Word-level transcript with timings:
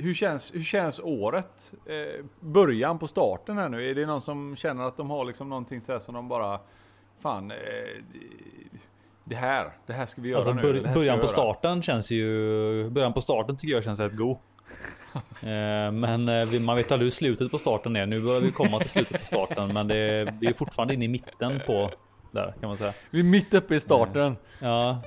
hur, 0.00 0.14
känns, 0.14 0.54
hur 0.54 0.62
känns 0.62 1.00
året? 1.00 1.72
Eh, 1.86 2.24
början 2.40 2.98
på 2.98 3.06
starten 3.06 3.58
här 3.58 3.68
nu. 3.68 3.90
Är 3.90 3.94
det 3.94 4.06
någon 4.06 4.20
som 4.20 4.56
känner 4.56 4.84
att 4.84 4.96
de 4.96 5.10
har 5.10 5.24
liksom 5.24 5.48
någonting 5.48 5.80
så 5.80 5.92
här 5.92 5.98
som 5.98 6.14
de 6.14 6.28
bara, 6.28 6.60
fan, 7.20 7.50
eh, 7.50 7.56
det 9.24 9.36
här, 9.36 9.70
det 9.86 9.92
här 9.92 10.06
ska 10.06 10.22
vi 10.22 10.28
göra 10.28 10.38
Alltså 10.38 10.52
nu. 10.52 10.62
bör, 10.62 10.94
början 10.94 11.20
på 11.20 11.26
starten 11.26 11.82
känns 11.82 12.10
ju... 12.10 12.90
Början 12.90 13.12
på 13.12 13.20
starten 13.20 13.56
tycker 13.56 13.74
jag 13.74 13.84
känns 13.84 14.00
rätt 14.00 14.16
god. 14.16 14.36
Eh, 15.42 15.92
men 15.92 16.28
eh, 16.28 16.60
man 16.60 16.76
vet 16.76 16.92
aldrig 16.92 17.06
hur 17.06 17.10
slutet 17.10 17.50
på 17.50 17.58
starten 17.58 17.96
är. 17.96 18.06
Nu 18.06 18.20
börjar 18.20 18.40
vi 18.40 18.50
komma 18.50 18.78
till 18.78 18.90
slutet 18.90 19.20
på 19.20 19.26
starten, 19.26 19.72
men 19.72 19.88
det, 19.88 20.34
vi 20.40 20.46
är 20.46 20.52
fortfarande 20.52 20.94
inne 20.94 21.04
i 21.04 21.08
mitten 21.08 21.60
på 21.66 21.90
där 22.30 22.54
kan 22.60 22.68
man 22.68 22.76
säga. 22.76 22.92
Vi 23.10 23.18
är 23.20 23.24
mitt 23.24 23.54
uppe 23.54 23.74
i 23.74 23.80
starten. 23.80 24.36
Ja, 24.58 25.02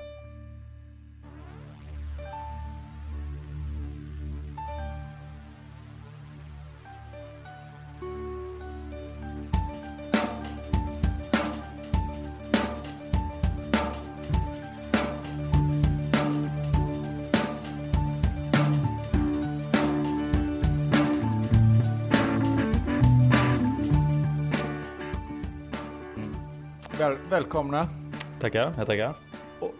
välkomna. 27.53 27.87
tackar. 28.39 28.73
Jag 28.77 28.85
tackar. 28.87 29.15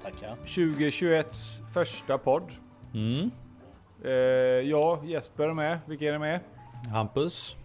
Tackar. 0.04 0.36
2021s 0.46 1.72
första 1.74 2.18
podd. 2.18 2.52
Mm. 2.94 3.32
Eh, 4.04 4.12
jag, 4.70 5.06
Jesper 5.06 5.44
är 5.50 5.54
med. 5.54 5.80
Vilka 5.86 6.06
är 6.06 6.12
det 6.12 6.20
med? 6.20 6.40
Hampus. 6.92 7.56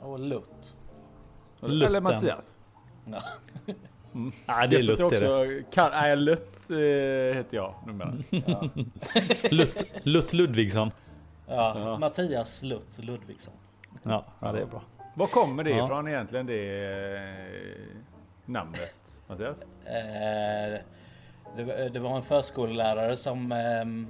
Och 0.00 0.18
Lutt. 0.20 0.74
Eller 1.62 1.86
Lutten. 1.88 2.02
Mattias. 2.02 2.52
Ja. 3.06 3.18
Nej, 4.46 4.68
det 4.68 4.76
är 4.76 4.82
Lutt 4.82 4.98
Lutt 4.98 5.12
är 5.12 5.20
det. 5.20 5.56
också. 5.60 5.70
Kan, 5.74 5.90
nej, 5.90 6.16
Lutt 6.16 6.70
eh, 6.70 6.76
heter 7.36 7.56
jag 7.56 7.74
numera. 7.86 8.14
Lutt, 9.50 9.84
Lutt 10.02 10.32
Ludvigsson. 10.32 10.90
Ja, 11.48 11.78
Ja. 11.78 11.98
Mattias 11.98 12.62
Lutt 12.62 12.98
Ludvigsson. 12.98 13.54
Ja, 14.02 14.24
ja, 14.40 14.52
det 14.52 14.60
är 14.60 14.66
bra. 14.66 14.82
Var 15.14 15.26
kommer 15.26 15.64
det 15.64 15.70
Ja. 15.70 15.84
ifrån 15.84 16.08
egentligen 16.08 16.46
det 16.46 16.84
eh, 17.26 17.96
namnet? 18.44 18.94
Mattias? 19.26 19.62
Eh, 19.84 20.80
det, 21.56 21.64
var- 21.64 21.88
det 21.88 21.98
var 22.00 22.16
en 22.16 22.22
förskollärare 22.22 23.16
som 23.16 23.52
ehm, 23.52 24.06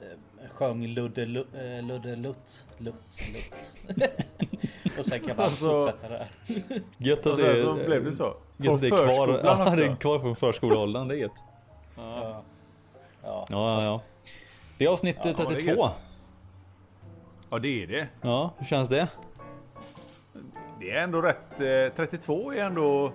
eh, 0.00 0.50
sjöng 0.50 0.86
Ludde, 0.86 1.26
Lu, 1.26 1.44
eh, 1.54 1.82
Ludde 1.84 2.16
Lutt, 2.16 2.64
Lutt, 2.78 3.02
Lutt. 3.34 3.52
Och 4.98 5.04
sen 5.04 5.20
kan 5.20 5.36
man 5.36 5.44
Alltså- 5.46 5.78
fortsätta 5.78 6.08
där. 6.08 6.26
Gött 6.98 7.26
att 7.26 7.36
det, 7.36 7.62
så 7.62 7.74
blev 7.74 8.04
det 8.04 8.12
så. 8.12 8.24
Gött 8.24 8.36
Från 8.66 8.80
det 8.80 8.86
är 8.86 8.90
kvar. 8.90 9.40
Ja, 9.44 9.72
det 9.76 9.84
är 9.86 9.96
kvar 9.96 10.18
från 10.18 10.36
förskoleåldern. 10.36 11.08
Det 11.08 11.14
är 11.14 11.18
gött. 11.18 11.32
Ja. 11.96 12.42
Ja. 13.22 13.46
Ja. 13.50 13.82
Ja. 13.84 14.00
Det 14.78 14.84
är 14.84 14.88
avsnitt 14.88 15.16
Ja, 15.18 15.32
det 15.36 15.42
är 15.42 15.46
32. 15.46 15.88
ja, 17.50 17.58
det 17.58 17.82
är 17.82 17.86
det. 17.86 18.08
Ja, 18.22 18.50
hur 18.58 18.66
känns 18.66 18.88
det? 18.88 19.08
Det 20.80 20.90
är 20.90 21.02
ändå 21.02 21.22
rätt. 21.22 21.60
Eh, 21.60 21.96
32 21.96 22.52
är 22.52 22.64
ändå... 22.64 23.12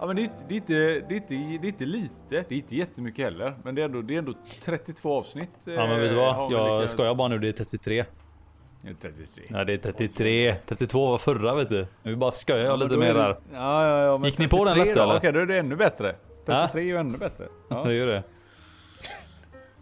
Ja, 0.00 0.06
men 0.06 0.16
det 0.16 0.22
är, 0.24 0.30
det, 0.48 0.54
är 0.54 0.56
inte, 0.56 0.72
det, 1.08 1.14
är 1.14 1.16
inte, 1.16 1.34
det 1.34 1.66
är 1.66 1.68
inte 1.68 1.84
lite. 1.86 2.14
Det 2.28 2.36
är 2.36 2.52
inte 2.52 2.76
jättemycket 2.76 3.24
heller. 3.24 3.54
Men 3.62 3.74
det 3.74 3.80
är 3.82 3.84
ändå, 3.84 4.02
det 4.02 4.14
är 4.14 4.18
ändå 4.18 4.32
32 4.64 5.18
avsnitt. 5.18 5.50
eh, 5.66 5.74
Ja 5.74 5.86
men 5.86 6.00
vet 6.00 6.10
du 6.10 6.16
vad? 6.16 6.52
Jag 6.52 6.90
skojar 6.90 7.14
bara 7.14 7.28
nu, 7.28 7.38
det 7.38 7.48
är 7.48 7.52
33. 7.52 8.04
Ja, 8.82 8.90
33. 9.00 9.44
Nej 9.50 9.64
det 9.64 9.72
är 9.72 9.76
33. 9.78 10.56
32 10.66 11.06
var 11.10 11.18
förra 11.18 11.54
vet 11.54 11.68
du. 11.68 11.86
Nu 12.02 12.16
bara 12.16 12.30
skojar 12.32 12.62
jag 12.64 12.72
Ja, 12.72 12.76
lite 12.76 12.96
mer 12.96 13.06
är 13.10 13.14
det- 13.14 13.20
där. 13.20 13.36
Ja, 13.52 13.86
ja, 13.88 14.02
ja. 14.04 14.26
Gick 14.26 14.38
ni 14.38 14.48
på 14.48 14.64
den 14.64 14.74
33 14.74 14.84
lätt, 14.84 14.96
då? 14.96 15.02
eller? 15.02 15.16
Okej, 15.16 15.32
då 15.32 15.40
är 15.40 15.46
det 15.46 15.58
ännu 15.58 15.76
bättre. 15.76 16.14
Ja. 16.46 16.68
33 16.72 16.80
är 16.82 16.86
ju 16.86 16.96
ännu 16.96 17.18
bättre. 17.18 17.46
Ja. 17.68 17.84
Det 17.84 17.94
gör 17.94 18.06
det. 18.06 18.22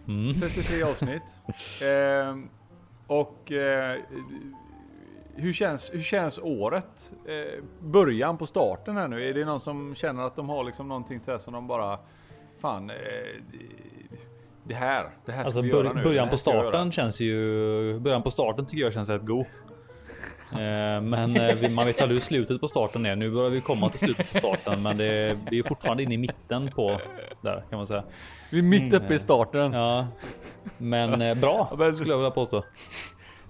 Mm. 0.09 0.41
33 0.41 0.83
avsnitt. 0.83 1.23
Ehm, 1.83 2.49
och 3.07 3.53
eh, 3.53 3.97
hur, 5.37 5.53
känns, 5.53 5.91
hur 5.95 6.03
känns 6.03 6.39
året? 6.43 7.13
Eh, 7.27 7.63
början 7.81 8.39
på 8.39 8.47
starten 8.47 8.97
här 8.97 9.09
nu. 9.09 9.29
Är 9.29 9.35
det 9.35 9.45
någon 9.45 9.61
som 9.61 9.95
känner 9.95 10.23
att 10.23 10.37
de 10.37 10.49
har 10.49 10.65
liksom 10.65 10.89
någonting 10.89 11.21
så 11.21 11.31
här 11.31 11.39
som 11.39 11.53
de 11.53 11.67
bara 11.67 11.99
Fan 12.61 12.91
eh, 12.91 12.97
Det 14.65 14.75
här, 14.75 15.11
det 15.25 15.33
här 15.33 15.41
ska 15.41 15.47
Alltså 15.47 15.61
vi 15.61 15.73
bör, 15.73 15.85
göra 15.85 15.93
nu. 15.93 16.03
början 16.03 16.29
på 16.29 16.37
starten 16.37 16.93
känns 16.93 17.21
ju... 17.21 17.99
Början 17.99 18.23
på 18.23 18.31
starten 18.31 18.67
tycker 18.67 18.85
jag 18.85 18.93
känns 18.93 19.09
rätt 19.09 19.27
god. 19.27 19.47
Eh, 20.53 21.01
Men 21.03 21.37
eh, 21.37 21.71
man 21.71 21.87
vet 21.87 22.03
aldrig 22.03 22.17
hur 22.19 22.25
slutet 22.25 22.61
på 22.61 22.69
starten 22.69 23.07
är. 23.07 23.17
Nu 23.17 23.31
börjar 23.31 23.51
vi 23.51 23.61
komma 23.61 23.89
till 23.89 23.99
slutet 23.99 24.33
på 24.33 24.39
starten, 24.39 24.83
men 24.83 24.97
det, 24.97 25.39
vi 25.51 25.59
är 25.59 25.63
fortfarande 25.63 26.03
inne 26.03 26.15
i 26.15 26.19
mitten 26.19 26.71
på 26.71 27.01
där 27.41 27.65
kan 27.71 27.79
man 27.79 27.87
säga. 27.87 28.05
Vi 28.51 28.59
är 28.59 28.63
mitt 28.63 28.93
uppe 28.95 29.15
i 29.15 29.19
starten. 29.19 29.73
Ja, 29.73 30.07
men 30.79 31.23
eh, 31.23 31.35
bra 31.35 31.69
skulle 31.95 32.11
jag 32.11 32.19
vilja 32.19 32.31
påstå. 32.31 32.65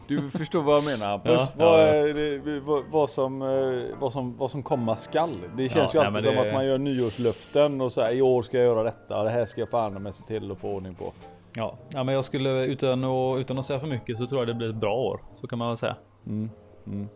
Du 0.08 0.30
förstår 0.30 0.62
vad 0.62 0.76
jag 0.76 0.84
menar 0.84 1.06
Hampus. 1.06 1.32
Ja, 1.32 1.48
vad, 1.56 1.80
ja, 1.80 1.86
ja. 1.86 1.94
är 2.08 2.14
det- 2.14 2.60
vad, 2.60 2.84
vad, 2.90 3.10
som, 3.10 3.42
eh, 3.42 3.98
vad, 4.00 4.12
som, 4.12 4.36
vad 4.36 4.50
som 4.50 4.62
komma 4.62 4.96
skall. 4.96 5.36
Det 5.56 5.68
känns 5.68 5.94
Ja, 5.94 6.00
ju 6.00 6.06
alltid 6.06 6.24
som 6.24 6.34
det- 6.34 6.48
att 6.48 6.54
man 6.54 6.66
gör 6.66 6.78
nyårslöften 6.78 7.80
och 7.80 7.92
så 7.92 8.00
här, 8.02 8.12
i 8.12 8.22
år 8.22 8.42
ska 8.42 8.56
jag 8.56 8.66
göra 8.66 8.82
detta, 8.82 9.22
det 9.22 9.30
här 9.30 9.46
ska 9.46 9.60
jag 9.60 9.70
fan 9.70 10.02
med 10.02 10.14
se 10.14 10.24
till 10.24 10.52
att 10.52 10.58
få 10.58 10.68
ordning 10.70 10.94
på. 10.94 11.12
Ja, 11.56 11.74
ja 11.92 12.04
men 12.04 12.14
jag 12.14 12.24
skulle 12.24 12.50
utan 12.66 13.04
att, 13.04 13.38
utan 13.38 13.58
att 13.58 13.66
säga 13.66 13.78
för 13.78 13.86
mycket 13.86 14.18
så 14.18 14.26
tror 14.26 14.40
jag 14.40 14.48
det 14.48 14.54
blir 14.54 14.68
ett 14.70 14.74
bra 14.76 14.94
år. 14.96 15.20
Så 15.34 15.46
kan 15.46 15.58
man 15.58 15.68
väl 15.68 15.76
säga. 15.76 15.96
Mm. 16.26 16.50
Mm. 16.86 17.08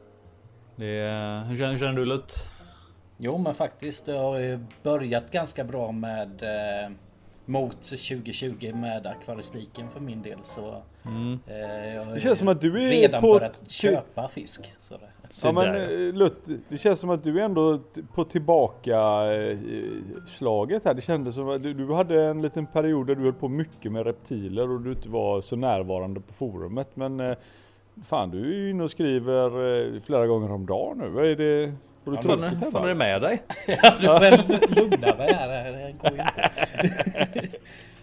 Det 0.76 0.86
är, 0.98 1.44
hur, 1.44 1.56
känner, 1.56 1.72
hur 1.72 1.78
känner 1.78 1.92
du 1.92 2.04
Lutt? 2.04 2.34
Jo 3.18 3.38
men 3.38 3.54
faktiskt 3.54 4.06
det 4.06 4.12
har 4.18 4.38
ju 4.38 4.58
börjat 4.82 5.30
ganska 5.30 5.64
bra 5.64 5.92
med 5.92 6.42
eh, 6.42 6.90
mot 7.50 7.82
2020 7.82 8.72
med 8.74 9.06
akvaristiken 9.06 9.88
för 9.90 10.00
min 10.00 10.22
del 10.22 10.38
så 10.42 10.82
Mm. 11.06 11.38
eh, 11.46 11.94
jag 11.94 12.14
Det 12.14 12.20
känns 12.20 12.38
som 12.38 12.48
att 12.48 12.60
du 12.60 12.84
är 12.84 12.90
redan 12.90 13.20
på 13.20 13.32
börjat 13.32 13.70
köpa 13.70 14.28
fisk. 14.28 14.72
Så 14.78 14.94
det. 14.94 15.00
Ja 15.42 15.52
men 15.52 15.74
eh, 15.74 16.14
Lutt, 16.14 16.42
det 16.68 16.78
känns 16.78 17.00
som 17.00 17.10
att 17.10 17.24
du 17.24 17.40
är 17.40 17.44
ändå 17.44 17.80
på 18.14 18.24
tillbaka 18.24 18.98
eh, 19.34 19.58
slaget 20.26 20.84
här. 20.84 20.94
Det 20.94 21.00
kändes 21.02 21.34
som 21.34 21.48
att 21.48 21.62
du, 21.62 21.74
du 21.74 21.92
hade 21.92 22.24
en 22.24 22.42
liten 22.42 22.66
period 22.66 23.06
där 23.06 23.14
du 23.14 23.22
höll 23.22 23.32
på 23.32 23.48
mycket 23.48 23.92
med 23.92 24.06
reptiler 24.06 24.70
och 24.70 24.80
du 24.80 24.90
inte 24.90 25.08
var 25.08 25.40
så 25.40 25.56
närvarande 25.56 26.20
på 26.20 26.32
forumet. 26.32 26.88
Men 26.94 27.20
eh, 27.20 27.36
fan 28.06 28.30
du 28.30 28.38
är 28.38 28.56
ju 28.58 28.70
inne 28.70 28.84
och 28.84 28.90
skriver 28.90 30.00
flera 30.00 30.26
gånger 30.26 30.52
om 30.52 30.66
dagen 30.66 30.98
nu. 30.98 31.08
Vad 31.08 31.26
är 31.26 31.36
det? 31.36 31.72
Har 32.04 32.12
du 32.12 32.18
ja, 32.64 32.70
fan, 32.72 32.84
är 32.84 32.88
det 32.88 32.94
med 32.94 33.22
dig? 33.22 33.42
Du 33.66 34.06
får 34.06 34.74
lugna 34.80 35.16
mig 35.16 35.32
här. 35.34 35.72
Det 35.72 35.94
går 36.02 36.10
inte. 36.12 36.50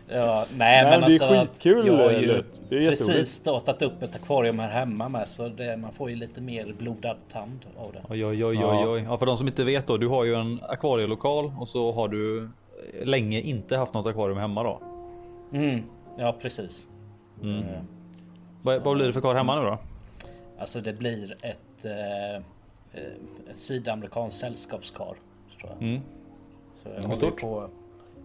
ja, 0.09 0.46
nej, 0.58 0.84
Nej, 0.84 0.84
men 0.84 1.00
men 1.02 1.09
det 1.09 1.16
är 1.16 1.22
alltså. 1.22 1.28
skitkul, 1.30 1.88
Jag 1.88 1.94
har 1.97 2.12
ju. 2.12 2.44
Det 2.69 2.90
precis 2.90 3.30
startat 3.30 3.81
upp 3.81 4.03
ett 4.03 4.16
akvarium 4.16 4.59
här 4.59 4.69
hemma 4.69 5.09
med 5.09 5.28
så 5.28 5.47
det, 5.47 5.78
man 5.78 5.91
får 5.94 6.09
ju 6.09 6.16
lite 6.16 6.41
mer 6.41 6.74
blodad 6.78 7.18
tand 7.31 7.59
av 7.78 7.91
det. 7.91 8.00
Oj, 8.09 8.25
oj, 8.25 8.46
oj, 8.46 8.56
Ja. 8.56 8.81
oj, 8.81 8.88
oj. 8.88 9.03
Ja, 9.09 9.18
för 9.18 9.25
de 9.25 9.38
som 9.38 9.47
inte 9.47 9.63
vet 9.63 9.88
då. 9.88 9.97
Du 9.97 10.07
har 10.07 10.24
ju 10.24 10.36
en 10.36 10.59
akvarielokal 10.69 11.52
och 11.59 11.68
så 11.68 11.91
har 11.91 12.07
du 12.07 12.50
länge 13.03 13.41
inte 13.41 13.78
haft 13.78 13.94
något 13.94 14.06
akvarium 14.07 14.38
hemma 14.38 14.63
då. 14.63 14.81
Mm, 15.53 15.84
ja, 16.18 16.36
precis. 16.41 16.88
Mm. 17.44 17.57
Eh, 17.63 17.63
Vad, 18.62 18.81
vad 18.81 18.96
blir 18.96 19.06
det 19.07 19.13
för 19.13 19.22
kar 19.22 19.36
hemma 19.36 19.59
nu 19.59 19.66
då? 19.66 19.78
Alltså 20.59 20.81
det 20.81 20.94
blir 20.94 21.31
ett, 21.41 21.86
eh, 21.86 22.44
eh, 22.94 23.02
ett 23.52 23.58
sydamerikanskt 23.58 24.40
sällskapskar. 24.40 25.16
Tror 25.59 25.72
jag. 25.72 25.81
Mm. 25.81 26.02
Så 26.74 26.90
jag 26.90 26.96
Hur 26.96 27.02
håller 27.02 27.16
stort? 27.16 27.42
På, 27.42 27.70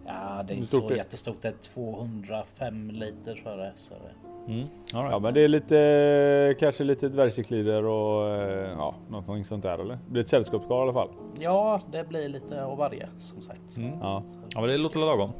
ja, 0.05 0.43
det 0.47 0.53
är 0.53 0.55
inte 0.55 0.67
stort 0.67 0.81
så 0.81 0.89
det? 0.89 0.95
jättestort. 0.95 1.37
Det 1.41 1.47
är 1.47 1.53
205 1.73 2.91
liter 2.91 3.35
tror 3.35 3.59
jag. 3.59 3.71
Så 3.75 3.93
det. 3.93 4.51
Mm. 4.51 4.59
Right. 4.59 4.71
Ja 4.91 5.19
men 5.19 5.33
det 5.33 5.41
är 5.41 5.47
lite, 5.47 6.55
kanske 6.59 6.83
lite 6.83 7.09
dvärgcyclider 7.09 7.85
och 7.85 8.29
eh, 8.29 8.71
ja, 8.71 8.95
någonting 9.09 9.45
sånt 9.45 9.63
där 9.63 9.79
eller? 9.79 9.95
Det 9.95 10.11
blir 10.11 10.21
ett 10.21 10.27
sällskapskar 10.27 10.75
i 10.75 10.81
alla 10.81 10.93
fall. 10.93 11.09
Ja, 11.39 11.81
det 11.91 12.03
blir 12.03 12.29
lite 12.29 12.65
av 12.65 12.77
varje 12.77 13.07
som 13.19 13.41
sagt. 13.41 13.77
Mm. 13.77 13.91
Ja. 14.01 14.23
Ja, 14.55 14.61
men 14.61 14.69
det 14.69 14.77
låter 14.77 14.99
lagom. 14.99 15.31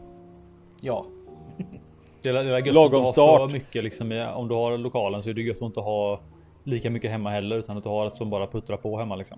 Ja, 0.81 1.05
Det 2.21 2.29
är, 2.29 2.33
det 2.33 2.39
är 2.39 2.65
gött 2.65 2.73
Lagom 2.73 3.05
att 3.05 3.15
ha 3.15 3.39
för 3.47 3.53
mycket 3.53 3.83
liksom. 3.83 4.31
Om 4.35 4.47
du 4.47 4.55
har 4.55 4.77
lokalen 4.77 5.23
så 5.23 5.29
är 5.29 5.33
det 5.33 5.41
gött 5.41 5.57
att 5.57 5.61
inte 5.61 5.79
ha 5.79 6.19
lika 6.63 6.89
mycket 6.89 7.11
hemma 7.11 7.29
heller 7.29 7.55
utan 7.57 7.77
att 7.77 7.83
du 7.83 7.89
har 7.89 8.07
ett 8.07 8.15
som 8.15 8.29
bara 8.29 8.47
puttrar 8.47 8.77
på 8.77 8.97
hemma 8.97 9.15
liksom. 9.15 9.37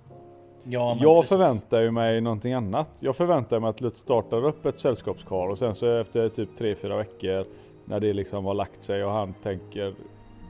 ja 0.64 0.94
men 0.94 1.04
Jag 1.04 1.22
precis. 1.22 1.30
förväntar 1.30 1.82
ju 1.82 1.92
mig 1.92 2.22
någonting 2.22 2.54
annat. 2.54 2.88
Jag 3.00 3.16
förväntar 3.16 3.60
mig 3.60 3.70
att 3.70 3.82
Lutz 3.82 4.00
startar 4.00 4.46
upp 4.46 4.66
ett 4.66 4.80
sällskapskar 4.80 5.50
och 5.50 5.58
sen 5.58 5.76
så 5.76 6.00
efter 6.00 6.30
typ 6.30 6.50
3-4 6.60 6.98
veckor 6.98 7.46
när 7.86 8.00
det 8.00 8.14
liksom 8.14 8.46
har 8.46 8.54
lagt 8.54 8.84
sig 8.84 9.04
och 9.06 9.12
han 9.12 9.34
tänker 9.44 9.94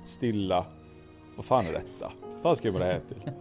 stilla. 0.05 0.65
Vad 1.35 1.45
fan 1.45 1.65
är 1.67 1.71
detta? 1.73 2.11
Vad 2.41 2.57
ska 2.57 2.67
jag 2.67 2.73
med 2.73 2.81
det 2.81 2.93
här 2.93 3.01
till? 3.07 3.31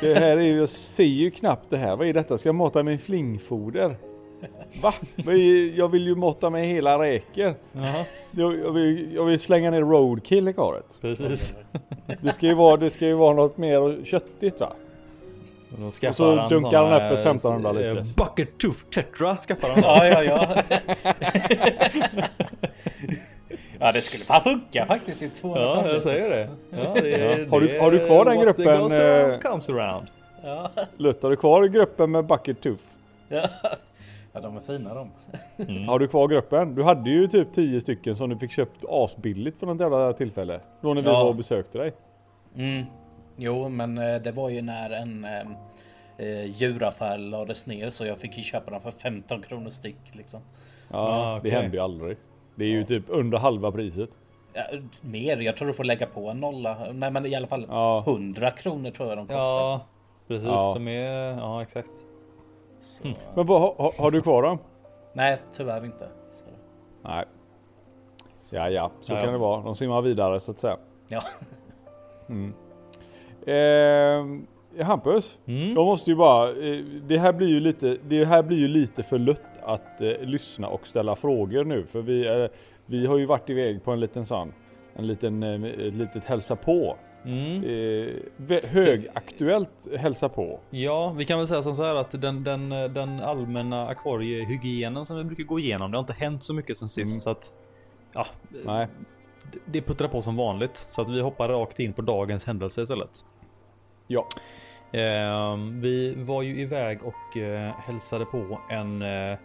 Det 0.00 0.14
här 0.14 0.36
är 0.36 0.40
ju, 0.40 0.56
jag 0.56 0.68
ser 0.68 1.04
ju 1.04 1.30
knappt 1.30 1.70
det 1.70 1.76
här. 1.76 1.96
Vad 1.96 2.06
är 2.06 2.12
detta? 2.12 2.38
Ska 2.38 2.48
jag 2.48 2.54
mata 2.54 2.82
med 2.82 3.00
flingfoder? 3.00 3.96
Va? 4.82 4.94
Men 5.16 5.76
Jag 5.76 5.88
vill 5.88 6.06
ju 6.06 6.14
måtta 6.14 6.50
med 6.50 6.66
hela 6.66 6.98
räken. 7.02 7.54
Jaha, 7.72 8.04
Jag, 8.30 8.58
jag, 8.58 8.72
vill, 8.72 9.14
jag 9.14 9.24
vill 9.24 9.40
slänga 9.40 9.70
ner 9.70 9.80
roadkill 9.80 10.48
i 10.48 10.52
karet. 10.52 10.84
precis. 11.00 11.54
Det 12.22 12.32
ska 12.32 12.46
ju 12.46 12.54
vara, 12.54 12.76
det 12.76 12.90
ska 12.90 13.06
ju 13.06 13.14
vara 13.14 13.34
något 13.34 13.56
mer 13.58 14.04
köttigt 14.04 14.60
va? 14.60 14.72
Och, 15.82 15.86
Och 16.08 16.16
så 16.16 16.36
han 16.36 16.48
dunkar 16.48 16.84
han 16.84 16.92
upp 16.92 17.18
ett 17.18 17.26
eh, 17.26 17.30
1500 17.30 17.70
eh, 17.70 17.76
liter. 17.76 18.06
Bucket 18.16 18.58
Tooth 18.58 18.80
Tetra 18.94 19.36
skaffar 19.36 19.68
han. 19.68 19.82
Ja, 19.82 20.06
ja, 20.06 20.22
ja. 20.22 20.62
ja, 23.80 23.92
det 23.92 24.00
skulle 24.00 24.24
fan 24.24 24.42
funka 24.42 24.86
faktiskt 24.86 25.22
i 25.22 25.28
200 25.28 25.62
Ja, 25.62 25.92
jag 25.92 26.02
säger 26.02 26.36
det. 26.36 26.48
Ja, 26.70 26.94
det 27.02 27.08
Ja. 27.08 27.46
Har 27.50 27.60
du- 27.60 27.80
har 27.80 27.90
du 27.90 28.06
kvar 28.06 28.24
den 28.24 28.36
what 28.36 28.44
gruppen, 28.44 28.80
goes 28.80 28.98
around 28.98 29.32
eh, 29.32 29.38
comes 29.38 29.68
around. 29.68 30.06
Ja. 30.44 30.70
Lutt, 30.96 31.22
har 31.22 31.30
du 31.30 31.36
kvar 31.36 31.64
gruppen 31.64 32.10
med 32.10 32.24
Bucket 32.24 32.60
Tooth? 32.60 32.82
ja. 33.28 33.48
Ja, 34.32 34.40
de 34.40 34.56
är 34.56 34.60
fina 34.60 34.94
de. 34.94 35.10
Mm. 35.58 35.88
Har 35.88 35.98
du 35.98 36.08
kvar 36.08 36.28
gruppen? 36.28 36.74
Du 36.74 36.82
hade 36.82 37.10
ju 37.10 37.28
typ 37.28 37.54
10 37.54 37.80
stycken 37.80 38.16
som 38.16 38.30
du 38.30 38.38
fick 38.38 38.50
köpt 38.52 38.84
asbilligt 38.88 39.58
för 39.58 39.66
något 39.66 39.80
jävla 39.80 40.12
tillfälle. 40.12 40.60
Då 40.80 40.94
när 40.94 41.02
vi 41.02 41.08
Ja. 41.08 41.12
var 41.22 41.28
och 41.28 41.36
besökte 41.36 41.78
dig. 41.78 41.92
Mm. 42.56 42.84
Jo, 43.36 43.68
men 43.68 43.98
eh, 43.98 44.14
det 44.22 44.32
var 44.32 44.48
ju 44.48 44.62
när 44.62 44.90
en 44.90 45.24
eh, 45.24 46.26
eh, 46.26 46.44
djuraffär 46.44 47.18
lades 47.18 47.66
ner 47.66 47.90
så 47.90 48.06
jag 48.06 48.18
fick 48.18 48.36
ju 48.36 48.42
köpa 48.42 48.70
den 48.70 48.80
för 48.80 48.90
15 48.90 49.42
kronor 49.42 49.70
styck 49.70 50.00
liksom. 50.12 50.40
Ja, 50.90 50.98
Ah, 50.98 51.40
det 51.42 51.50
hände 51.50 51.76
ju 51.76 51.82
aldrig. 51.82 52.16
Det 52.54 52.64
är 52.64 52.68
ju 52.68 52.84
typ 52.84 53.04
under 53.08 53.38
halva 53.38 53.72
priset. 53.72 54.10
Ja, 54.54 54.62
mer, 55.00 55.36
jag 55.36 55.56
tror 55.56 55.68
du 55.68 55.74
får 55.74 55.84
lägga 55.84 56.06
på 56.06 56.28
en 56.30 56.40
nolla. 56.40 56.76
Nej, 56.92 57.10
men 57.10 57.26
i 57.26 57.34
alla 57.34 57.46
fall 57.46 57.66
Ja. 57.68 58.02
100 58.06 58.50
kronor 58.50 58.90
tror 58.90 59.08
jag 59.08 59.18
de 59.18 59.26
kostar. 59.26 59.42
Ja, 59.42 59.86
precis. 60.28 60.46
Ja. 60.48 60.72
De 60.74 60.88
är, 60.88 61.36
ja 61.38 61.62
exakt. 61.62 61.90
Så, 62.82 63.08
Men 63.34 63.46
vad, 63.46 63.60
har, 63.60 63.92
har 64.02 64.10
du 64.10 64.22
kvar 64.22 64.42
dem? 64.42 64.58
Nej, 65.12 65.38
tyvärr 65.56 65.84
inte. 65.84 66.08
Så, 66.32 66.44
Nej. 67.02 67.24
Ja, 68.50 68.70
ja, 68.70 68.90
så 69.00 69.12
Ja, 69.12 69.20
kan 69.22 69.32
det 69.32 69.38
vara. 69.38 69.62
De 69.62 69.74
simmar 69.76 70.02
vidare 70.02 70.40
så 70.40 70.50
att 70.50 70.58
säga. 70.60 70.76
ja. 71.08 71.22
Eh, 73.46 74.84
Hampus, 74.84 75.38
Mm. 75.46 75.74
jag 75.74 75.84
måste 75.84 76.10
ju 76.10 76.16
bara. 76.16 76.48
Eh, 76.50 76.84
det 76.84 77.18
här 77.18 77.32
blir 77.32 77.48
ju 77.48 77.60
lite. 77.60 77.96
Det 78.08 78.24
här 78.24 78.42
blir 78.42 78.58
ju 78.58 78.68
lite 78.68 79.02
för 79.02 79.18
lött 79.18 79.42
att 79.62 80.00
eh, 80.00 80.08
lyssna 80.20 80.68
och 80.68 80.86
ställa 80.86 81.16
frågor 81.16 81.64
nu, 81.64 81.86
för 81.86 82.02
vi 82.02 82.26
eh, 82.42 82.48
vi 82.86 83.06
har 83.06 83.18
ju 83.18 83.26
varit 83.26 83.50
iväg 83.50 83.84
på 83.84 83.90
en 83.92 84.00
liten 84.00 84.26
sån. 84.26 84.52
En 84.96 85.06
liten, 85.06 85.42
eh, 85.42 85.64
ett 85.64 85.94
litet 85.94 86.24
hälsa 86.24 86.56
på. 86.56 86.96
Mm. 87.24 87.64
Eh, 88.48 88.64
högaktuellt 88.70 89.88
hälsa 89.98 90.28
på. 90.28 90.60
Ja, 90.70 91.10
vi 91.10 91.24
kan 91.24 91.38
väl 91.38 91.46
säga 91.48 91.62
som 91.62 91.74
så 91.74 91.84
här 91.84 91.94
att 91.94 92.10
den, 92.22 92.44
den, 92.44 92.68
den 92.68 93.20
allmänna 93.20 93.86
akvariehygienen 93.88 95.04
som 95.04 95.16
vi 95.16 95.24
brukar 95.24 95.44
gå 95.44 95.58
igenom, 95.58 95.90
det 95.90 95.96
har 95.96 96.02
inte 96.02 96.12
hänt 96.12 96.42
så 96.44 96.54
mycket 96.54 96.76
sen 96.76 96.88
sist 96.88 97.10
Mm. 97.12 97.20
så 97.20 97.30
att 97.30 97.54
ja, 98.14 98.26
Nej. 98.64 98.86
det- 99.52 99.58
det 99.66 99.82
puttrar 99.82 100.08
på 100.08 100.22
som 100.22 100.36
vanligt 100.36 100.86
så 100.90 101.02
att 101.02 101.08
vi 101.08 101.20
hoppar 101.20 101.48
rakt 101.48 101.80
in 101.80 101.92
på 101.92 102.02
dagens 102.02 102.44
händelse 102.44 102.82
istället. 102.82 103.24
Ja. 104.06 104.26
Ehm, 104.92 105.80
vi 105.80 106.14
var 106.16 106.42
ju 106.42 106.60
iväg 106.60 106.98
och 107.04 107.36
eh, 107.36 107.72
hälsade 107.78 108.24
på 108.24 108.60
en, 108.70 109.02
eh, 109.02 109.38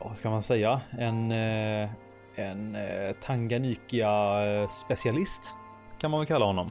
ja 0.00 0.14
ska 0.14 0.30
man 0.30 0.42
säga, 0.42 0.80
en, 0.98 1.30
eh, 1.30 1.90
en 2.34 2.74
eh, 2.74 3.12
Tanganyika 3.20 4.08
eh, 4.46 4.68
specialist 4.68 5.54
kan 5.98 6.10
man 6.10 6.20
väl 6.20 6.26
kalla 6.26 6.44
honom. 6.44 6.70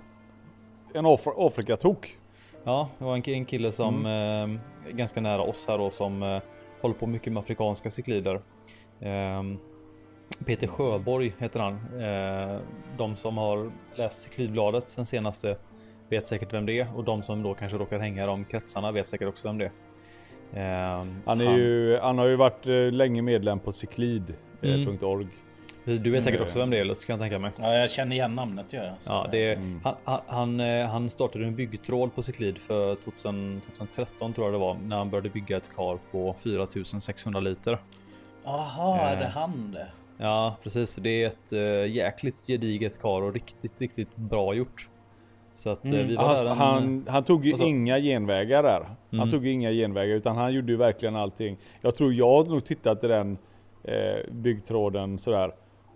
En 0.94 1.06
Af- 1.06 1.34
Afrikatok. 1.48 2.18
Ja, 2.64 2.90
det 2.98 3.06
var 3.06 3.16
en, 3.16 3.24
en 3.30 3.46
kille 3.46 3.72
som 3.72 4.06
Mm. 4.06 4.60
eh, 4.88 4.92
ganska 4.96 5.22
nära 5.22 5.42
oss 5.42 5.66
här 5.68 5.78
då 5.78 5.90
som 5.90 6.24
eh, 6.24 6.42
håller 6.82 6.96
på 6.96 7.08
mycket 7.08 7.34
med 7.34 7.40
afrikanska 7.42 7.90
cyklider. 7.92 8.42
Ehm, 9.02 9.58
Peter 10.46 10.68
Sjöborg 10.68 11.34
heter 11.38 11.60
han. 11.60 11.74
Eh, 12.02 12.60
de 12.98 13.16
som 13.16 13.38
har 13.38 13.72
läst 13.96 14.22
cyklidbladet 14.22 14.96
den 14.96 15.06
senaste 15.06 15.58
vet 16.10 16.28
säkert 16.28 16.54
vem 16.54 16.66
det 16.66 16.80
är 16.80 16.88
och 16.98 17.04
de 17.04 17.24
som 17.24 17.44
då 17.44 17.54
kanske 17.54 17.78
råkar 17.78 18.00
hänga 18.00 18.26
de 18.26 18.46
kretsarna 18.46 18.92
vet 18.92 19.08
säkert 19.10 19.28
också 19.28 19.48
vem 19.48 19.58
det 19.58 19.72
är. 20.54 21.00
Ehm, 21.02 21.16
Han, 21.26 21.42
är 21.42 21.58
Ju, 21.58 21.98
han 21.98 22.18
har 22.18 22.26
ju 22.26 22.36
varit 22.36 22.66
eh, 22.68 22.92
länge 22.92 23.22
medlem 23.22 23.60
på 23.60 23.72
cyklid.org. 23.74 25.28
precis, 25.90 26.04
Du 26.04 26.12
vet 26.12 26.24
säkert 26.24 26.38
Mm. 26.40 26.48
också 26.48 26.60
vem 26.60 26.70
det 26.70 26.80
är 26.80 26.86
Lust 26.86 27.06
kan 27.06 27.14
jag 27.14 27.20
tänka 27.24 27.40
mig. 27.40 27.52
ja, 27.60 27.74
jag 27.78 27.92
känner 27.92 28.16
igen 28.16 28.36
namnet 28.36 28.74
gör 28.74 28.84
jag. 28.84 28.94
Ja, 29.04 29.28
det 29.32 29.38
är, 29.52 29.56
Mm. 29.56 29.80
han, 29.84 29.96
han- 30.04 30.22
han, 30.28 30.60
eh, 30.60 31.08
startade 31.08 31.46
en 31.46 31.56
byggtråd 31.56 32.16
på 32.16 32.22
Cyklid 32.24 32.58
för 32.58 32.96
2000, 32.96 33.62
2013 33.62 34.34
tror 34.34 34.48
jag 34.48 34.54
det 34.54 34.58
var 34.58 34.78
när 34.88 34.98
han 34.98 35.10
började 35.10 35.30
bygga 35.30 35.58
ett 35.58 35.76
kar 35.76 35.98
på 36.12 36.36
4600 36.44 37.40
liter. 37.40 37.78
Jaha, 38.44 39.00
är 39.00 39.14
Eh. 39.14 39.20
det 39.20 39.28
han 39.28 39.72
det? 39.72 39.88
Ja, 40.18 40.56
precis. 40.64 40.96
Det 40.96 41.24
är 41.24 41.28
ett 41.28 41.54
äh, 41.54 41.96
jäkligt 41.96 42.48
gediget 42.48 43.02
kar 43.02 43.22
och 43.22 43.34
riktigt, 43.34 43.82
riktigt 43.82 44.16
bra 44.16 44.54
gjort. 44.54 44.90
Så 45.56 45.70
att 45.70 45.86
eh, 45.86 45.92
Mm. 45.92 46.08
vi 46.08 46.16
var 46.16 46.36
där 46.36 46.46
Han, 46.46 46.78
en, 46.78 46.84
han, 46.84 47.06
han 47.10 47.24
tog 47.24 47.46
ju 47.46 47.54
sa- 47.54 47.64
inga 47.66 48.00
genvägar 48.00 48.64
där. 48.64 48.82
Han 49.12 49.20
Mm. 49.20 49.32
tog 49.32 49.46
ju 49.46 49.52
inga 49.52 49.72
genvägar 49.72 50.16
utan 50.16 50.36
han 50.38 50.54
gjorde 50.54 50.72
ju 50.72 50.78
verkligen 50.78 51.16
allting. 51.16 51.58
Jag 51.82 51.96
tror 51.96 52.14
jag 52.14 52.44
har 52.44 52.46
nog 52.46 52.66
tittat 52.66 53.04
i 53.04 53.08
den 53.08 53.38
eh, 53.84 54.32
byggtråden 54.32 55.20
sådär. 55.20 55.52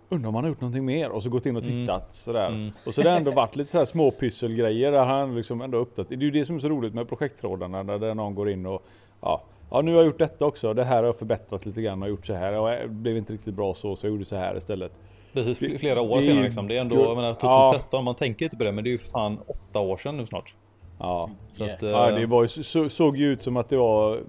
Undrar 0.08 0.28
om 0.28 0.34
han 0.34 0.44
har 0.44 0.48
gjort 0.48 0.60
någonting 0.60 0.84
mer 0.84 1.10
och 1.10 1.22
så 1.22 1.28
gått 1.28 1.46
in 1.46 1.56
och 1.56 1.62
Mm. 1.62 1.80
tittat 1.86 2.14
sådär. 2.14 2.46
Mm. 2.48 2.70
Och 2.86 2.94
så 2.94 3.00
har 3.02 3.10
det 3.10 3.16
ändå 3.16 3.30
varit 3.30 3.56
lite 3.56 3.70
så 3.70 3.78
här 3.78 3.84
små 3.84 4.10
pysselgrejer 4.10 4.92
där 4.92 5.04
han 5.04 5.34
liksom 5.34 5.60
ändå 5.60 5.78
uppdaterat. 5.78 6.08
Det 6.08 6.14
är 6.14 6.26
ju 6.26 6.30
det 6.30 6.44
som 6.44 6.56
är 6.56 6.60
så 6.60 6.68
roligt 6.68 6.94
med 6.94 7.08
projekttrådarna 7.08 7.82
där, 7.98 8.14
någon 8.14 8.34
går 8.34 8.50
in 8.50 8.66
och 8.66 8.82
ja, 9.20 9.42
ja 9.70 9.80
nu 9.80 9.90
har 9.92 9.98
jag 9.98 10.06
gjort 10.06 10.18
detta 10.18 10.46
också. 10.46 10.74
Det 10.74 10.84
här 10.84 10.96
har 10.96 11.04
jag 11.04 11.16
förbättrat 11.18 11.66
lite 11.66 11.82
grann 11.82 12.02
och 12.02 12.08
gjort 12.08 12.26
så 12.26 12.34
här. 12.34 12.58
Och 12.58 12.68
det 12.68 12.88
blev 12.88 13.16
inte 13.16 13.32
riktigt 13.32 13.54
bra 13.54 13.74
så 13.74 13.96
så 13.96 14.06
jag 14.06 14.12
gjorde 14.12 14.24
så 14.24 14.36
här 14.36 14.56
istället. 14.56 14.92
precis 15.32 15.80
flera 15.80 16.00
år 16.00 16.16
det 16.16 16.22
senare 16.22 16.44
liksom. 16.44 16.68
Det 16.68 16.76
är 16.76 16.80
ändå, 16.80 16.96
jag 16.96 17.16
menar, 17.16 17.28
Ja. 17.28 17.34
2013, 17.70 18.04
man 18.04 18.14
tänker 18.14 18.44
inte 18.44 18.56
på 18.56 18.64
det, 18.64 18.72
men 18.72 18.84
det 18.84 18.90
är 18.90 18.92
ju 18.92 18.98
fan 18.98 19.38
åtta 19.46 19.80
år 19.80 19.96
sedan 19.96 20.16
nu 20.16 20.26
snart. 20.26 20.54
Ja. 20.98 21.30
Så 21.52 21.64
att, 21.64 21.82
Ja, 21.82 22.10
eh, 22.10 22.16
det 22.16 22.26
var 22.26 22.42
ju, 22.42 22.48
så, 22.48 22.88
såg 22.88 23.16
ju 23.16 23.32
ut 23.32 23.42
som 23.42 23.56
att 23.56 23.68
det 23.68 23.76
var 23.76 24.20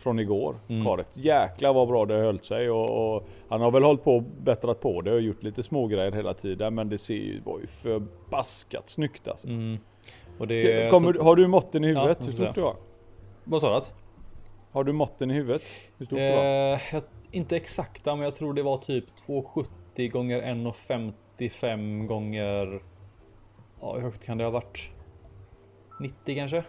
från 0.00 0.18
igår. 0.18 0.54
Mm. 0.68 0.84
Karet. 0.84 1.08
Jäklar 1.14 1.72
vad 1.74 1.88
bra 1.88 2.06
det 2.06 2.14
höll 2.14 2.40
sig 2.40 2.70
och, 2.70 3.14
och 3.16 3.28
han 3.48 3.60
har 3.60 3.70
väl 3.70 3.82
hållit 3.84 4.04
på 4.04 4.16
och 4.16 4.22
bättrat 4.22 4.80
på 4.80 5.00
det 5.00 5.12
och 5.12 5.20
gjort 5.20 5.42
lite 5.42 5.62
smågrejer 5.62 6.12
hela 6.12 6.34
tiden. 6.34 6.74
Men 6.74 6.88
det 6.88 6.98
ser 6.98 7.14
ju, 7.14 7.40
var 7.40 7.58
ju 7.58 7.66
förbaskat 7.66 8.90
snyggt 8.90 9.28
alltså. 9.28 9.46
mm. 9.48 9.78
Och 10.38 10.46
det, 10.48 10.62
Det- 10.62 10.90
Kommer, 10.90 11.12
så- 11.12 11.22
har 11.22 11.36
du 11.36 11.46
måtten 11.46 11.84
i 11.84 11.90
Ja, 11.92 12.00
huvudet? 12.00 12.18
jag 12.20 12.26
Hur 12.26 12.32
stort 12.44 12.54
det 12.54 12.60
var? 12.60 12.76
Vad 13.44 13.60
sa 13.60 13.80
du? 13.80 13.86
Har 14.72 14.84
du 14.84 14.92
måtten 14.92 15.30
i 15.30 15.34
huvudet? 15.34 15.62
Hur 15.98 16.06
stort 16.06 16.18
det 16.18 16.36
var? 16.36 16.44
Eh, 16.74 16.80
jag, 16.92 17.02
inte 17.30 17.56
exakta, 17.56 18.14
men 18.16 18.24
jag 18.24 18.34
tror 18.34 18.54
det 18.54 18.62
var 18.62 18.76
typ 18.76 19.16
270 19.26 20.10
gånger 20.10 20.42
1,55 20.42 22.06
gånger. 22.06 22.80
Ja, 23.80 23.94
hur 23.94 24.00
högt 24.02 24.24
kan 24.24 24.38
det 24.38 24.44
ha 24.44 24.50
varit? 24.50 24.90
90 26.00 26.34
kanske? 26.34 26.64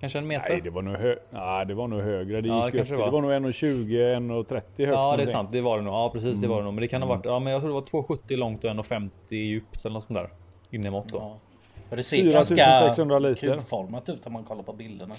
Kanske 0.00 0.18
en 0.18 0.26
meter? 0.26 0.48
Nej 0.52 0.60
det 0.60 0.70
var 0.70 0.82
nog, 0.82 0.96
hö 0.96 1.16
Nej, 1.30 1.66
det 1.66 1.74
var 1.74 1.88
nog 1.88 2.00
högre. 2.00 2.40
Det, 2.40 2.48
Ja, 2.48 2.64
gick 2.66 2.74
det 2.74 2.80
upp, 2.80 2.86
till- 2.86 2.96
det 2.96 3.02
var. 3.02 3.10
var 3.10 3.20
nog 3.22 3.30
1,20, 3.32 4.14
1,30 4.16 4.86
högt. 4.86 4.96
Ja, 4.98 5.16
det 5.16 5.22
är 5.22 5.26
sant. 5.26 5.48
Det 5.52 5.60
var 5.60 5.76
det 5.78 5.82
nog. 5.84 5.94
Ja, 5.94 6.10
precis. 6.12 6.30
Det 6.40 6.46
Mm. 6.46 6.50
var 6.50 6.56
det 6.58 6.64
nog. 6.64 6.74
Men 6.74 6.80
det 6.82 6.88
kan 6.88 7.02
ha 7.02 7.08
varit. 7.08 7.24
Ja, 7.24 7.38
men 7.38 7.52
jag 7.52 7.62
tror 7.62 7.68
det 7.70 7.74
var 7.74 7.82
270 7.82 8.36
långt 8.36 8.64
och 8.64 8.70
1,50 8.70 9.10
djupt 9.36 9.84
eller 9.84 9.94
något 9.94 10.04
sånt 10.04 10.18
där. 10.18 10.28
Innemått 10.70 11.08
då. 11.08 11.18
Ja. 11.18 11.36
För 11.88 11.96
det 11.96 12.02
ser 12.02 12.16
4600 12.16 13.20
ganska 13.20 13.46
kubformat 13.54 14.08
ut 14.08 14.26
om 14.26 14.32
man 14.32 14.44
kollar 14.44 14.62
på 14.62 14.72
bilderna. 14.72 15.14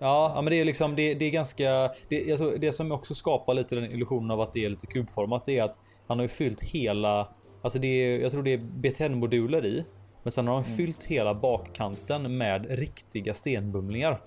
Ja, 0.00 0.32
ja, 0.34 0.42
men 0.42 0.50
det 0.50 0.60
är 0.60 0.64
liksom 0.64 0.96
det, 0.96 1.14
det 1.14 1.24
är 1.24 1.30
ganska. 1.30 1.90
Det, 2.08 2.30
alltså, 2.30 2.50
det 2.50 2.72
som 2.72 2.92
också 2.92 3.14
skapar 3.14 3.54
lite 3.54 3.74
den 3.74 3.84
illusionen 3.92 4.30
av 4.30 4.40
att 4.40 4.52
det 4.52 4.64
är 4.64 4.68
lite 4.70 4.86
kubformat, 4.86 5.46
det 5.46 5.58
är 5.58 5.62
att 5.62 5.78
han 6.06 6.18
har 6.18 6.24
ju 6.24 6.28
fyllt 6.28 6.62
hela. 6.62 7.28
Alltså 7.62 7.78
det 7.78 7.86
är, 7.88 8.18
jag 8.20 8.32
tror 8.32 8.42
det 8.42 8.52
är 8.52 8.58
BTN 8.58 9.18
moduler 9.18 9.66
i, 9.66 9.84
men 10.22 10.32
sen 10.32 10.46
har 10.46 10.54
han 10.54 10.64
fyllt 10.64 11.04
hela 11.04 11.34
bakkanten 11.34 12.36
med 12.36 12.66
riktiga 12.70 13.34
stenbumlingar. 13.34 14.20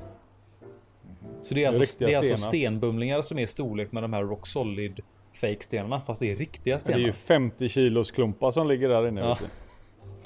Så 1.41 1.53
det 1.55 1.63
är 1.63 1.67
alltså, 1.67 2.00
det 2.05 2.13
är 2.13 2.17
alltså 2.17 2.36
stenar. 2.36 2.50
stenbumlingar 2.50 3.21
som 3.21 3.39
är 3.39 3.45
storlek 3.45 3.91
med 3.91 4.03
de 4.03 4.13
här 4.13 4.24
rock 4.24 4.48
solid 4.48 5.00
fake 5.33 5.63
stenarna, 5.63 6.01
fast 6.01 6.19
det 6.19 6.31
är 6.31 6.36
riktiga 6.36 6.75
Det 6.75 6.79
är 6.79 6.79
stenar. 6.81 7.00
ju 7.00 7.12
50 7.12 7.69
kilos 7.69 8.12
klumpar 8.12 8.51
som 8.51 8.67
ligger 8.67 8.89
där 8.89 9.07
inne. 9.07 9.21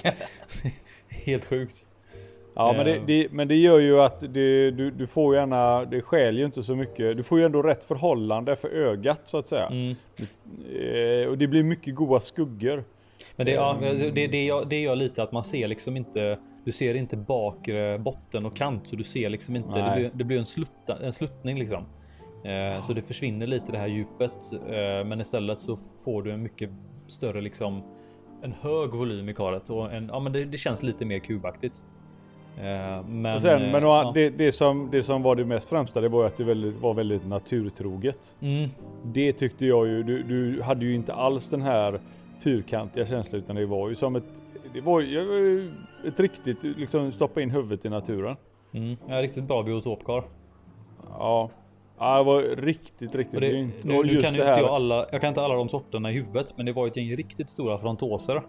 Ja. 0.02 0.12
Helt 1.08 1.44
sjukt. 1.44 1.84
Ja 2.54 2.72
men 2.76 2.86
det, 2.86 2.96
Ehm. 2.96 3.06
det, 3.06 3.28
men 3.32 3.48
det 3.48 3.54
gör 3.54 3.78
ju 3.78 4.00
att 4.00 4.20
det, 4.20 4.70
du, 4.70 4.90
du 4.90 5.06
får 5.06 5.34
gärna, 5.36 5.84
det 5.84 6.02
skäl 6.02 6.38
ju 6.38 6.44
inte 6.44 6.62
så 6.62 6.74
mycket. 6.76 7.16
Du 7.16 7.22
får 7.22 7.38
ju 7.38 7.44
ändå 7.44 7.62
rätt 7.62 7.84
förhållande 7.84 8.56
för 8.56 8.68
ögat 8.68 9.20
så 9.24 9.38
att 9.38 9.48
säga. 9.48 9.66
Mm. 9.66 9.96
Eh, 10.80 11.28
och 11.28 11.38
det 11.38 11.46
blir 11.46 11.62
mycket 11.62 11.94
goda 11.94 12.20
skuggor. 12.20 12.84
Men 13.36 13.46
det, 13.46 13.52
ja, 13.52 13.78
det, 13.80 14.26
det, 14.26 14.44
gör, 14.44 14.64
det 14.64 14.80
gör 14.80 14.96
lite 14.96 15.22
att 15.22 15.32
man 15.32 15.44
ser 15.44 15.68
liksom 15.68 15.96
inte. 15.96 16.38
Du 16.64 16.72
ser 16.72 16.94
inte 16.94 17.16
bakre 17.16 17.98
botten 17.98 18.46
och 18.46 18.56
kant 18.56 18.86
så 18.86 18.96
du 18.96 19.04
ser 19.04 19.30
liksom 19.30 19.56
inte. 19.56 19.82
Det 19.82 19.96
blir, 19.96 20.10
det 20.14 20.24
blir 20.24 20.38
en, 20.38 20.46
slutta, 20.46 20.98
en 21.02 21.12
sluttning 21.12 21.58
liksom. 21.58 21.84
Eh, 22.44 22.82
så 22.82 22.92
det 22.92 23.02
försvinner 23.02 23.46
lite 23.46 23.72
det 23.72 23.78
här 23.78 23.86
djupet. 23.86 24.52
Eh, 24.52 25.06
men 25.06 25.20
istället 25.20 25.58
så 25.58 25.78
får 26.04 26.22
du 26.22 26.32
en 26.32 26.42
mycket 26.42 26.70
större 27.06 27.40
liksom. 27.40 27.82
En 28.42 28.52
hög 28.52 28.90
volym 28.90 29.28
i 29.28 29.34
karet 29.34 29.70
och 29.70 29.92
en, 29.92 30.10
ja, 30.12 30.20
men 30.20 30.32
det, 30.32 30.44
det 30.44 30.58
känns 30.58 30.82
lite 30.82 31.04
mer 31.04 31.18
kubaktigt. 31.18 31.82
Eh, 32.58 33.06
men, 33.08 33.40
sen, 33.40 33.70
men 33.70 33.82
ja. 33.82 34.10
det, 34.14 34.30
det, 34.30 34.52
som, 34.52 34.88
det 34.92 35.02
som 35.02 35.22
var 35.22 35.36
det 35.36 35.44
mest 35.44 35.68
främsta 35.68 36.00
det 36.00 36.08
var 36.08 36.20
ju 36.20 36.26
att 36.26 36.36
det 36.36 36.44
väldigt, 36.44 36.80
var 36.80 36.94
väldigt 36.94 37.26
naturtroget. 37.26 38.34
Mm, 38.40 38.70
Det 39.04 39.32
tyckte 39.32 39.66
jag 39.66 39.86
ju, 39.86 40.02
du, 40.02 40.22
du 40.22 40.62
hade 40.62 40.84
ju 40.84 40.94
inte 40.94 41.12
alls 41.12 41.48
den 41.48 41.62
här 41.62 42.00
fyrkantiga 42.40 43.06
känslan 43.06 43.42
utan 43.42 43.56
det 43.56 43.66
var 43.66 43.88
ju 43.88 43.94
som 43.94 44.16
ett, 44.16 44.24
det 44.72 44.80
var 44.80 45.00
ju 45.00 45.70
ett 46.06 46.20
riktigt, 46.20 46.62
liksom 46.62 47.12
stoppa 47.12 47.40
in 47.40 47.50
huvudet 47.50 47.84
i 47.84 47.88
naturen. 47.88 48.36
mm, 48.72 48.96
ja, 49.08 49.22
riktigt 49.22 49.44
bra 49.44 49.62
biotopkar. 49.62 50.24
Ja, 51.18 51.50
ja 51.98 52.18
det 52.18 52.24
var 52.24 52.42
riktigt, 52.42 53.14
riktigt 53.14 53.40
det, 53.40 53.48
grymt. 53.48 53.74
nu, 53.84 54.02
nu 54.02 54.20
kan 54.20 54.34
inte 54.34 54.46
jag 54.46 54.68
alla, 54.68 55.06
jag 55.12 55.20
kan 55.20 55.28
inte 55.28 55.42
alla 55.42 55.54
de 55.54 55.68
sorterna 55.68 56.10
i 56.10 56.14
huvudet, 56.14 56.54
men 56.56 56.66
det 56.66 56.72
var 56.72 56.86
ju 56.86 56.90
ett 56.90 56.96
gäng 56.96 57.16
riktigt 57.16 57.50
stora 57.50 57.78
frontoser. 57.78 58.42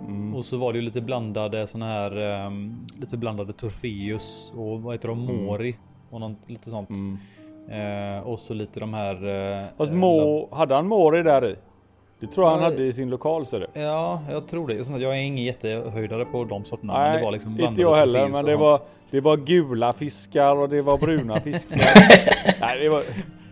Mm. 0.00 0.34
Och 0.34 0.44
så 0.44 0.56
var 0.56 0.72
det 0.72 0.78
ju 0.78 0.84
lite 0.84 1.00
blandade 1.00 1.66
såna 1.66 1.86
här, 1.86 2.16
ehm, 2.16 2.86
lite 3.00 3.16
blandade 3.16 3.52
Torfeus 3.52 4.52
och 4.56 4.82
vad 4.82 4.94
heter 4.94 5.08
de, 5.08 5.28
Mm. 5.28 5.44
Mori 5.44 5.76
och 6.10 6.20
något, 6.20 6.36
lite 6.46 6.70
sånt. 6.70 6.90
Mm. 6.90 7.18
Eh, 7.68 8.20
och 8.20 8.38
så 8.38 8.54
lite 8.54 8.80
de 8.80 8.94
här. 8.94 9.14
Eh, 9.26 9.66
Fast 9.76 9.92
eh, 9.92 9.98
Mo, 9.98 10.48
hade 10.54 10.74
han 10.74 10.86
Mori 10.86 11.22
där 11.22 11.50
i? 11.50 11.56
Det 12.20 12.26
tror 12.26 12.46
jag 12.46 12.52
han 12.54 12.62
hade 12.62 12.82
i 12.84 12.92
sin 12.92 13.10
lokal 13.10 13.46
ser 13.46 13.60
du. 13.60 13.80
Ja, 13.80 14.20
jag 14.30 14.46
tror 14.48 14.68
det. 14.68 14.74
Jag 15.02 15.12
är 15.12 15.22
ingen 15.22 15.44
jättehöjdare 15.44 16.24
på 16.24 16.44
de 16.44 16.64
sorterna. 16.64 16.92
men 16.92 17.02
Nej, 17.02 17.18
det 17.18 17.24
var 17.24 17.32
liksom 17.32 17.60
inte 17.60 17.80
jag 17.80 17.96
heller, 17.96 18.28
men 18.28 18.44
det 18.44 18.56
var, 18.56 18.80
det 19.10 19.20
var 19.20 19.36
gula 19.36 19.92
fiskar 19.92 20.56
och 20.56 20.68
det 20.68 20.82
var 20.82 20.98
bruna 20.98 21.40
fiskar. 21.40 21.78
Nej, 22.60 22.78
det 22.82 22.88
var, 22.88 23.02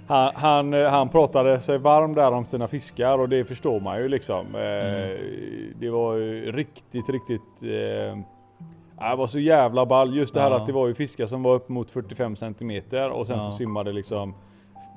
han, 0.07 0.31
han, 0.35 0.73
han 0.73 1.09
pratade 1.09 1.61
sig 1.61 1.79
varm 1.79 2.15
där 2.15 2.33
om 2.33 2.45
sina 2.47 2.69
fiskar 2.69 3.19
och 3.19 3.29
det 3.29 3.45
förstår 3.45 3.81
man 3.81 3.99
ju 3.99 4.09
liksom. 4.09 4.47
Eh, 4.55 4.95
Mm. 5.05 5.75
Det 5.81 5.91
var 5.91 6.15
ju 6.15 6.53
riktigt, 6.53 7.09
riktigt 7.09 7.41
eh, 7.63 8.19
det 9.11 9.17
var 9.17 9.27
så 9.27 9.39
jävla 9.39 9.87
ball. 9.87 10.17
Just 10.17 10.35
det 10.35 10.41
här 10.41 10.51
Ja. 10.51 10.57
att 10.57 10.67
det 10.67 10.73
var 10.73 10.87
ju 10.87 10.95
fiskar 10.95 11.27
som 11.27 11.43
var 11.43 11.55
upp 11.55 11.69
mot 11.69 11.91
45 11.91 12.37
centimeter 12.37 13.11
och 13.11 13.27
sen 13.27 13.37
Ja. 13.39 13.51
så 13.51 13.57
simmade 13.57 13.93
liksom 13.93 14.35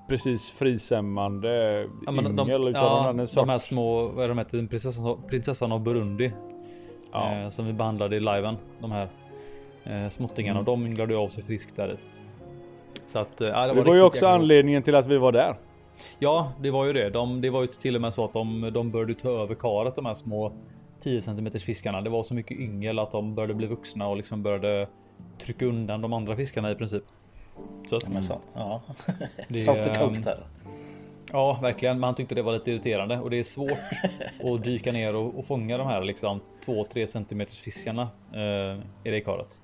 precis 0.07 0.51
frisämmande 0.51 1.81
Ja, 2.05 2.11
men 2.11 2.35
de, 2.35 2.47
yngel 2.47 2.61
de, 2.61 2.67
utav 2.67 2.83
ja, 2.83 3.09
annan 3.09 3.27
de 3.35 3.49
här 3.49 3.57
små, 3.57 4.07
vad 4.07 4.25
är 4.25 4.29
de 4.29 4.37
heter, 4.37 4.67
prinsessan, 4.67 5.17
prinsessan 5.29 5.71
av 5.71 5.79
Burundi. 5.79 6.31
Ja. 7.11 7.33
Eh, 7.33 7.49
som 7.49 7.65
vi 7.65 7.73
behandlade 7.73 8.15
i 8.15 8.19
liven. 8.19 8.57
De 8.79 8.91
här 8.91 9.07
eh, 9.83 10.09
småttingarna. 10.09 10.59
Mm. 10.59 10.65
De 10.65 10.85
ynglade 10.85 11.17
av 11.17 11.29
sig 11.29 11.43
friskt 11.43 11.75
där 11.75 11.93
i. 11.93 11.97
Så 13.07 13.19
att, 13.19 13.41
eh, 13.41 13.47
det 13.47 13.67
Det 13.67 13.73
var, 13.73 13.83
var 13.83 13.95
ju 13.95 14.01
också 14.01 14.17
jäkla 14.17 14.35
anledningen 14.35 14.83
till 14.83 14.95
att 14.95 15.07
vi 15.07 15.17
var 15.17 15.31
där. 15.31 15.55
Ja, 16.19 16.51
det 16.59 16.71
var 16.71 16.85
ju 16.85 16.93
det. 16.93 17.09
De, 17.09 17.41
det 17.41 17.49
var 17.49 17.61
ju 17.61 17.67
till 17.67 17.95
och 17.95 18.01
med 18.01 18.13
så 18.13 18.25
att 18.25 18.33
de, 18.33 18.69
de 18.73 18.91
började 18.91 19.13
ta 19.13 19.29
över 19.29 19.55
karet, 19.55 19.95
de 19.95 20.05
här 20.05 20.13
små 20.13 20.51
10 21.03 21.21
cm 21.21 21.51
fiskarna. 21.51 22.01
Det 22.01 22.09
var 22.09 22.23
så 22.23 22.33
mycket 22.33 22.59
yngel 22.59 22.99
att 22.99 23.11
de 23.11 23.35
började 23.35 23.53
bli 23.53 23.67
vuxna 23.67 24.07
och 24.07 24.17
liksom 24.17 24.43
började 24.43 24.87
trycka 25.37 25.65
undan 25.65 26.01
de 26.01 26.13
andra 26.13 26.35
fiskarna 26.35 26.71
i 26.71 26.75
princip. 26.75 27.03
Så 27.89 27.97
att, 27.97 28.03
Ja, 28.03 28.09
men 28.13 28.23
så, 28.23 28.39
ja. 28.53 28.81
Det, 29.47 29.59
Salt 29.59 29.79
och 29.79 29.87
ehm, 29.87 30.09
kokt 30.09 30.23
där. 30.23 30.39
Ja, 31.31 31.59
verkligen. 31.61 31.99
Man 31.99 32.15
tyckte 32.15 32.35
det 32.35 32.41
var 32.41 32.53
lite 32.53 32.71
irriterande 32.71 33.19
och 33.19 33.29
det 33.29 33.39
är 33.39 33.43
svårt 33.43 33.71
att 34.43 34.63
dyka 34.63 34.91
ner 34.91 35.15
och, 35.15 35.39
och 35.39 35.45
fånga 35.45 35.77
de 35.77 35.87
här 35.87 36.01
liksom 36.01 36.39
2-3 36.65 37.05
cm 37.05 37.45
fiskarna 37.49 38.07
eh, 38.33 38.79
i 39.03 39.11
det 39.11 39.21
karet. 39.21 39.59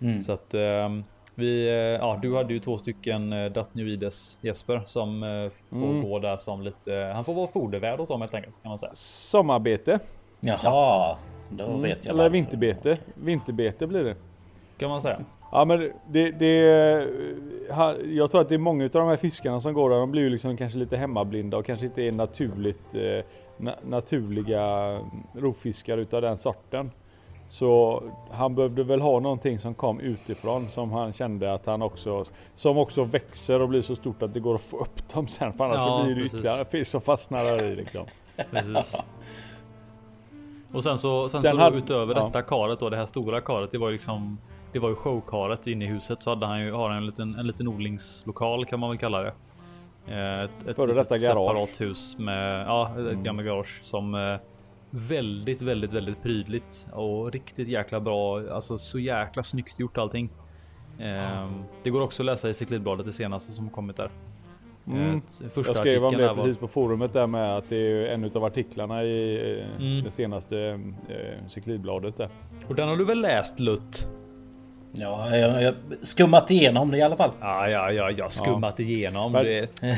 Mm. 0.00 0.22
Så 0.22 0.32
att 0.32 0.54
ehm, 0.54 1.04
vi, 1.34 1.68
eh, 1.68 1.74
ja, 1.74 2.18
du 2.22 2.36
hade 2.36 2.52
ju 2.54 2.60
två 2.60 2.78
stycken 2.78 3.32
eh, 3.32 3.52
Datnioides 3.52 4.38
Jesper 4.42 4.82
som 4.86 5.22
eh, 5.22 5.50
får 5.78 5.86
Mm. 5.86 6.02
gå 6.02 6.18
där 6.18 6.36
som 6.36 6.62
lite. 6.62 7.12
Han 7.14 7.24
får 7.24 7.34
vara 7.34 7.46
fodervärd 7.46 8.00
åt 8.00 8.08
dem 8.08 8.20
helt 8.20 8.34
enkelt 8.34 8.62
kan 8.62 8.68
man 8.68 8.78
säga. 8.78 8.92
Sommarbete. 8.94 9.98
Jaha, 10.40 11.16
då 11.50 11.64
Mm. 11.64 11.82
vet 11.82 11.98
jag 12.04 12.10
Eller 12.12 12.22
varför. 12.22 12.30
vinterbete. 12.32 12.98
Vinterbete 13.14 13.86
blir 13.86 14.04
det. 14.04 14.16
Kan 14.78 14.90
man 14.90 15.00
säga. 15.00 15.20
Ja 15.52 15.64
men 15.64 15.90
det, 16.10 16.30
det 16.30 16.54
Jag 18.04 18.30
tror 18.30 18.40
att 18.40 18.48
det 18.48 18.54
är 18.54 18.58
många 18.58 18.84
av 18.84 18.90
de 18.90 19.08
här 19.08 19.16
fiskarna 19.16 19.60
som 19.60 19.74
går 19.74 19.90
där, 19.90 19.96
de 19.96 20.10
blir 20.10 20.22
ju 20.22 20.30
liksom 20.30 20.56
kanske 20.56 20.78
lite 20.78 20.96
hemmablinda 20.96 21.56
och 21.56 21.66
kanske 21.66 21.86
inte 21.86 22.02
är 22.02 22.12
naturligt 22.12 22.94
eh, 22.94 23.24
na, 23.56 23.74
naturliga 23.86 24.98
rovfiskar 25.34 25.98
utav 25.98 26.22
den 26.22 26.38
sorten. 26.38 26.90
Så 27.48 28.02
han 28.30 28.54
behövde 28.54 28.82
väl 28.84 29.00
ha 29.00 29.20
någonting 29.20 29.58
som 29.58 29.74
kom 29.74 30.00
utifrån 30.00 30.68
som 30.70 30.92
han 30.92 31.12
kände 31.12 31.52
att 31.54 31.66
han 31.66 31.82
också 31.82 32.24
Som 32.56 32.78
också 32.78 33.04
växer 33.04 33.62
och 33.62 33.68
blir 33.68 33.82
så 33.82 33.96
stort 33.96 34.22
att 34.22 34.34
det 34.34 34.40
går 34.40 34.54
att 34.54 34.60
få 34.62 34.76
upp 34.78 35.08
dem 35.14 35.28
sen 35.28 35.52
för 35.52 35.64
annars 35.64 35.76
Ja, 35.76 36.02
blir 36.04 36.14
det 36.14 36.20
precis. 36.22 36.34
ytterligare 36.34 36.64
fisk 36.64 36.90
som 36.90 37.00
fastnar 37.00 37.44
där 37.44 37.64
i 37.64 37.76
liksom. 37.76 38.04
Precis. 38.50 38.96
Och 40.72 40.82
sen 40.82 40.98
så, 40.98 41.28
sen 41.28 41.40
Sen 41.42 41.50
så 41.50 41.58
hade- 41.58 41.76
utöver 41.76 42.14
ja. 42.14 42.24
detta 42.24 42.42
karet 42.42 42.80
då, 42.80 42.90
det 42.90 42.96
här 42.96 43.06
stora 43.06 43.40
karet, 43.40 43.70
det 43.72 43.78
var 43.78 43.88
ju 43.88 43.92
liksom 43.92 44.38
det 44.72 44.78
var 44.78 44.88
ju 44.88 44.94
showkaret 44.94 45.66
inne 45.66 45.84
i 45.84 45.88
huset 45.88 46.22
så 46.22 46.30
hade 46.30 46.46
han 46.46 46.60
ju 46.60 46.72
har 46.72 46.88
han 46.88 46.98
en 46.98 47.06
liten, 47.06 47.34
en 47.38 47.46
liten 47.46 47.68
odlingslokal 47.68 48.64
kan 48.66 48.80
man 48.80 48.90
väl 48.90 48.98
kalla 48.98 49.22
det. 49.22 49.32
Eh, 50.06 50.40
Ett, 50.44 50.66
ett 50.68 50.76
Före 50.76 50.94
detta 50.94 51.16
garage. 51.18 51.50
separat 51.50 51.80
hus 51.80 52.16
med 52.18 52.60
ja, 52.66 52.90
ett 52.90 52.98
Mm. 52.98 53.22
gammalt 53.22 53.46
garage 53.46 53.80
som 53.82 54.14
eh, 54.14 54.36
väldigt, 54.90 55.62
väldigt, 55.62 55.92
väldigt 55.92 56.22
prydligt 56.22 56.86
och 56.92 57.32
riktigt 57.32 57.68
jäkla 57.68 58.00
bra. 58.00 58.40
Alltså 58.52 58.78
så 58.78 58.98
jäkla 58.98 59.42
snyggt 59.42 59.78
gjort 59.80 59.98
allting. 59.98 60.30
Eh, 60.98 61.50
det 61.82 61.90
går 61.90 62.00
också 62.00 62.22
att 62.22 62.26
läsa 62.26 62.48
i 62.48 62.54
Cyklidbladet 62.54 63.06
det 63.06 63.12
senaste 63.12 63.52
som 63.52 63.70
kommit 63.70 63.96
där. 63.96 64.10
Mm. 64.86 65.22
Eh, 65.44 65.48
Första 65.50 65.70
Jag 65.72 65.76
skrev 65.76 66.04
om 66.04 66.16
det 66.16 66.26
var- 66.28 66.34
precis 66.34 66.58
på 66.58 66.68
forumet 66.68 67.12
där 67.12 67.26
med 67.26 67.56
att 67.56 67.68
det 67.68 67.76
är 67.76 68.06
en 68.14 68.24
utav 68.24 68.44
artiklarna 68.44 69.04
i 69.04 69.60
Mm. 69.78 70.04
det 70.04 70.10
senaste 70.10 70.58
eh, 71.08 71.48
cyklidbladet 71.48 72.16
där. 72.16 72.28
Och 72.68 72.74
den 72.74 72.88
har 72.88 72.96
du 72.96 73.04
väl 73.04 73.20
läst 73.20 73.58
Lutt? 73.60 74.08
Ja, 74.94 75.36
jag 75.36 75.62
jag 75.62 75.74
skummat 76.02 76.50
igenom 76.50 76.90
det 76.90 76.96
i 76.98 77.02
alla 77.02 77.16
fall. 77.16 77.30
Ja, 77.40 77.68
ja, 77.68 77.92
ja, 77.92 78.10
jag 78.10 78.32
skummat 78.32 78.80
igenom 78.80 79.32
Men- 79.32 79.44
det. 79.44 79.68
Ja, 79.80 79.88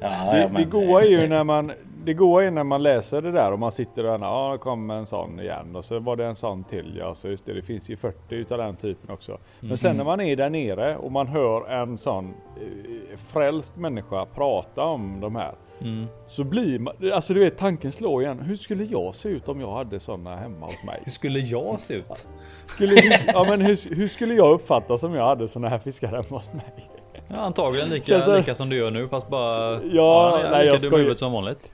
Det, 0.00 0.06
ja, 0.06 0.32
det 0.32 0.48
men- 0.52 0.70
goa 0.70 1.02
är 1.02 1.06
ju 1.08 1.28
när 1.28 1.44
man 1.44 1.72
det 2.04 2.14
goa 2.14 2.44
är 2.44 2.50
när 2.50 2.64
man 2.64 2.82
läser 2.82 3.22
det 3.22 3.32
där 3.32 3.52
och 3.52 3.58
man 3.58 3.72
sitter 3.72 4.06
och 4.06 4.20
ja, 4.20 4.52
det 4.52 4.58
kom 4.58 4.90
en 4.90 5.06
sån 5.06 5.40
igen 5.40 5.76
och 5.76 5.84
så 5.84 5.98
var 5.98 6.16
det 6.16 6.26
en 6.26 6.36
sån 6.36 6.64
till. 6.64 6.96
Ja, 6.98 7.14
så 7.14 7.28
just 7.28 7.46
det, 7.46 7.52
det 7.52 7.62
finns 7.62 7.88
ju 7.88 7.96
40 7.96 8.34
utav 8.34 8.58
den 8.58 8.76
typen 8.76 9.10
också. 9.14 9.38
Men 9.60 9.78
sen 9.78 9.96
när 9.96 10.04
man 10.04 10.20
är 10.20 10.36
där 10.36 10.50
nere 10.50 10.96
och 10.96 11.12
man 11.12 11.26
hör 11.26 11.70
en 11.70 11.98
sån 11.98 12.34
eh, 12.56 13.18
frälst 13.32 13.76
människa 13.76 14.26
prata 14.34 14.82
om 14.84 15.20
de 15.20 15.36
här. 15.36 15.52
Mm. 15.82 16.06
Så 16.28 16.44
blir 16.44 16.78
man, 16.78 16.94
alltså 17.12 17.34
du 17.34 17.40
vet 17.40 17.58
tanken 17.58 17.92
slår 17.92 18.22
igen. 18.22 18.40
Hur 18.40 18.56
skulle 18.56 18.84
jag 18.84 19.16
se 19.16 19.28
ut 19.28 19.48
om 19.48 19.60
jag 19.60 19.72
hade 19.72 20.00
såna 20.00 20.36
hemma 20.36 20.66
hos 20.66 20.84
mig? 20.84 21.00
Hur 21.04 21.12
skulle 21.12 21.38
jag 21.38 21.80
se 21.80 21.94
ut? 21.94 22.28
Skulle, 22.66 23.00
hur, 23.00 23.12
ja, 23.26 23.46
men 23.50 23.60
hur, 23.60 23.94
hur 23.94 24.08
skulle 24.08 24.34
jag 24.34 24.52
uppfattas 24.52 25.02
om 25.02 25.14
jag 25.14 25.26
hade 25.26 25.48
såna 25.48 25.68
här 25.68 25.78
fiskar 25.78 26.08
hemma 26.08 26.22
hos 26.30 26.52
mig? 26.52 26.90
Ja, 27.28 27.36
antagligen 27.36 27.88
lika, 27.88 28.06
Känns 28.06 28.38
lika 28.38 28.54
som 28.54 28.68
du 28.68 28.76
gör 28.76 28.90
nu 28.90 29.08
fast 29.08 29.28
bara 29.28 29.72
Ja, 29.72 29.80
ja, 29.82 30.50
nej, 30.50 30.64
lika 30.64 30.74
jag 30.74 30.82
dum 30.82 30.92
huvudet 30.92 31.18
som 31.18 31.32
vanligt. 31.32 31.70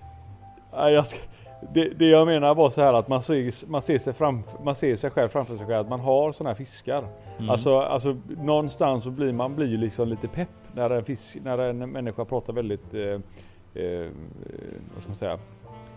Nej, 0.72 0.92
jag 0.92 1.06
ska, 1.06 1.18
det, 1.74 1.88
det 1.88 2.06
jag 2.06 2.26
menar 2.26 2.54
var 2.54 2.70
så 2.70 2.80
här 2.80 2.92
att 2.92 3.08
man 3.08 3.22
ser, 3.22 3.70
man 3.70 3.82
ser, 3.82 3.98
sig, 3.98 4.12
fram, 4.12 4.42
man 4.64 4.74
ser 4.74 4.96
sig 4.96 5.10
själv 5.10 5.28
framför 5.28 5.56
sig 5.56 5.66
själv 5.66 5.80
att 5.80 5.88
man 5.88 6.00
har 6.00 6.32
såna 6.32 6.50
här 6.50 6.54
fiskar. 6.54 7.04
Mm. 7.38 7.50
Alltså, 7.50 7.78
alltså 7.78 8.16
någonstans 8.28 9.04
så 9.04 9.10
blir 9.10 9.32
man 9.32 9.56
blir 9.56 9.78
liksom 9.78 10.08
lite 10.08 10.28
pepp 10.28 10.48
när 10.74 10.90
en, 10.90 11.04
fisk, 11.04 11.36
när 11.42 11.58
en 11.58 11.90
människa 11.90 12.24
pratar 12.24 12.52
väldigt 12.52 12.94
eh, 12.94 13.20
eh, 13.78 14.06
vad 14.94 15.02
ska 15.02 15.08
man 15.08 15.16
säga 15.16 15.38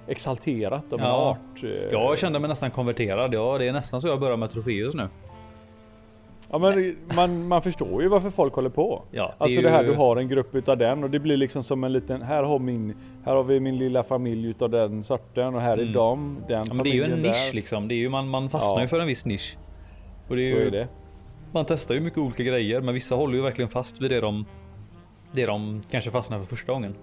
exalterat 0.08 0.94
en 0.94 1.00
Ja. 1.00 1.12
art. 1.14 1.64
eh. 1.64 1.70
Jag 1.70 2.18
kände 2.18 2.40
mig 2.40 2.48
nästan 2.48 2.72
konverterad. 2.72 3.34
Ja, 3.34 3.58
det 3.58 3.68
är 3.68 3.74
nästan 3.74 4.02
så 4.02 4.08
jag 4.08 4.20
börjar 4.20 4.38
med 4.38 4.52
Trofeus 4.52 4.96
nu. 4.96 5.08
Ja, 6.54 6.58
men 6.58 6.96
man, 7.16 7.48
man 7.48 7.62
förstår 7.62 8.02
ju 8.04 8.08
varför 8.08 8.30
folk 8.30 8.54
håller 8.54 8.70
på. 8.70 9.04
Ja, 9.12 9.34
Alltså 9.38 9.60
är 9.60 9.64
det 9.64 9.70
här 9.70 9.84
ju- 9.84 9.90
du 9.90 9.96
har 9.96 10.16
en 10.18 10.28
grupp 10.28 10.56
utav 10.56 10.78
den 10.78 11.04
och 11.04 11.10
det 11.10 11.20
blir 11.20 11.38
liksom 11.38 11.64
som 11.64 11.84
en 11.84 11.94
liten, 11.94 12.22
här 12.22 12.44
har 12.44 12.60
min, 12.60 12.96
här 13.26 13.36
har 13.36 13.44
vi 13.44 13.60
min 13.60 13.78
lilla 13.78 14.04
familj 14.04 14.48
utav 14.48 14.70
den 14.70 15.04
sorten 15.04 15.56
och 15.56 15.62
här 15.62 15.78
är 15.78 15.82
Mm. 15.82 15.94
de, 15.94 16.38
den 16.48 16.64
Ja, 16.68 16.74
men 16.74 16.84
det 16.84 16.90
är 16.90 16.94
ju 16.94 17.04
en 17.04 17.12
nisch 17.20 17.24
där. 17.50 17.54
liksom. 17.56 17.88
Det 17.88 17.94
är 17.94 17.98
ju 17.98 18.10
man, 18.10 18.28
man 18.30 18.50
fastnar 18.50 18.78
Ja. 18.78 18.82
ju 18.82 18.88
för 18.88 19.00
en 19.00 19.08
viss 19.08 19.26
nisch. 19.26 19.58
Och 20.28 20.36
det 20.36 20.48
är 20.50 20.54
Så 20.54 20.60
ju, 20.60 20.68
är 20.68 20.72
det. 20.72 20.88
Man 21.52 21.66
testar 21.66 21.96
ju 21.96 22.02
mycket 22.02 22.20
olika 22.20 22.44
grejer, 22.44 22.82
men 22.82 22.94
vissa 22.94 23.16
håller 23.16 23.36
ju 23.36 23.42
verkligen 23.42 23.70
fast 23.70 24.02
vid 24.02 24.12
det 24.12 24.22
de 24.22 24.46
det 25.32 25.46
de 25.46 25.82
kanske 25.92 26.12
fastnar 26.12 26.40
för 26.40 26.46
första 26.46 26.74
gången. 26.74 26.96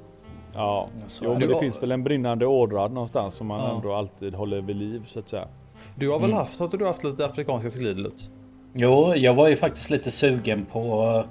Ja, 0.55 0.87
Så 1.07 1.25
jo, 1.25 1.31
men 1.31 1.41
det. 1.41 1.47
Du- 1.47 1.59
finns 1.61 1.83
väl 1.83 1.93
en 1.93 2.05
brinnande 2.05 2.47
ådra 2.47 2.89
någonstans 2.89 3.35
som 3.35 3.47
man 3.47 3.61
Ja. 3.61 3.75
ändå 3.77 3.95
alltid 3.95 4.35
håller 4.35 4.61
vid 4.61 4.77
liv 4.77 5.03
så 5.07 5.19
att 5.19 5.29
säga. 5.29 5.45
Du 5.95 6.09
har 6.11 6.19
väl 6.19 6.31
Mm. 6.31 6.39
haft, 6.39 6.59
har 6.61 6.69
du 6.69 6.87
haft 6.87 7.05
lite 7.05 7.25
afrikanska 7.27 7.71
skridelut? 7.71 8.31
Jo, 8.75 9.15
jag 9.15 9.35
var 9.35 9.49
ju 9.49 9.57
faktiskt 9.57 9.91
lite 9.91 10.11
sugen 10.11 10.67
på 10.73 11.25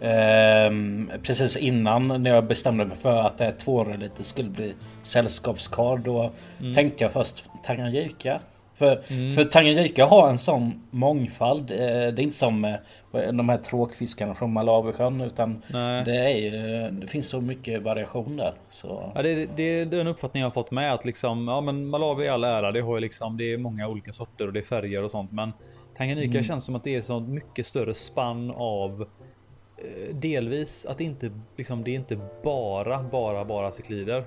ehm, 0.00 1.10
precis 1.22 1.56
innan 1.56 2.08
när 2.22 2.30
jag 2.30 2.44
bestämde 2.46 2.84
mig 2.84 2.96
för 2.96 3.16
att 3.16 3.38
det 3.38 3.44
här 3.44 3.50
tvåårigt 3.52 4.24
skulle 4.24 4.50
bli 4.50 4.74
sällskapskar. 5.02 5.96
Då 5.96 6.30
tänkte 6.74 7.04
jag 7.04 7.12
först 7.12 7.44
Tanganyika. 7.64 8.40
För, 8.74 8.96
för 9.34 9.44
Tanganyika 9.44 10.06
har 10.06 10.28
en 10.30 10.38
sån 10.38 10.82
mångfald. 10.90 11.70
Eh, 11.70 11.76
det 11.76 11.82
är 11.84 12.20
inte 12.20 12.36
som 12.36 12.64
eh, 12.64 12.74
de 13.12 13.48
här 13.48 13.58
tråkfiskarna 13.58 14.34
från 14.34 14.52
Malawisjön 14.52 15.20
utan 15.20 15.62
Nej. 15.68 16.04
det, 16.04 16.16
är 16.16 16.90
det 16.90 17.06
finns 17.06 17.28
så 17.28 17.40
mycket 17.40 17.82
variation 17.82 18.36
där. 18.36 18.54
Så. 18.70 19.12
Ja, 19.14 19.22
det, 19.22 19.46
det, 19.56 19.62
är 19.62 19.86
den 19.86 20.06
uppfattning 20.06 20.40
jag 20.40 20.46
har 20.46 20.52
fått 20.52 20.70
med 20.70 20.94
att 20.94 21.04
liksom, 21.04 21.48
ja 21.48 21.60
men 21.60 21.86
Malawi 21.86 22.24
i 22.24 22.28
all 22.28 22.44
ära, 22.44 22.72
det 22.72 22.80
har 22.80 23.00
liksom, 23.00 23.36
det 23.36 23.52
är 23.52 23.58
många 23.58 23.88
olika 23.88 24.12
sorter 24.12 24.46
och 24.46 24.52
det 24.52 24.60
är 24.60 24.64
färger 24.64 25.02
och 25.02 25.10
sånt. 25.10 25.32
Men 25.32 25.52
Tanganyika 25.96 26.30
mm. 26.30 26.44
känns 26.44 26.64
som 26.64 26.74
att 26.74 26.84
det 26.84 26.94
är 26.94 27.02
så 27.02 27.20
mycket 27.20 27.66
större 27.66 27.94
spann 27.94 28.50
av 28.50 29.06
eh, 29.76 30.14
delvis 30.14 30.86
att 30.86 30.98
det 30.98 31.04
inte 31.04 31.30
liksom 31.56 31.84
det 31.84 31.90
är 31.90 31.94
inte 31.94 32.18
bara 32.42 33.02
bara 33.02 33.44
bara 33.44 33.72
cyklider 33.72 34.24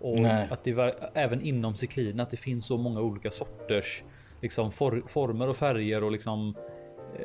och 0.00 0.20
Nej. 0.20 0.48
att 0.50 0.64
det 0.64 0.94
även 1.14 1.42
inom 1.42 1.74
cykliden 1.74 2.20
att 2.20 2.30
det 2.30 2.36
finns 2.36 2.66
så 2.66 2.76
många 2.76 3.00
olika 3.00 3.30
sorters 3.30 4.02
liksom 4.40 4.72
for, 4.72 5.02
former 5.06 5.48
och 5.48 5.56
färger 5.56 6.04
och 6.04 6.12
liksom 6.12 6.54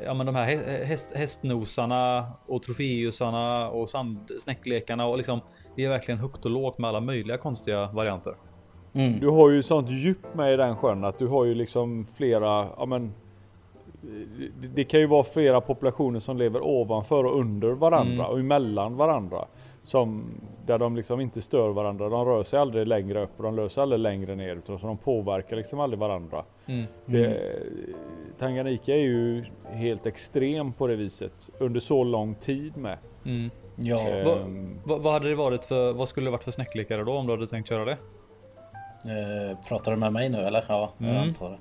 ja, 0.04 0.14
men 0.14 0.26
de 0.26 0.34
här 0.34 0.44
häst, 0.84 1.12
hästnosarna 1.14 2.26
och 2.46 2.62
trofeusarna 2.62 3.68
och 3.68 3.88
sandsnäcklekarna 3.88 5.06
och 5.06 5.16
liksom 5.16 5.40
det 5.76 5.84
är 5.84 5.88
verkligen 5.88 6.20
högt 6.20 6.44
och 6.44 6.50
lågt 6.50 6.78
med 6.78 6.88
alla 6.88 7.00
möjliga 7.00 7.38
konstiga 7.38 7.86
varianter. 7.86 8.34
Mm. 8.92 9.20
Du 9.20 9.28
har 9.28 9.50
ju 9.50 9.62
sånt 9.62 9.90
djup 9.90 10.34
med 10.34 10.54
i 10.54 10.56
den 10.56 10.76
sjön 10.76 11.04
att 11.04 11.18
du 11.18 11.26
har 11.26 11.44
ju 11.44 11.54
liksom 11.54 12.06
flera, 12.16 12.66
ja 12.76 12.86
men 12.86 13.12
det, 14.60 14.68
det 14.74 14.84
kan 14.84 15.00
ju 15.00 15.06
vara 15.06 15.24
flera 15.24 15.60
populationer 15.60 16.20
som 16.20 16.36
lever 16.36 16.60
ovanför 16.64 17.24
och 17.24 17.40
under 17.40 17.70
varandra 17.70 18.24
mm. 18.24 18.26
och 18.26 18.38
emellan 18.38 18.96
varandra. 18.96 19.44
Som, 19.82 20.24
där 20.66 20.78
de 20.78 20.96
liksom 20.96 21.20
inte 21.20 21.42
stör 21.42 21.68
varandra. 21.68 22.08
De 22.08 22.24
rör 22.24 22.44
sig 22.44 22.58
aldrig 22.58 22.86
längre 22.86 23.22
upp 23.22 23.30
och 23.36 23.52
de 23.52 23.70
sig 23.70 23.82
aldrig 23.82 24.00
längre 24.00 24.34
ner. 24.34 24.56
Utan 24.56 24.78
så 24.78 24.86
de 24.86 24.98
påverkar 24.98 25.56
liksom 25.56 25.80
aldrig 25.80 25.98
varandra. 25.98 26.44
Mm. 26.66 26.84
Det, 27.04 27.26
mm. 27.26 27.94
Tanganyika 28.38 28.94
är 28.94 29.00
ju 29.00 29.44
helt 29.66 30.06
extrem 30.06 30.72
på 30.72 30.86
det 30.86 30.96
viset. 30.96 31.50
Under 31.58 31.80
så 31.80 32.04
lång 32.04 32.34
tid 32.34 32.76
med. 32.76 32.98
Mm. 33.24 33.50
Ja. 33.76 34.08
Ähm, 34.08 34.80
vad, 34.84 35.00
vad, 35.00 35.12
hade 35.12 35.28
det 35.28 35.34
varit 35.34 35.64
för, 35.64 35.92
vad 35.92 36.08
skulle 36.08 36.26
det 36.26 36.30
varit 36.30 36.44
för 36.44 36.50
snäcklekare 36.50 37.04
då 37.04 37.12
om 37.12 37.26
du 37.26 37.32
hade 37.32 37.46
tänkt 37.46 37.68
köra 37.68 37.84
det? 37.84 37.96
Eh, 39.04 39.58
pratar 39.68 39.92
du 39.92 39.98
med 39.98 40.12
mig 40.12 40.28
nu 40.28 40.38
eller? 40.38 40.64
Ja, 40.68 40.92
jag 40.98 41.08
mm. 41.08 41.22
antar 41.22 41.50
det. 41.50 41.58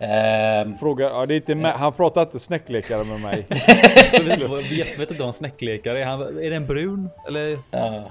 Um, 0.00 0.78
Fråga, 0.78 1.04
ja, 1.04 1.26
det 1.26 1.34
är 1.34 1.36
inte 1.36 1.54
med, 1.54 1.72
han 1.72 1.92
pratar 1.92 2.22
inte 2.22 2.38
snäcklekare 2.38 3.04
med 3.04 3.20
mig. 3.20 3.46
jag 4.12 4.48
vet, 4.48 5.00
vet 5.00 5.10
inte 5.10 5.22
vad 5.22 5.26
en 5.26 5.32
snäcklekare 5.32 6.02
är. 6.02 6.04
Han, 6.06 6.20
är 6.20 6.50
den 6.50 6.66
brun? 6.66 7.10
Eller 7.26 7.58
ja. 7.70 8.10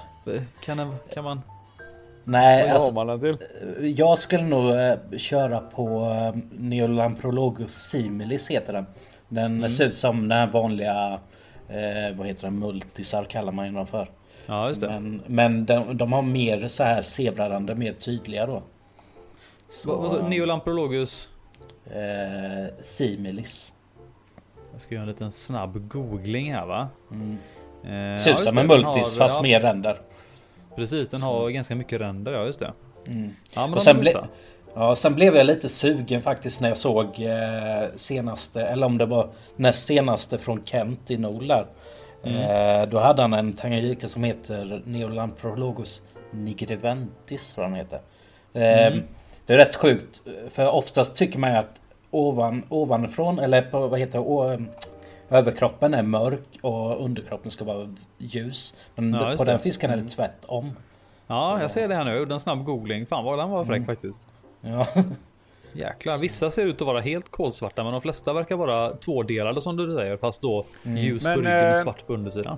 Kan, 0.60 0.94
kan 1.14 1.24
man? 1.24 1.40
Nej, 2.24 2.64
vad 2.64 2.74
alltså, 2.74 2.92
man 2.92 3.20
till? 3.20 3.36
jag 3.96 4.18
skulle 4.18 4.42
nog 4.42 4.74
uh, 4.74 5.18
köra 5.18 5.60
på 5.60 6.00
uh, 6.00 6.42
Neolamprologus 6.50 7.74
similis 7.74 8.50
heter 8.50 8.72
den. 8.72 8.86
Den 9.28 9.56
mm. 9.56 9.70
ser 9.70 9.86
ut 9.86 9.94
som 9.94 10.28
den 10.28 10.38
här 10.38 10.46
vanliga, 10.46 11.12
uh, 11.14 12.16
vad 12.16 12.26
heter 12.26 12.42
den, 12.42 12.58
multisar 12.58 13.24
kallar 13.24 13.52
man 13.52 13.74
dem 13.74 13.86
för. 13.86 14.10
Ja, 14.46 14.68
just 14.68 14.80
det. 14.80 14.88
Men, 14.88 15.22
men 15.26 15.66
de, 15.66 15.96
de 15.96 16.12
har 16.12 16.22
mer 16.22 16.68
så 16.68 16.84
här 16.84 17.02
zebrarande, 17.02 17.74
mer 17.74 17.92
tydliga 17.92 18.46
då. 18.46 18.62
Så, 19.70 20.28
Neolamprologus? 20.28 21.28
eh, 21.90 22.74
Similis. 22.80 23.72
Jag 24.72 24.80
ska 24.80 24.94
göra 24.94 25.02
en 25.02 25.08
liten 25.08 25.32
snabb 25.32 25.88
googling 25.88 26.54
här 26.54 26.66
va. 26.66 26.88
Mm. 27.10 27.38
Eh, 27.84 28.18
Ser 28.18 28.30
ut 28.30 28.40
som 28.40 28.58
en 28.58 28.66
multis 28.66 28.86
har, 28.86 29.18
fast 29.18 29.34
ja, 29.34 29.42
mer 29.42 29.60
ränder. 29.60 30.00
Precis, 30.78 31.08
den 31.08 31.22
har 31.22 31.48
ganska 31.50 31.74
mycket 31.74 32.00
ränder, 32.00 32.32
ja 32.32 32.44
just 32.44 32.58
det. 32.58 32.72
Mm. 33.06 33.30
Ja, 33.54 33.66
men 33.66 33.74
och 33.74 33.82
sen, 33.82 34.00
ble, 34.00 34.14
ja, 34.74 34.96
sen 34.96 35.14
blev 35.14 35.36
jag 35.36 35.46
lite 35.46 35.68
sugen 35.68 36.22
faktiskt 36.22 36.60
när 36.60 36.68
jag 36.68 36.78
såg 36.78 37.20
eh, 37.20 37.88
senaste, 37.94 38.62
eller 38.62 38.86
om 38.86 38.98
det 38.98 39.06
var 39.06 39.28
näst 39.56 39.86
senaste 39.86 40.38
från 40.38 40.64
Kent 40.64 41.10
i 41.10 41.16
Nol 41.16 41.46
där. 41.48 41.66
Mm. 42.24 42.42
Eh, 42.82 42.88
då 42.88 42.98
hade 42.98 43.22
han 43.22 43.32
en 43.32 43.52
Tanganyika 43.52 44.08
som 44.08 44.24
heter 44.24 44.82
Neolamprologus 44.84 46.02
nigriventis, 46.30 47.56
vad 47.56 47.66
han 47.66 47.74
heter. 47.74 48.00
Eh, 48.52 48.86
mm. 48.86 49.02
Det 49.46 49.52
är 49.52 49.58
rätt 49.58 49.76
sjukt. 49.76 50.22
För 50.50 50.66
oftast 50.66 51.16
tycker 51.16 51.38
man 51.38 51.56
att 51.56 51.80
ovan, 52.10 52.62
ovanifrån 52.68 53.38
eller 53.38 53.62
på, 53.62 53.86
vad 53.86 54.00
heter 54.00 54.18
det? 54.18 54.64
Överkroppen 55.30 55.94
är 55.94 56.02
mörk 56.02 56.58
och 56.62 57.04
underkroppen 57.04 57.50
ska 57.50 57.64
vara 57.64 57.94
ljus. 58.18 58.76
Men 58.94 59.12
ja, 59.14 59.34
på 59.36 59.44
det. 59.44 59.50
den 59.50 59.60
fisken 59.60 59.90
är 59.90 59.94
det 59.94 60.00
mm. 60.00 60.10
tvärtom. 60.10 60.70
Ja, 61.26 61.54
Så. 61.56 61.64
jag 61.64 61.70
ser 61.70 61.88
det 61.88 61.94
här 61.94 62.04
nu. 62.04 62.10
Jag 62.10 62.18
gjorde 62.18 62.34
en 62.34 62.40
snabb 62.40 62.64
googling. 62.64 63.06
Fan 63.06 63.24
vad 63.24 63.38
den 63.38 63.50
var 63.50 63.64
fräck 63.64 63.76
mm. 63.76 63.86
faktiskt. 63.86 64.28
Ja. 64.60 64.86
Jäklar, 65.72 66.18
vissa 66.18 66.50
ser 66.50 66.66
ut 66.66 66.80
att 66.80 66.86
vara 66.86 67.00
helt 67.00 67.30
kolsvarta 67.30 67.84
men 67.84 67.92
de 67.92 68.02
flesta 68.02 68.32
verkar 68.32 68.56
vara 68.56 68.96
tvådelade 68.96 69.62
som 69.62 69.76
du 69.76 69.94
säger 69.94 70.16
fast 70.16 70.42
då 70.42 70.64
mm. 70.82 70.96
ljus 70.96 71.22
men, 71.24 71.34
på 71.34 71.40
ryggen 71.40 71.70
och 71.70 71.76
eh, 71.76 71.82
svart 71.82 72.06
på 72.06 72.14
undersidan. 72.14 72.56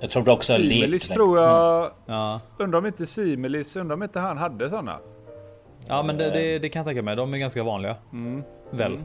Jag 0.00 0.10
tror 0.10 0.22
det 0.22 0.32
också 0.32 0.52
är 0.52 0.62
Simelis 0.62 1.08
tror 1.08 1.38
jag. 1.38 1.78
Mm. 1.78 1.92
Ja. 2.06 2.40
Undrar 2.58 2.78
om 2.78 2.86
inte 2.86 3.06
Simelis, 3.06 3.76
undrar 3.76 3.96
om 3.96 4.02
inte 4.02 4.20
han 4.20 4.38
hade 4.38 4.70
sådana. 4.70 4.98
Ja 5.88 6.02
men 6.02 6.16
det, 6.16 6.30
det, 6.30 6.58
det, 6.58 6.68
kan 6.68 6.80
jag 6.80 6.86
tänka 6.86 7.02
mig. 7.02 7.16
De 7.16 7.34
är 7.34 7.38
ganska 7.38 7.62
vanliga. 7.62 7.96
Mm. 8.12 8.42
Väl? 8.70 8.98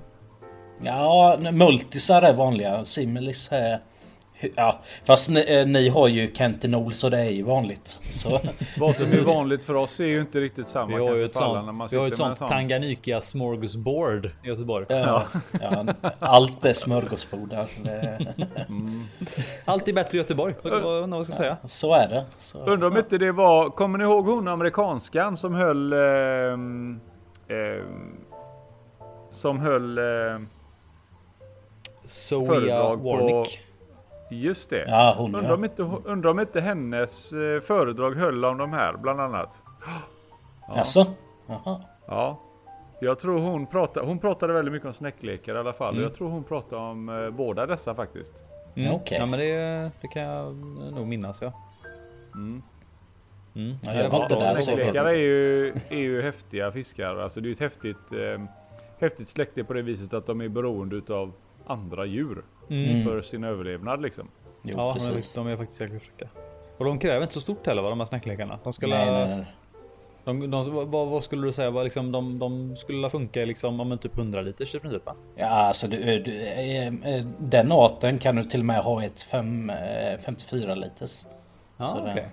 Ja, 0.83 1.38
multisar 1.51 2.21
är 2.21 2.33
vanliga. 2.33 2.85
Similis 2.85 3.51
är... 3.51 3.79
Ja, 4.55 4.79
fast 5.05 5.29
ni, 5.29 5.45
eh, 5.47 5.67
ni 5.67 5.89
har 5.89 6.07
ju 6.07 6.33
Kentinol 6.33 6.93
så 6.93 7.09
det 7.09 7.19
är 7.19 7.29
ju 7.29 7.43
vanligt. 7.43 8.01
Så. 8.11 8.39
Vad 8.77 8.95
som 8.95 9.11
är 9.11 9.21
vanligt 9.21 9.63
för 9.63 9.73
oss 9.73 9.99
är 9.99 10.05
ju 10.05 10.19
inte 10.19 10.41
riktigt 10.41 10.69
samma. 10.69 10.97
Vi 10.97 11.07
har 11.07 11.15
ju 11.15 11.25
ett 11.25 11.35
sånt, 11.35 11.91
vi 11.91 11.97
har 11.97 12.07
ett 12.07 12.15
sånt 12.15 12.39
Tanganyika 12.39 13.21
smorgasbord 13.21 14.25
i 14.43 14.47
Göteborg. 14.47 14.85
Ja, 14.89 15.23
ja. 15.61 15.85
allt 16.19 16.65
är 16.65 16.73
smörgåsbord 16.73 17.49
där. 17.49 17.69
Mm. 18.69 19.03
Allt 19.65 19.88
är 19.88 19.93
bättre 19.93 20.17
i 20.17 20.21
Göteborg. 20.21 20.53
Vad, 20.61 21.09
vad 21.09 21.25
ska 21.25 21.33
jag 21.33 21.38
säga. 21.38 21.57
Så 21.65 21.93
är 21.93 22.07
det. 22.07 22.25
Så. 22.38 22.59
Undrar 22.59 22.88
om 22.88 22.97
inte 22.97 23.17
det 23.17 23.31
var, 23.31 23.69
kommer 23.69 23.97
ni 23.97 24.03
ihåg 24.03 24.25
hon 24.25 24.47
amerikanskan 24.47 25.38
som 25.38 25.55
höll 25.55 25.93
eh, 25.93 25.99
eh, 27.57 27.83
som 29.31 29.59
höll 29.59 29.97
eh, 29.97 30.03
Soia 32.05 32.95
Warnick. 32.95 33.59
Just 34.29 34.69
det. 34.69 34.85
Ja, 34.87 35.15
hon, 35.17 35.35
undrar, 35.35 35.49
ja. 35.49 35.55
om 35.55 35.63
inte, 35.63 35.83
undrar 35.83 36.31
om 36.31 36.39
inte 36.39 36.61
hennes 36.61 37.33
eh, 37.33 37.61
föredrag 37.61 38.15
höll 38.15 38.45
om 38.45 38.57
de 38.57 38.73
här 38.73 38.93
bland 38.97 39.21
annat. 39.21 39.49
Ja. 40.67 40.73
Alltså? 40.73 41.05
Jaha. 41.47 41.81
Ja. 42.07 42.39
Jag 42.99 43.19
tror 43.19 43.39
hon 43.39 43.67
pratade, 43.67 44.05
hon 44.05 44.19
pratade 44.19 44.53
väldigt 44.53 44.71
mycket 44.71 44.87
om 44.87 44.93
snäcklekar 44.93 45.55
i 45.55 45.57
alla 45.57 45.73
fall. 45.73 45.93
Mm. 45.93 46.03
Jag 46.03 46.15
tror 46.15 46.29
hon 46.29 46.43
pratade 46.43 46.81
om 46.81 47.09
eh, 47.09 47.29
båda 47.29 47.65
dessa 47.65 47.95
faktiskt. 47.95 48.33
Mm. 48.75 48.93
Okay. 48.93 49.17
Ja 49.17 49.25
men 49.25 49.39
det, 49.39 49.91
det 50.01 50.07
kan 50.07 50.21
jag 50.21 50.55
nog 50.93 51.07
minnas 51.07 51.41
ja. 51.41 51.53
Mm. 52.35 52.61
Mm. 53.55 53.75
Ja, 53.81 53.95
jag 53.95 54.09
var 54.09 54.29
där 54.29 54.57
Snäcklekar 54.57 55.05
är 55.05 55.17
ju, 55.17 55.67
är 55.89 55.97
ju 55.97 56.21
häftiga 56.21 56.71
fiskar. 56.71 57.15
Alltså 57.15 57.41
det 57.41 57.49
är 57.49 57.53
ett 57.53 57.59
häftigt, 57.59 58.11
eh, 58.11 58.43
häftigt 58.99 59.29
släkte 59.29 59.63
på 59.63 59.73
det 59.73 59.81
viset 59.81 60.13
att 60.13 60.25
de 60.25 60.41
är 60.41 60.49
beroende 60.49 60.95
utav 60.95 61.33
andra 61.65 62.06
djur. 62.06 62.43
Mm. 62.69 63.04
För 63.04 63.21
sin 63.21 63.43
överlevnad 63.43 64.01
liksom. 64.01 64.28
Jo, 64.63 64.73
ja, 64.78 64.93
precis. 64.93 65.34
de 65.34 65.47
är 65.47 65.58
faktiskt 65.58 65.82
jäkligt 65.82 66.04
fräcka. 66.04 66.30
Och 66.78 66.86
de 66.86 66.99
kräver 66.99 67.21
inte 67.21 67.34
så 67.34 67.41
stort 67.41 67.67
heller 67.67 67.82
va, 67.82 67.89
de 67.89 67.99
här 67.99 68.08
snäcklekarna. 68.08 68.60
De 68.63 68.73
skulle... 68.73 68.97
Nej, 68.97 69.12
nej, 69.12 69.38
nej. 69.38 69.45
De, 70.23 70.51
de, 70.51 70.89
vad, 70.91 71.08
vad, 71.08 71.23
skulle 71.23 71.47
du 71.47 71.54
säga? 71.54 71.69
Vad, 71.69 71.84
liksom, 71.84 72.12
de, 72.12 72.39
de 72.39 72.78
skulle 72.78 73.10
funka 73.10 73.45
liksom, 73.45 73.80
om 73.80 73.91
en 73.91 73.97
typ 73.97 74.17
100 74.17 74.41
liters 74.41 74.75
i 74.75 74.80
princip? 74.80 75.06
Va? 75.06 75.15
Ja, 75.36 75.47
alltså 75.47 75.88
du, 75.88 76.19
du, 76.19 76.41
eh, 76.41 76.88
eh, 76.88 77.25
den 77.38 77.71
arten 77.71 78.19
kan 78.19 78.36
du 78.36 78.43
till 78.43 78.60
och 78.60 78.65
med 78.65 78.84
ha 78.84 79.04
ett 79.04 79.21
5, 79.21 79.71
54 80.25 80.71
eh, 80.71 80.78
liters. 80.78 81.25
Ja, 81.78 81.86
så, 81.86 82.01
okay. 82.01 82.23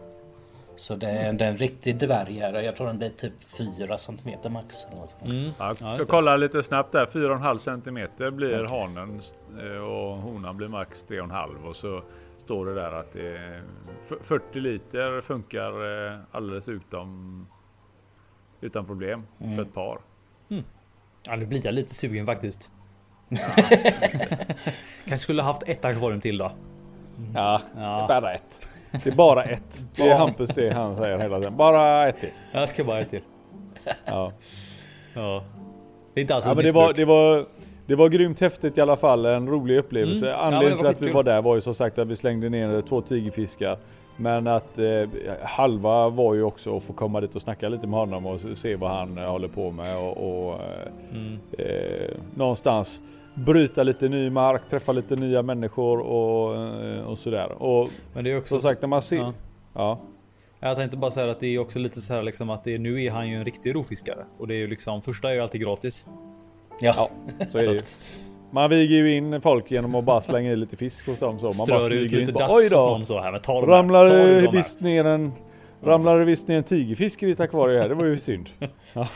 Så 0.76 0.96
det 0.96 1.06
är, 1.06 1.32
det 1.32 1.44
är 1.44 1.50
en 1.50 1.56
riktig 1.56 1.96
dvärg 1.98 2.38
här. 2.38 2.62
Jag 2.62 2.76
tror 2.76 2.86
den 2.86 2.98
blir 2.98 3.10
typ 3.10 3.32
4 3.44 3.98
cm 3.98 4.52
max. 4.52 4.76
Mm. 5.24 5.50
Ja, 5.58 5.74
jag 5.80 6.08
kollar 6.08 6.38
lite 6.38 6.62
snabbt 6.62 6.92
där. 6.92 7.06
4,5 7.06 7.58
cm 7.58 8.36
blir 8.36 8.64
okay. 8.64 8.78
hanen 8.78 9.22
och 9.82 10.16
honan 10.16 10.56
blir 10.56 10.68
max 10.68 11.04
3,5 11.08 11.68
och 11.68 11.76
så 11.76 12.02
står 12.44 12.66
det 12.66 12.74
där 12.74 12.92
att 12.92 13.12
det 13.12 13.62
40 14.22 14.60
liter 14.60 15.20
funkar 15.20 15.72
alldeles 16.32 16.68
utom 16.68 17.46
utan 18.60 18.86
problem 18.86 19.26
mm. 19.40 19.56
för 19.56 19.62
ett 19.62 19.74
par. 19.74 19.98
Mm. 20.50 20.64
Ja, 21.26 21.36
nu 21.36 21.46
blir 21.46 21.66
jag 21.66 21.74
lite 21.74 21.94
sugen 21.94 22.26
faktiskt. 22.26 22.70
Ja. 23.28 23.38
Kanske 25.04 25.18
skulle 25.18 25.42
haft 25.42 25.62
ett 25.62 25.84
akvarium 25.84 26.20
till 26.20 26.38
då. 26.38 26.52
Ja, 27.34 27.60
ja. 27.76 28.06
bara 28.08 28.34
ett. 28.34 28.68
Det 28.92 29.06
är 29.06 29.14
bara 29.14 29.44
ett. 29.44 29.86
Det 29.96 30.08
är 30.08 30.14
Hampus 30.14 30.50
det 30.50 30.70
han 30.70 30.96
säger 30.96 31.18
hela 31.18 31.38
tiden. 31.38 31.56
Bara 31.56 32.08
ett 32.08 32.20
till. 32.20 32.30
Jag 32.52 32.68
ska 32.68 32.84
bara 32.84 33.00
ett 33.00 33.10
till. 33.10 33.22
Ja. 34.04 34.32
Ja. 35.14 35.44
Det 36.14 36.20
är 36.20 36.22
inte 36.22 36.34
alls 36.34 36.44
ja, 36.46 36.54
men 36.54 36.64
det 36.64 36.72
var, 36.72 36.92
det 36.92 37.04
var 37.04 37.46
det 37.86 37.94
var 37.94 38.08
grymt 38.08 38.40
häftigt 38.40 38.78
i 38.78 38.80
alla 38.80 38.96
fall. 38.96 39.26
En 39.26 39.48
rolig 39.48 39.78
upplevelse. 39.78 40.32
Mm. 40.32 40.40
Anledningen 40.40 40.72
ja, 40.72 40.78
till 40.78 40.86
att 40.86 41.10
vi 41.10 41.12
var 41.12 41.22
där 41.22 41.42
var 41.42 41.54
ju 41.54 41.60
som 41.60 41.74
sagt 41.74 41.98
att 41.98 42.08
vi 42.08 42.16
slängde 42.16 42.48
ner 42.48 42.82
två 42.88 43.00
tigerfiskar. 43.00 43.78
Men 44.16 44.46
att 44.46 44.78
eh, 44.78 45.08
halva 45.42 46.08
var 46.08 46.34
ju 46.34 46.42
också 46.42 46.76
att 46.76 46.82
få 46.82 46.92
komma 46.92 47.20
dit 47.20 47.36
och 47.36 47.42
snacka 47.42 47.68
lite 47.68 47.86
med 47.86 48.00
honom 48.00 48.26
och 48.26 48.40
se 48.40 48.76
vad 48.76 48.90
han 48.90 49.18
håller 49.18 49.48
på 49.48 49.70
med 49.70 49.98
och, 49.98 50.16
och 50.16 50.54
eh, 50.54 50.88
mm. 51.12 51.38
eh, 51.58 52.10
någonstans 52.34 53.00
bryta 53.34 53.82
lite 53.82 54.08
ny 54.08 54.30
mark, 54.30 54.62
träffa 54.70 54.92
lite 54.92 55.16
nya 55.16 55.42
människor 55.42 56.00
och, 56.00 56.56
eh, 56.56 57.02
och 57.02 57.18
sådär. 57.18 57.62
Och 57.62 57.88
Men 58.12 58.24
det 58.24 58.30
är 58.30 58.38
också 58.38 58.48
som 58.48 58.60
sagt 58.60 58.80
när 58.82 58.88
man 58.88 59.02
ser... 59.02 59.16
Ja. 59.16 59.32
ja. 59.74 60.00
Jag 60.60 60.76
tänkte 60.76 60.96
bara 60.96 61.10
säga 61.10 61.30
att 61.30 61.40
det 61.40 61.46
är 61.46 61.58
också 61.58 61.78
lite 61.78 62.00
så 62.00 62.14
här 62.14 62.22
liksom 62.22 62.50
att 62.50 62.64
det, 62.64 62.78
nu 62.78 63.04
är 63.04 63.10
han 63.10 63.28
ju 63.28 63.36
en 63.36 63.44
riktig 63.44 63.74
rofiskare 63.74 64.24
och 64.38 64.48
det 64.48 64.54
är 64.54 64.58
ju 64.58 64.66
liksom 64.66 65.02
första 65.02 65.30
är 65.30 65.34
ju 65.34 65.40
alltid 65.40 65.60
gratis. 65.60 66.06
Ja, 66.80 67.10
ja 67.38 67.46
så 67.52 67.58
är 67.58 67.66
det 67.66 67.74
ju. 67.74 67.82
Man 68.50 68.70
viger 68.70 68.96
ju 68.96 69.16
in 69.16 69.40
folk 69.40 69.70
genom 69.70 69.94
att 69.94 70.04
bara 70.04 70.20
slänga 70.20 70.52
i 70.52 70.56
lite 70.56 70.76
fisk 70.76 71.06
hos 71.06 71.18
dem 71.18 71.38
så. 71.38 71.44
Man 71.44 71.66
bara 71.68 71.80
Strör 71.80 71.90
ut 71.90 72.10
smyger 72.10 72.20
in. 72.20 72.26
lite 72.26 72.32
Bara, 72.32 72.48
dats 72.48 72.72
Oj 72.72 72.78
hos 72.78 73.08
då! 73.08 73.14
så 73.14 73.20
här. 73.20 73.32
Men 73.32 73.40
ta 73.40 73.60
de 73.60 73.70
här, 73.70 73.76
Ramlar 73.76 74.08
ta 74.08 74.14
det 74.14 74.40
de 74.40 74.46
här. 74.46 74.52
visst 74.52 74.80
ner 74.80 75.04
en 75.04 75.32
Ramlar 75.82 76.18
det 76.18 76.24
visst 76.24 76.48
ner 76.48 76.56
en 76.56 76.64
tigerfisk 76.64 77.22
i 77.22 77.26
ditt 77.26 77.40
akvarium 77.40 77.80
här, 77.82 77.88
det 77.88 77.94
var 77.94 78.04
ju 78.04 78.18
synd. 78.18 78.48
Ja. 78.92 79.08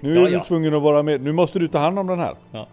Nu 0.00 0.12
är 0.12 0.16
Ja, 0.20 0.26
du 0.26 0.32
ja. 0.32 0.44
tvungen 0.44 0.74
att 0.74 0.82
vara 0.82 1.02
med. 1.02 1.20
Nu 1.20 1.32
måste 1.32 1.58
du 1.58 1.68
ta 1.68 1.78
hand 1.78 1.98
om 1.98 2.06
den 2.06 2.18
här. 2.18 2.34
Ja. 2.52 2.66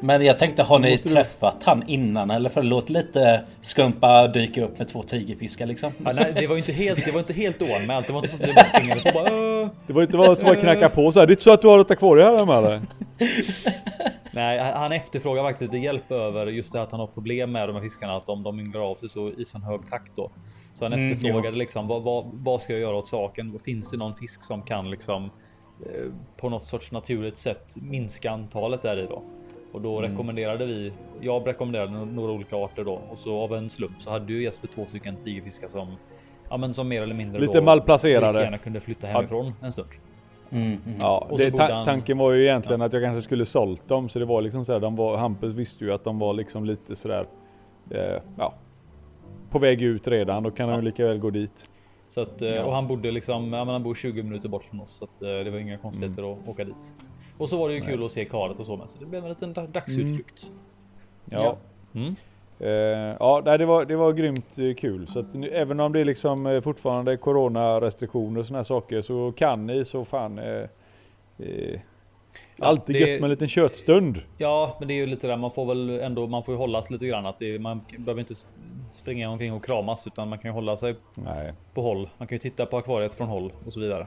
Men 0.00 0.24
jag 0.24 0.38
tänkte, 0.38 0.62
har 0.62 0.78
ni 0.78 0.90
Måste 0.90 1.08
du- 1.08 1.14
träffat 1.14 1.64
han 1.64 1.82
innan 1.88 2.30
eller? 2.30 2.48
För 2.48 2.62
det 2.62 2.68
låter 2.68 2.92
lite 2.92 3.44
skumpa 3.60 4.26
dyka 4.28 4.64
upp 4.64 4.78
med 4.78 4.88
två 4.88 5.02
tigerfiskar 5.02 5.66
liksom. 5.66 5.92
Ja, 6.04 6.12
nej, 6.12 6.32
det 6.40 6.46
var 6.46 6.54
ju 6.54 6.60
inte 6.60 6.72
helt, 6.72 7.04
det 7.04 7.12
var 7.12 7.18
inte 7.20 7.32
helt 7.32 7.62
oanmält. 7.62 8.06
Det 8.06 8.12
var 8.12 8.18
inte 8.20 8.28
så 8.30 8.36
att 8.36 8.48
det 8.48 8.54
bara 8.54 8.80
pingade 8.80 9.12
på. 9.12 9.70
Det 9.86 9.92
var 9.92 10.02
inte 10.02 10.16
bara 10.16 10.36
så 10.36 10.50
att 10.50 10.60
knacka 10.60 10.88
på 10.88 11.12
så 11.12 11.20
här. 11.20 11.26
Det 11.26 11.30
är 11.30 11.34
inte 11.34 11.42
så 11.44 11.52
att 11.52 11.62
du 11.62 11.68
har 11.68 11.78
ett 11.78 11.90
akvarium 11.90 12.26
här 12.28 12.38
hemma 12.38 12.56
eller? 12.58 12.80
Nej, 14.32 14.58
han 14.74 14.92
efterfrågar 14.92 15.42
faktiskt 15.42 15.72
lite 15.72 15.84
hjälp 15.84 16.10
över 16.12 16.46
just 16.46 16.72
det 16.72 16.82
att 16.82 16.90
han 16.90 17.00
har 17.00 17.06
problem 17.06 17.52
med 17.52 17.68
de 17.68 17.74
här 17.76 17.82
fiskarna, 17.82 18.16
att 18.16 18.26
de, 18.26 18.42
de 18.42 18.60
ynglar 18.60 18.80
av 18.90 18.94
sig 18.94 19.08
så 19.08 19.30
i 19.30 19.44
sån 19.44 19.62
hög 19.62 19.80
takt 19.90 20.12
då. 20.16 20.30
Så 20.74 20.84
han 20.84 20.92
Mm, 20.92 21.12
efterfrågade 21.12 21.56
liksom 21.56 21.88
vad, 21.88 22.02
vad, 22.02 22.24
vad 22.32 22.62
ska 22.62 22.72
jag 22.72 22.80
göra 22.82 22.96
åt 22.96 23.08
saken? 23.08 23.58
Finns 23.64 23.90
det 23.90 23.96
någon 23.96 24.14
fisk 24.14 24.42
som 24.44 24.62
kan 24.62 24.90
liksom 24.90 25.30
på 26.36 26.48
något 26.48 26.62
sorts 26.62 26.92
naturligt 26.92 27.38
sätt 27.38 27.76
minska 27.82 28.30
antalet 28.30 28.82
där 28.82 28.96
i 28.96 29.06
då? 29.06 29.22
Och 29.72 29.80
då 29.80 30.00
rekommenderade 30.00 30.66
vi, 30.66 30.92
jag 31.20 31.46
rekommenderade 31.46 32.04
några 32.04 32.32
olika 32.32 32.56
arter 32.56 32.84
då 32.84 33.00
och 33.10 33.18
så 33.18 33.38
av 33.38 33.54
en 33.54 33.70
slump 33.70 34.02
så 34.02 34.10
hade 34.10 34.32
ju 34.32 34.42
Jesper 34.42 34.68
två 34.68 34.86
stycken 34.86 35.16
tigerfiskar 35.16 35.68
som 35.68 35.88
ja, 36.50 36.56
men 36.56 36.74
som 36.74 36.88
mer 36.88 37.02
eller 37.02 37.14
mindre 37.14 37.40
Lite 37.40 37.58
då 37.58 37.64
malplacerade. 37.64 38.32
lika 38.32 38.44
gärna 38.44 38.58
kunde 38.58 38.80
flytta 38.80 39.06
hemifrån 39.06 39.52
en 39.62 39.72
stund. 39.72 39.88
Mm, 40.50 40.66
mm. 40.66 40.78
Ja, 41.00 41.28
det, 41.36 41.50
ta 41.50 41.72
han- 41.72 41.84
tanken 41.84 42.18
var 42.18 42.32
ju 42.32 42.42
egentligen 42.44 42.82
att 42.82 42.92
jag 42.92 43.02
kanske 43.02 43.22
skulle 43.22 43.46
sålt 43.46 43.88
dem 43.88 44.08
så 44.08 44.18
det 44.18 44.24
var 44.24 44.42
liksom 44.42 44.64
så 44.64 44.72
här, 44.72 44.80
de 44.80 44.96
var, 44.96 45.16
Hampus 45.16 45.52
visste 45.52 45.84
ju 45.84 45.92
att 45.92 46.04
de 46.04 46.18
var 46.18 46.32
liksom 46.32 46.64
lite 46.64 46.96
sådär 46.96 47.26
eh, 47.90 48.22
ja, 48.38 48.54
på 49.50 49.58
väg 49.58 49.82
ut 49.82 50.08
redan. 50.08 50.42
Då 50.42 50.50
kan 50.50 50.68
han 50.68 50.78
ju 50.78 50.84
lika 50.84 51.06
väl 51.06 51.18
gå 51.18 51.30
dit. 51.30 51.69
Så 52.10 52.20
att, 52.20 52.42
eh, 52.42 52.66
Och 52.66 52.74
han 52.74 52.86
bodde 52.88 53.10
liksom, 53.10 53.52
ja, 53.52 53.64
men 53.64 53.68
han 53.72 53.82
bor 53.82 53.94
20 53.94 54.22
minuter 54.22 54.48
bort 54.48 54.64
från 54.64 54.80
oss 54.80 54.90
så 54.96 55.04
att, 55.04 55.22
eh, 55.22 55.28
det 55.28 55.50
var 55.50 55.58
inga 55.58 55.78
konstigheter 55.78 56.22
Mm. 56.22 56.32
att 56.42 56.48
åka 56.48 56.64
dit. 56.64 56.94
Och 57.38 57.48
så 57.48 57.58
var 57.58 57.68
det 57.68 57.74
ju 57.74 57.80
kul 57.80 58.04
att 58.04 58.12
se 58.12 58.24
karet 58.24 58.58
och 58.60 58.66
så 58.66 58.76
med 58.76 58.88
så 58.90 58.98
det 58.98 59.06
blev 59.06 59.22
en 59.22 59.28
liten 59.28 59.52
da- 59.54 59.66
dagsutflykt. 59.66 60.50
Ja. 61.30 61.56
Mm. 61.94 62.14
Eh, 62.60 63.16
ja, 63.20 63.42
nej, 63.44 63.58
det 63.58 63.66
var, 63.66 63.84
det 63.84 63.96
var 63.96 64.12
grymt 64.12 64.58
kul. 64.78 65.06
Så 65.06 65.18
att 65.18 65.34
nu, 65.34 65.48
även 65.48 65.80
om 65.80 65.92
det 65.92 66.00
är 66.00 66.04
liksom 66.04 66.60
fortfarande 66.64 67.16
coronarestriktioner 67.16 68.40
och 68.40 68.46
här 68.56 68.62
saker 68.64 69.00
så 69.00 69.32
kan 69.36 69.66
ni 69.66 69.84
så 69.84 70.04
fan 70.04 70.38
eh, 70.38 70.64
eh, 71.38 71.80
Ja, 72.60 72.66
alltid 72.66 72.94
det- 72.94 72.98
gött 72.98 73.20
med 73.20 73.24
en 73.24 73.30
liten 73.30 73.48
köttstund. 73.48 74.22
Ja, 74.38 74.76
men 74.78 74.88
det 74.88 74.94
är 74.94 74.96
ju 74.96 75.06
lite 75.06 75.26
där 75.26 75.36
man 75.36 75.50
får 75.50 75.66
väl 75.66 75.90
ändå, 75.90 76.26
man 76.26 76.42
får 76.44 76.54
ju 76.54 76.58
hållas 76.58 76.90
lite 76.90 77.06
grann 77.06 77.26
att 77.26 77.38
det, 77.38 77.58
man 77.58 77.80
behöver 77.98 78.20
inte 78.20 78.34
springa 78.94 79.30
omkring 79.30 79.52
och 79.52 79.64
kramas 79.64 80.06
utan 80.06 80.28
man 80.28 80.38
kan 80.38 80.48
ju 80.50 80.52
hålla 80.54 80.76
sig 80.76 80.94
Nej. 81.14 81.52
på 81.74 81.82
håll. 81.82 82.08
Man 82.18 82.28
kan 82.28 82.34
ju 82.34 82.38
titta 82.38 82.66
på 82.66 82.76
akvariet 82.76 83.14
från 83.14 83.28
håll 83.28 83.52
och 83.66 83.72
så 83.72 83.80
vidare. 83.80 84.06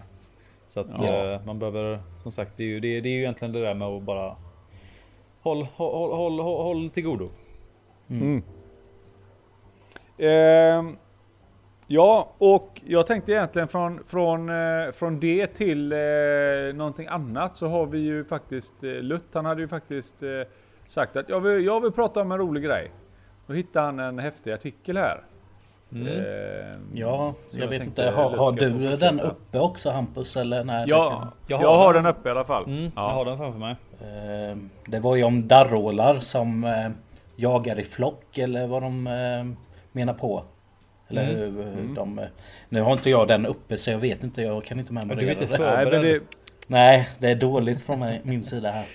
Så 0.67 0.79
att 0.79 0.87
Ja. 0.99 1.33
eh, 1.33 1.41
man 1.45 1.59
behöver 1.59 1.99
som 2.23 2.31
sagt, 2.31 2.51
det 2.57 2.63
är 2.63 2.67
ju, 2.67 2.79
det, 2.79 3.01
det 3.01 3.09
är 3.09 3.13
ju 3.13 3.19
egentligen 3.19 3.51
det 3.53 3.61
där 3.61 3.73
med 3.73 3.87
att 3.87 4.03
bara 4.03 4.35
håll, 5.41 5.67
håll, 5.75 6.11
håll, 6.11 6.39
håll, 6.39 6.63
håll 6.63 6.89
till 6.89 7.03
godo. 7.03 7.29
Mm. 8.09 8.43
Ehm, 10.17 10.97
ja, 11.93 12.29
och 12.38 12.82
jag 12.86 13.08
tänkte 13.08 13.32
egentligen 13.32 13.67
från, 13.67 14.03
från, 14.08 14.49
eh, 14.49 14.91
från 14.91 15.19
det 15.19 15.47
till 15.47 15.91
eh, 15.91 15.97
någonting 16.73 17.08
annat 17.08 17.58
så 17.58 17.67
har 17.67 17.86
vi 17.86 17.99
ju 17.99 18.23
faktiskt, 18.25 18.84
eh, 18.84 18.89
Lutt 18.89 19.25
han 19.34 19.45
hade 19.45 19.62
ju 19.62 19.67
faktiskt 19.67 20.23
eh, 20.23 20.29
sagt 20.88 21.15
att 21.15 21.29
jag 21.29 21.39
vill, 21.39 21.65
jag 21.65 21.82
vill 21.82 21.91
prata 21.91 22.21
om 22.21 22.32
en 22.32 22.38
rolig 22.38 22.63
grej. 22.63 22.91
Då 23.47 23.53
hittade 23.53 23.86
han 23.86 23.99
en 23.99 24.19
häftig 24.19 24.51
artikel 24.51 24.97
här. 24.97 25.21
Mm. 25.91 26.08
Ehm, 26.08 26.89
Ja, 26.93 27.34
så 27.49 27.58
jag, 27.58 27.67
vet 27.67 27.84
inte. 27.84 28.03
Har, 28.10 28.29
har 28.38 28.51
du 28.51 28.97
den 28.97 29.19
uppe 29.19 29.60
också 29.60 29.89
Hampus? 29.89 30.38
Eller 30.38 30.63
nej? 30.63 30.86
Ja, 30.89 31.27
jag 31.47 31.62
Jag 31.62 31.67
har, 31.67 31.77
har 31.77 31.93
den 31.93 32.03
den. 32.03 32.13
uppe 32.15 32.29
i 32.29 32.32
alla 32.32 32.43
fall. 32.43 32.63
Mm, 32.65 32.84
Jag 32.84 32.91
ja. 32.95 33.10
har 33.10 33.25
den 33.25 33.38
framför 33.38 33.60
mig. 33.60 33.75
Eh, 34.01 34.58
Det 34.88 34.99
var 34.99 35.15
ju 35.15 35.23
om 35.23 35.47
darrålar 35.47 36.19
som 36.19 36.63
eh, 36.63 36.89
jagar 37.36 37.79
i 37.79 37.84
flock 37.84 38.38
eller 38.38 38.67
vad 38.67 38.82
de 38.82 39.08
eh, 39.08 39.58
menar 39.91 40.13
på. 40.13 40.43
Eller 41.07 41.29
Mm. 41.33 41.55
hur 41.55 41.63
hur 41.63 41.95
de... 41.95 42.19
eh, 42.19 42.25
Nu 42.69 42.81
har 42.81 42.93
inte 42.93 43.09
jag 43.09 43.27
den 43.27 43.45
uppe 43.45 43.77
så 43.77 43.91
jag 43.91 43.97
vet 43.99 44.23
inte. 44.23 44.41
Jag 44.41 44.65
kan 44.65 44.79
inte 44.79 44.93
Men 44.93 45.07
du 45.07 45.13
är 45.13 45.17
memorera 45.17 45.31
inte 45.31 45.45
det. 45.45 45.63
Nej, 45.63 45.75
men 45.75 45.85
förberedd. 45.91 46.21
det, 46.21 46.37
Nej, 46.67 47.09
det 47.19 47.27
är 47.31 47.35
dåligt 47.35 47.81
från 47.81 47.99
mig, 47.99 48.21
min 48.23 48.43
sida 48.43 48.71
här. 48.71 48.85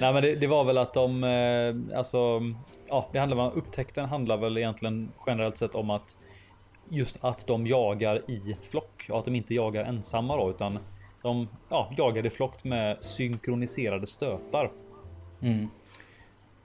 Nej 0.00 0.12
men 0.12 0.22
det, 0.22 0.34
det 0.34 0.46
var 0.46 0.64
väl 0.64 0.78
att 0.78 0.94
de, 0.94 1.24
eh, 1.24 1.98
alltså, 1.98 2.40
ja 2.88 3.08
det 3.12 3.18
handlar 3.18 3.36
om, 3.38 3.52
upptäckten 3.54 4.04
handlar 4.08 4.36
väl 4.36 4.58
egentligen 4.58 5.08
generellt 5.26 5.58
sett 5.58 5.74
om 5.74 5.90
att 5.90 6.16
just 6.88 7.18
att 7.24 7.46
de 7.46 7.66
jagar 7.66 8.30
i 8.30 8.56
flock 8.62 9.06
och 9.10 9.18
att 9.18 9.24
de 9.24 9.34
inte 9.34 9.54
jagar 9.54 9.84
ensamma 9.84 10.36
då 10.36 10.50
utan 10.50 10.78
de 11.22 11.48
ja, 11.68 11.90
jagar 11.96 12.26
i 12.26 12.30
flock 12.30 12.64
med 12.64 12.96
synkroniserade 13.04 14.06
stötar. 14.06 14.70
Mm. 15.40 15.68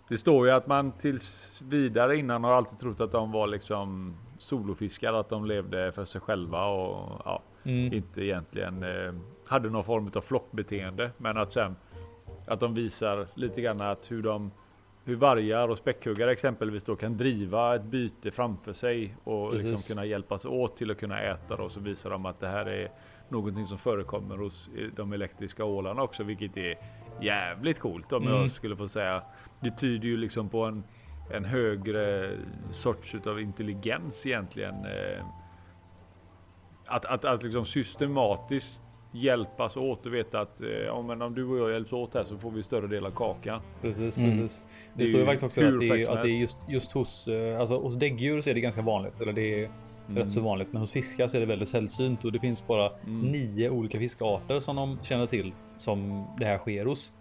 det 0.10 0.18
står 0.18 0.48
ju 0.48 0.54
att 0.54 0.68
man 0.68 0.92
tills 0.92 1.62
vidare 1.70 2.18
innan 2.18 2.44
har 2.44 2.52
alltid 2.54 2.80
trott 2.80 3.02
att 3.02 3.12
de 3.12 3.32
var 3.32 3.48
liksom 3.48 4.16
solofiskare, 4.38 5.20
att 5.20 5.30
de 5.30 5.46
levde 5.46 5.92
för 5.92 6.06
sig 6.06 6.22
själva 6.22 6.66
och 6.66 7.22
ja, 7.26 7.42
Mm. 7.64 7.94
inte 7.94 8.22
egentligen 8.24 8.84
eh, 8.84 9.14
hade 9.46 9.70
någon 9.70 9.84
form 9.84 10.12
av 10.16 10.22
flockbeteende. 10.22 11.12
Men 11.18 11.38
att 11.38 11.54
sen 11.54 11.76
att 12.48 12.60
de 12.60 12.74
visar 12.74 13.28
lite 13.36 13.62
grann 13.62 13.82
att 13.82 14.12
hur 14.12 14.24
de 14.24 14.52
hur 15.04 15.16
vargar 15.16 15.68
och 15.68 15.78
späckhuggare 15.78 16.32
exempelvis 16.32 16.84
då 16.84 16.96
kan 16.96 17.18
driva 17.18 17.76
ett 17.76 17.84
byte 17.84 18.32
framför 18.32 18.74
sig 18.74 19.16
och 19.24 19.52
Precis. 19.52 19.70
liksom 19.70 19.96
kunna 19.96 20.06
hjälpas 20.06 20.46
åt 20.46 20.78
till 20.78 20.92
att 20.92 20.98
kunna 20.98 21.22
äta 21.22 21.56
då. 21.56 21.70
Så 21.70 21.80
visar 21.80 22.10
de 22.10 22.26
att 22.26 22.40
det 22.40 22.48
här 22.48 22.66
är 22.66 22.92
någonting 23.30 23.68
som 23.68 23.78
förekommer 23.78 24.38
hos 24.38 24.70
eh, 24.78 24.88
de 24.96 25.14
elektriska 25.14 25.66
ålarna 25.66 26.04
också, 26.04 26.24
vilket 26.24 26.58
är 26.58 26.76
jävligt 27.22 27.80
coolt 27.80 28.14
om 28.14 28.24
Mm. 28.24 28.36
jag 28.36 28.52
skulle 28.52 28.76
få 28.76 28.88
säga. 28.88 29.22
Det 29.60 29.72
tyder 29.72 30.08
ju 30.08 30.18
liksom 30.18 30.50
på 30.50 30.64
en, 30.66 30.84
en 31.34 31.46
högre 31.46 32.32
sorts 32.74 33.16
utav 33.16 33.40
intelligens 33.42 34.26
egentligen. 34.26 34.76
Eh, 34.76 35.26
att, 36.86 37.06
att, 37.06 37.26
att 37.26 37.44
liksom 37.44 37.66
systematiskt 37.66 38.82
hjälpas 39.14 39.78
åt 39.78 40.06
och 40.06 40.14
veta 40.14 40.40
att 40.40 40.62
eh, 40.62 40.68
ja, 40.70 41.02
men 41.02 41.22
om 41.22 41.36
du 41.36 41.46
och 41.46 41.58
jag 41.58 41.72
hjälps 41.72 41.94
åt 41.94 42.14
här 42.14 42.24
så 42.24 42.38
får 42.38 42.52
vi 42.52 42.64
större 42.64 42.88
del 42.88 43.06
av 43.06 43.12
kakan. 43.12 43.62
Precis, 43.82 44.18
Mm. 44.18 44.32
precis. 44.38 44.64
Det 44.94 45.04
Det, 45.04 45.08
står 45.08 45.20
ju 45.20 45.26
faktiskt 45.26 45.44
också 45.44 45.62
att 45.62 45.80
det, 45.80 45.88
är, 45.88 46.10
att 46.12 46.22
det 46.22 46.30
är 46.30 46.40
just, 46.40 46.58
just 46.70 46.92
hos, 46.92 47.28
eh, 47.28 47.60
alltså 47.60 47.78
hos 47.80 47.96
däggdjur 47.96 48.42
så 48.42 48.50
är 48.50 48.54
det 48.54 48.60
ganska 48.62 48.82
vanligt. 48.82 49.22
Eller 49.22 49.34
det 49.34 49.64
är 49.64 49.70
Mm. 50.10 50.18
rätt 50.24 50.32
så 50.32 50.42
vanligt. 50.42 50.68
Men 50.74 50.82
hos 50.82 50.92
fiskar 50.92 51.28
så 51.28 51.38
är 51.38 51.42
det 51.42 51.46
väldigt 51.48 51.70
sällsynt 51.70 52.26
och 52.26 52.32
det 52.32 52.40
finns 52.40 52.68
bara 52.68 52.92
Mm. 53.04 53.20
nio 53.32 53.70
olika 53.70 54.00
fiskarter 54.00 54.60
som 54.60 54.76
de 54.76 55.00
känner 55.04 55.26
till 55.28 55.54
som 55.78 56.28
det 56.40 56.46
här 56.46 56.58
sker 56.58 56.86
hos. 56.86 57.12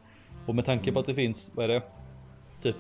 Och 0.47 0.55
med 0.55 0.65
tanke 0.65 0.93
på 0.93 0.99
att 0.99 1.07
det 1.07 1.15
finns, 1.15 1.51
vad 1.55 1.65
är 1.65 1.69
det? 1.69 1.83
Typ 2.63 2.77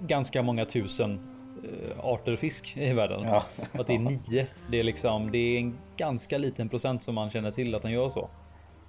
ganska 0.00 0.42
många 0.42 0.64
tusen 0.64 1.20
eh, 1.64 2.04
arter 2.04 2.36
fisk 2.36 2.76
i 2.76 2.92
världen. 2.92 3.20
Ja. 3.24 3.42
Att 3.72 3.86
det 3.86 3.94
är 3.94 3.98
nio. 3.98 4.46
Det 4.70 4.80
är 4.80 4.84
liksom, 4.84 5.30
det 5.32 5.38
är 5.38 5.58
en 5.58 5.78
ganska 5.96 6.38
liten 6.38 6.68
procent 6.68 7.02
som 7.02 7.14
man 7.14 7.30
känner 7.30 7.50
till 7.50 7.74
att 7.74 7.82
den 7.82 7.92
gör 7.92 8.08
så. 8.08 8.28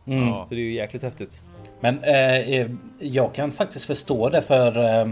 Mm. 0.06 0.28
Ja. 0.28 0.46
Så 0.50 0.56
det 0.56 0.62
är 0.62 0.64
ju 0.64 0.74
jäkligt 0.74 1.04
häftigt. 1.04 1.42
Men 1.80 2.04
eh, 2.04 2.40
eh, 2.50 2.70
jag 3.00 3.34
kan 3.34 3.52
faktiskt 3.52 3.86
förstå 3.86 4.30
det 4.30 4.42
för 4.42 5.00
eh, 5.02 5.12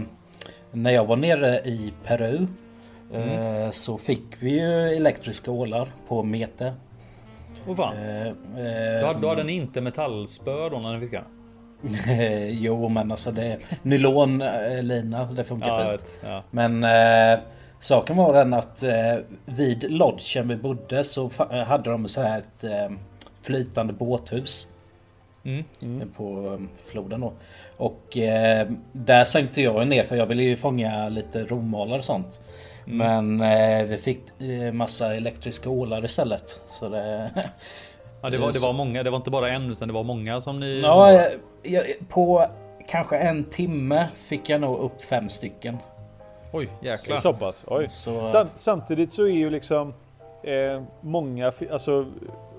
när 0.72 0.90
jag 0.90 1.04
var 1.06 1.16
nere 1.16 1.58
i 1.58 1.92
Peru 2.04 2.46
eh, 3.14 3.70
så 3.70 3.98
fick 3.98 4.22
vi 4.40 4.50
ju 4.50 4.96
elektriska 4.96 5.50
ålar 5.50 5.88
på 6.08 6.22
mete. 6.22 6.74
Och 7.66 7.76
fan. 7.76 7.96
Eh, 7.96 8.26
eh, 8.26 9.00
Då 9.00 9.06
hade, 9.06 9.20
då 9.20 9.28
hade 9.28 9.44
ni 9.44 9.52
inte 9.52 9.80
metallspö 9.80 10.68
då 10.68 10.78
när 10.78 10.94
ni 10.94 11.00
fiskade? 11.00 11.24
jo 12.50 12.88
men 12.88 13.10
alltså 13.10 13.30
det 13.30 13.58
nylonlina 13.82 15.24
det 15.24 15.44
funkar 15.44 15.68
Ja, 15.68 15.90
fint. 15.90 16.02
vet. 16.02 16.20
Ja. 16.24 16.42
Men 16.50 16.84
eh, 16.84 17.38
saken 17.80 18.16
var 18.16 18.34
den 18.34 18.54
att 18.54 18.82
eh, 18.82 19.16
vid 19.44 19.90
lodgen 19.90 20.48
vi 20.48 20.56
bodde 20.56 21.04
så 21.04 21.30
eh, 21.50 21.62
hade 21.62 21.90
de 21.90 22.08
så 22.08 22.22
här 22.22 22.38
ett 22.38 22.64
eh, 22.64 22.90
flytande 23.42 23.92
båthus. 23.92 24.66
Mm. 25.44 25.64
på 26.16 26.58
eh, 26.60 26.90
floden 26.90 27.20
då. 27.20 27.32
Och 27.76 28.16
eh, 28.18 28.68
där 28.92 29.24
sänkte 29.24 29.62
jag 29.62 29.88
ner 29.88 30.04
för 30.04 30.16
jag 30.16 30.26
ville 30.26 30.42
ju 30.42 30.56
fånga 30.56 31.08
lite 31.08 31.44
romalar 31.44 31.98
och 31.98 32.04
sånt. 32.04 32.40
Men 32.84 33.40
eh, 33.40 33.82
vi 33.84 33.96
fick 33.96 34.20
eh, 34.40 34.72
massa 34.72 35.14
elektriska 35.14 35.70
ålar 35.70 36.04
istället. 36.04 36.60
Så 36.72 36.88
det... 36.88 37.30
Ja, 38.22 38.30
det 38.30 38.38
var, 38.38 38.52
det 38.52 38.58
var 38.62 38.72
många. 38.72 39.02
Det 39.02 39.10
var 39.10 39.16
inte 39.16 39.30
bara 39.30 39.50
en 39.50 39.70
utan 39.72 39.88
det 39.88 39.94
var 39.94 40.02
många 40.04 40.40
som 40.40 40.60
ni. 40.60 40.80
ja, 40.80 41.26
på 42.08 42.46
kanske 42.88 43.16
en 43.16 43.44
timme 43.44 44.08
fick 44.14 44.48
jag 44.48 44.60
nog 44.60 44.78
upp 44.78 45.02
fem 45.02 45.28
stycken. 45.28 45.78
Oj, 46.52 46.68
jäklar. 46.80 47.20
Så 47.20 47.32
pass. 47.32 47.64
Oj. 47.66 47.88
Så, 47.90 48.28
Sam, 48.28 48.46
samtidigt 48.56 49.12
så 49.12 49.22
är 49.22 49.32
ju 49.32 49.50
liksom 49.50 49.94
eh, 50.42 50.82
många, 51.00 51.52
alltså 51.72 52.06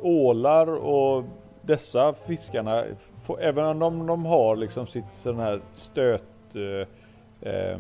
ålar 0.02 0.68
och 0.68 1.24
dessa 1.62 2.14
fiskarna, 2.14 2.84
får, 3.24 3.42
även 3.42 3.66
om 3.66 3.80
de, 3.80 4.08
de 4.08 4.26
har 4.26 4.56
liksom 4.56 4.88
sitt 4.88 5.14
sån 5.14 5.40
här 5.40 5.62
stöt, 5.74 6.56
eh, 6.56 7.52
eh, 7.52 7.80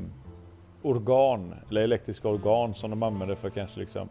organ 0.81 1.55
eller 1.69 1.81
elektriska 1.81 2.27
organ 2.27 2.73
som 2.73 2.89
de 2.89 3.03
använder 3.03 3.35
för 3.35 3.49
kanske 3.49 3.79
liksom 3.79 4.09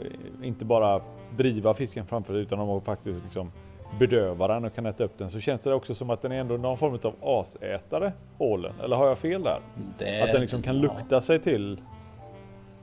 eh, 0.00 0.46
inte 0.46 0.64
bara 0.64 1.00
driva 1.36 1.74
fisken 1.74 2.06
framför 2.06 2.32
sig 2.32 2.42
utan 2.42 2.58
de 2.58 2.68
har 2.68 2.80
faktiskt 2.80 3.24
liksom 3.24 3.52
bedöva 3.98 4.48
den 4.48 4.64
och 4.64 4.74
kan 4.74 4.86
äta 4.86 5.04
upp 5.04 5.18
den 5.18 5.30
så 5.30 5.40
känns 5.40 5.60
det 5.60 5.74
också 5.74 5.94
som 5.94 6.10
att 6.10 6.22
den 6.22 6.32
är 6.32 6.40
ändå 6.40 6.56
någon 6.56 6.78
form 6.78 6.98
av 7.02 7.14
asätare 7.22 8.12
ålen. 8.38 8.72
Eller 8.84 8.96
har 8.96 9.06
jag 9.06 9.18
fel 9.18 9.42
där? 9.42 9.60
Det, 9.98 10.20
Att 10.20 10.32
den 10.32 10.40
liksom 10.40 10.62
kan 10.62 10.78
lukta 10.78 11.04
ja. 11.10 11.20
sig 11.20 11.38
till. 11.38 11.80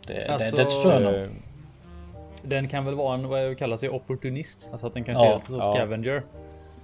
Det, 0.08 0.28
alltså, 0.28 0.56
det, 0.56 0.64
det 0.64 0.70
tror 0.70 0.94
jag 0.94 1.02
nog. 1.02 1.14
Eh, 1.16 1.28
den 2.44 2.68
kan 2.68 2.86
väl 2.86 2.96
vara 2.96 3.14
en 3.14 3.28
vad 3.28 3.58
kallas 3.58 3.82
det 3.82 3.90
opportunist, 3.90 4.70
alltså 4.72 4.88
att 4.88 4.94
den 4.94 5.04
kan 5.04 5.16
ja, 5.16 5.42
se 5.44 5.52
så 5.52 5.58
ja. 5.58 5.74
scavenger. 5.74 6.24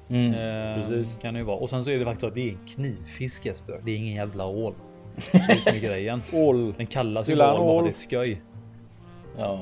Mm. 0.09 0.33
Eh, 0.33 0.75
Precis. 0.75 1.17
Kan 1.21 1.33
det 1.33 1.39
ju 1.39 1.45
vara. 1.45 1.57
Och 1.57 1.69
sen 1.69 1.83
så 1.83 1.89
är 1.89 1.99
det 1.99 2.05
faktiskt 2.05 2.21
så 2.21 2.27
att 2.27 2.33
det 2.33 2.41
är 2.41 2.51
en 2.51 2.67
knivfisk 2.67 3.45
Jesper. 3.45 3.79
Det 3.83 3.91
är 3.91 3.95
ingen 3.95 4.15
jävla 4.15 4.45
ål. 4.45 4.73
Det 5.31 5.37
är 5.37 5.59
som 5.59 5.75
är 5.75 5.79
grejen. 5.79 6.21
Ål. 6.33 6.73
Den 6.73 6.87
kallas 6.87 7.29
ju 7.29 7.33
ål 7.33 7.37
bara 7.37 7.79
för 7.79 7.83
det 7.83 7.89
är 7.89 7.93
skoj. 7.93 8.41
Ja. 9.37 9.61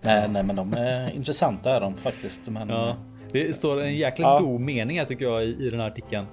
Nej, 0.00 0.28
nej, 0.28 0.42
men 0.42 0.56
de 0.56 0.72
är 0.72 1.10
intressanta 1.10 1.76
är 1.76 1.80
de 1.80 1.94
faktiskt. 1.94 2.48
Men... 2.48 2.68
Ja. 2.68 2.96
Det 3.32 3.56
står 3.56 3.80
en 3.80 3.94
jäkla 3.94 4.28
ja. 4.28 4.38
god 4.40 4.60
mening 4.60 4.98
här 4.98 5.06
tycker 5.06 5.24
jag 5.24 5.44
i, 5.44 5.66
i 5.66 5.70
den 5.70 5.80
här 5.80 5.86
artikeln. 5.86 6.26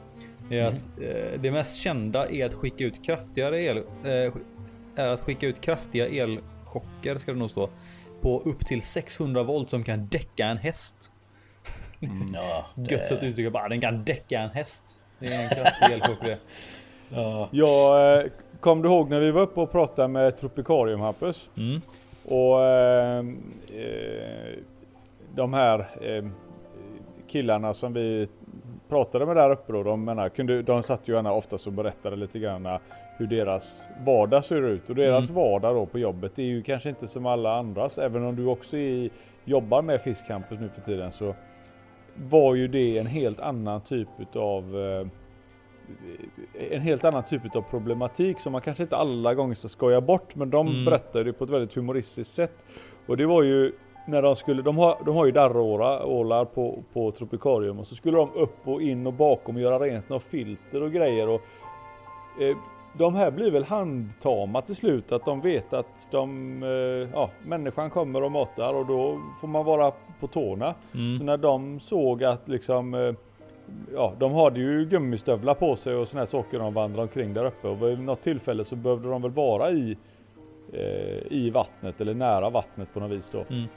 Är 0.50 0.62
mm. 0.62 0.74
att, 0.74 1.02
eh, 1.02 1.40
det 1.42 1.52
mest 1.52 1.76
kända 1.76 2.30
är 2.30 2.46
att 2.46 2.54
skicka 2.54 2.84
ut 2.84 3.06
kraftigare 3.06 3.62
el. 3.62 3.78
Eh, 3.78 4.34
är 4.96 5.08
att 5.08 5.20
skicka 5.20 5.48
ut 5.48 5.62
kraftiga 5.62 6.08
elchocker 6.08 7.18
ska 7.18 7.32
det 7.32 7.40
nog 7.40 7.50
stå. 7.50 7.70
På 8.22 8.42
upp 8.46 8.66
till 8.66 8.82
600 8.82 9.44
volt 9.44 9.70
som 9.70 9.84
kan 9.84 10.08
däcka 10.08 10.46
en 10.46 10.58
häst. 10.58 11.12
Mm, 12.02 12.28
ja, 12.34 12.66
det... 12.76 12.92
Gött 12.92 13.12
att 13.12 13.24
uttrycka 13.24 13.50
bara 13.50 13.70
den 13.70 13.82
kan 13.82 14.04
däcka 14.04 14.40
en 14.40 14.50
häst. 14.50 15.02
Det 15.20 15.28
är 15.28 15.44
en 15.44 15.50
kraftig 15.50 15.94
elchock 15.94 16.22
det. 16.22 16.38
Ja. 17.12 17.50
Jag 17.52 18.18
eh, 18.20 18.26
kom 18.60 18.82
du 18.82 18.90
ihåg 18.90 19.10
när 19.10 19.20
vi 19.20 19.32
var 19.32 19.42
uppe 19.42 19.60
och 19.60 19.72
pratade 19.72 20.08
med 20.08 20.38
Tropikarium 20.38 21.00
Hampus? 21.00 21.50
Mm. 21.58 21.82
Och 22.26 22.66
eh, 22.66 23.18
eh, 23.68 24.54
de 25.36 25.54
här 25.54 25.80
eh, 26.02 26.26
killarna 27.30 27.74
som 27.74 27.94
vi 27.94 28.28
pratade 28.90 29.26
med 29.26 29.36
där 29.36 29.52
uppe 29.52 29.74
då, 29.74 29.84
de, 29.84 30.06
menar, 30.06 30.30
kunde, 30.30 30.62
de 30.62 30.84
satt 30.84 31.08
ju 31.08 31.14
gärna 31.14 31.34
oftast 31.34 31.68
och 31.68 31.74
berättade 31.74 32.16
lite 32.16 32.40
grann 32.40 32.80
hur 33.18 33.28
deras 33.28 33.82
vardag 34.06 34.46
ser 34.46 34.62
ut. 34.62 34.90
Och 34.90 34.96
deras 34.96 35.30
mm. 35.30 35.36
vardag 35.36 35.76
då 35.76 35.86
på 35.86 36.00
jobbet 36.00 36.40
är 36.40 36.44
ju 36.44 36.64
kanske 36.64 36.90
inte 36.90 37.08
som 37.08 37.26
alla 37.26 37.58
andras. 37.58 37.98
Även 37.98 38.26
om 38.26 38.36
du 38.36 38.46
också 38.46 38.78
är, 38.78 39.10
jobbar 39.46 39.82
med 39.82 40.02
Fiskcampus 40.02 40.60
nu 40.60 40.70
för 40.70 40.82
tiden 40.82 41.12
så 41.12 41.36
var 42.16 42.56
ju 42.56 42.68
det 42.68 42.98
en 42.98 43.06
helt 43.06 43.40
annan 43.40 43.82
typ 43.82 44.08
utav 44.20 44.78
eh, 44.78 45.08
en 46.72 46.82
helt 46.82 47.04
annan 47.04 47.24
typ 47.24 47.56
av 47.56 47.62
problematik 47.62 48.40
som 48.40 48.52
man 48.52 48.62
kanske 48.62 48.84
inte 48.84 48.98
alla 48.98 49.34
gånger 49.34 49.56
ska 49.56 49.68
skoja 49.68 50.02
bort 50.02 50.36
men 50.36 50.50
de 50.50 50.68
mm. 50.68 50.86
berättade 50.86 51.24
det 51.24 51.34
på 51.34 51.44
ett 51.44 51.50
väldigt 51.50 51.76
humoristiskt 51.76 52.34
sätt. 52.34 52.66
Och 53.06 53.18
det 53.18 53.26
var 53.26 53.44
ju 53.44 53.72
när 54.10 54.22
de 54.22 54.36
skulle, 54.36 54.62
de 54.62 54.78
har, 54.78 54.98
de 55.06 55.16
har 55.16 55.26
ju 55.26 55.32
darrålar 55.32 56.46
på, 56.46 56.84
på 56.94 57.12
Tropikarium 57.12 57.80
och 57.80 57.88
så 57.88 57.96
skulle 57.96 58.18
de 58.18 58.30
upp 58.34 58.68
och 58.68 58.82
in 58.82 59.08
och 59.08 59.14
bakom 59.14 59.56
och 59.56 59.62
göra 59.62 59.80
rent 59.80 60.10
några 60.10 60.20
filter 60.20 60.84
och 60.84 60.92
grejer 60.92 61.30
och 61.30 61.42
eh, 62.42 62.58
de 62.94 63.16
här 63.16 63.32
blir 63.32 63.52
väl 63.52 63.64
handtama 63.64 64.62
till 64.62 64.76
slut 64.76 65.12
att 65.12 65.26
de 65.26 65.42
vet 65.42 65.74
att 65.74 66.08
de, 66.12 66.64
eh, 66.64 67.10
ja, 67.14 67.30
människan 67.44 67.90
kommer 67.90 68.24
och 68.24 68.32
matar 68.32 68.74
och 68.74 68.86
då 68.86 69.22
får 69.42 69.48
man 69.48 69.66
vara 69.66 69.92
på 70.20 70.28
tårna. 70.28 70.76
Mm. 70.94 71.18
Så 71.18 71.24
när 71.24 71.38
de 71.38 71.80
såg 71.80 72.24
att 72.24 72.48
liksom 72.48 72.94
eh, 72.94 73.14
ja, 73.94 74.14
de 74.20 74.34
hade 74.34 74.60
ju 74.60 74.86
gummistövlar 74.86 75.54
på 75.54 75.76
sig 75.76 75.96
och 75.96 76.08
såna 76.08 76.22
här 76.22 76.28
saker 76.28 76.60
de 76.60 76.74
vandrade 76.74 77.02
omkring 77.02 77.34
där 77.34 77.46
uppe 77.46 77.68
och 77.68 77.84
vid 77.84 78.00
något 78.00 78.22
tillfälle 78.22 78.66
så 78.66 78.76
behövde 78.76 79.10
de 79.10 79.22
väl 79.22 79.32
vara 79.32 79.72
i 79.72 79.98
eh, 80.74 81.32
i 81.32 81.50
vattnet 81.54 82.02
eller 82.02 82.14
nära 82.14 82.50
vattnet 82.50 82.94
på 82.94 83.00
något 83.00 83.12
vis 83.12 83.30
då. 83.32 83.46
Mm. 83.50 83.68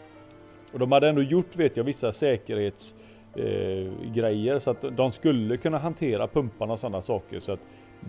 Och 0.73 0.79
de 0.79 0.93
hade 0.93 1.09
ändå 1.09 1.23
gjort, 1.23 1.57
vet 1.57 1.77
jag, 1.77 1.85
vissa 1.85 2.13
säkerhetsgrejer 2.13 4.55
eh, 4.55 4.59
så 4.59 4.71
att 4.71 4.97
de 4.97 5.11
skulle 5.11 5.57
kunna 5.57 5.79
hantera 5.79 6.29
pumparna 6.29 6.73
och 6.73 6.79
sådana 6.79 7.03
saker 7.03 7.41
så 7.41 7.53
att 7.53 7.61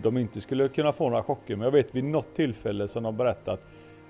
de 0.02 0.18
inte 0.18 0.40
skulle 0.40 0.68
kunna 0.68 0.92
få 0.92 1.08
några 1.08 1.22
chocker. 1.22 1.56
Men 1.56 1.64
jag 1.64 1.72
vet 1.72 1.94
vid 1.94 2.04
något 2.04 2.34
tillfälle 2.34 2.88
som 2.88 3.02
de 3.02 3.16
berättat 3.16 3.60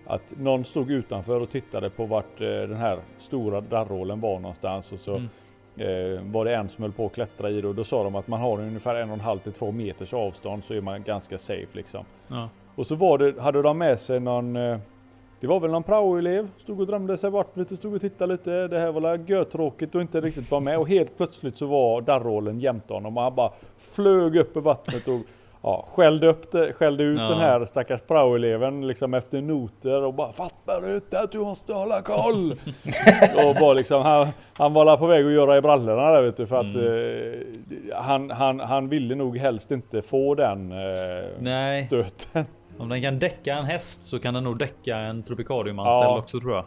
att 0.06 0.22
någon 0.38 0.64
stod 0.64 0.90
utanför 0.90 1.40
och 1.40 1.50
tittade 1.50 1.90
på 1.90 2.06
vart 2.06 2.40
eh, 2.40 2.46
den 2.46 2.76
här 2.76 2.98
stora 3.18 3.60
darrålen 3.60 4.20
var 4.20 4.40
någonstans 4.40 4.92
och 4.92 4.98
så 4.98 5.16
mm. 5.16 5.28
eh, 5.76 6.22
var 6.32 6.44
det 6.44 6.54
en 6.54 6.68
som 6.68 6.82
höll 6.82 6.92
på 6.92 7.06
att 7.06 7.12
klättra 7.12 7.50
i 7.50 7.60
det 7.60 7.68
och 7.68 7.74
då 7.74 7.84
sa 7.84 8.04
de 8.04 8.14
att 8.14 8.28
man 8.28 8.40
har 8.40 8.60
ungefär 8.60 8.94
en 8.94 9.08
och 9.08 9.14
en 9.14 9.20
halv 9.20 9.38
till 9.38 9.52
två 9.52 9.72
meters 9.72 10.14
avstånd 10.14 10.64
så 10.64 10.74
är 10.74 10.80
man 10.80 11.02
ganska 11.02 11.38
safe 11.38 11.68
liksom. 11.72 12.04
Ja. 12.28 12.48
Och 12.74 12.86
så 12.86 12.94
var 12.94 13.18
det, 13.18 13.40
hade 13.40 13.62
de 13.62 13.78
med 13.78 14.00
sig 14.00 14.20
någon 14.20 14.56
eh, 14.56 14.78
det 15.44 15.48
var 15.48 15.60
väl 15.60 15.70
någon 15.70 15.82
praoelev, 15.82 16.48
stod 16.58 16.80
och 16.80 16.86
drömde 16.86 17.18
sig 17.18 17.30
bort 17.30 17.56
lite, 17.56 17.76
stod 17.76 17.94
och 17.94 18.00
tittade 18.00 18.32
lite. 18.32 18.68
Det 18.68 18.78
här 18.78 18.92
var 18.92 19.20
götråkigt 19.26 19.94
och 19.94 20.00
inte 20.00 20.20
riktigt 20.20 20.50
var 20.50 20.60
med 20.60 20.78
och 20.78 20.88
helt 20.88 21.16
plötsligt 21.16 21.56
så 21.56 21.66
var 21.66 22.00
darrålen 22.00 22.60
jämte 22.60 22.94
honom 22.94 23.16
och 23.16 23.22
han 23.22 23.34
bara 23.34 23.52
flög 23.76 24.36
upp 24.36 24.56
i 24.56 24.60
vattnet 24.60 25.08
och 25.08 25.20
ja, 25.62 25.88
skällde, 25.94 26.26
upp 26.26 26.52
det, 26.52 26.72
skällde 26.72 27.04
ut 27.04 27.18
ja. 27.18 27.28
den 27.28 27.38
här 27.38 27.64
stackars 27.64 28.00
praoeleven 28.00 28.86
liksom 28.86 29.14
efter 29.14 29.40
noter 29.40 30.02
och 30.02 30.14
bara 30.14 30.32
fattar 30.32 30.80
du 30.80 30.94
inte 30.94 31.20
att 31.20 31.32
du 31.32 31.38
måste 31.38 31.72
hålla 31.72 32.02
koll? 32.02 32.52
och 33.46 33.54
bara 33.60 33.72
liksom, 33.72 34.02
han, 34.02 34.26
han 34.54 34.72
var 34.72 34.96
på 34.96 35.06
väg 35.06 35.26
att 35.26 35.32
göra 35.32 35.56
i 35.56 35.60
brallorna 35.60 36.10
där 36.10 36.22
vet 36.22 36.36
du 36.36 36.46
för 36.46 36.56
att 36.56 36.76
mm. 36.76 37.34
eh, 37.90 37.96
han, 37.96 38.30
han, 38.30 38.60
han 38.60 38.88
ville 38.88 39.14
nog 39.14 39.38
helst 39.38 39.70
inte 39.70 40.02
få 40.02 40.34
den 40.34 40.72
eh, 40.72 41.86
stöten. 41.86 42.46
Om 42.78 42.88
den 42.88 43.02
kan 43.02 43.18
däcka 43.18 43.54
en 43.54 43.64
häst 43.64 44.02
så 44.02 44.18
kan 44.18 44.34
den 44.34 44.44
nog 44.44 44.58
däcka 44.58 44.96
en 44.96 45.22
tropikariumanställd 45.22 46.04
ja. 46.04 46.18
också 46.18 46.40
tror 46.40 46.54
jag. 46.54 46.64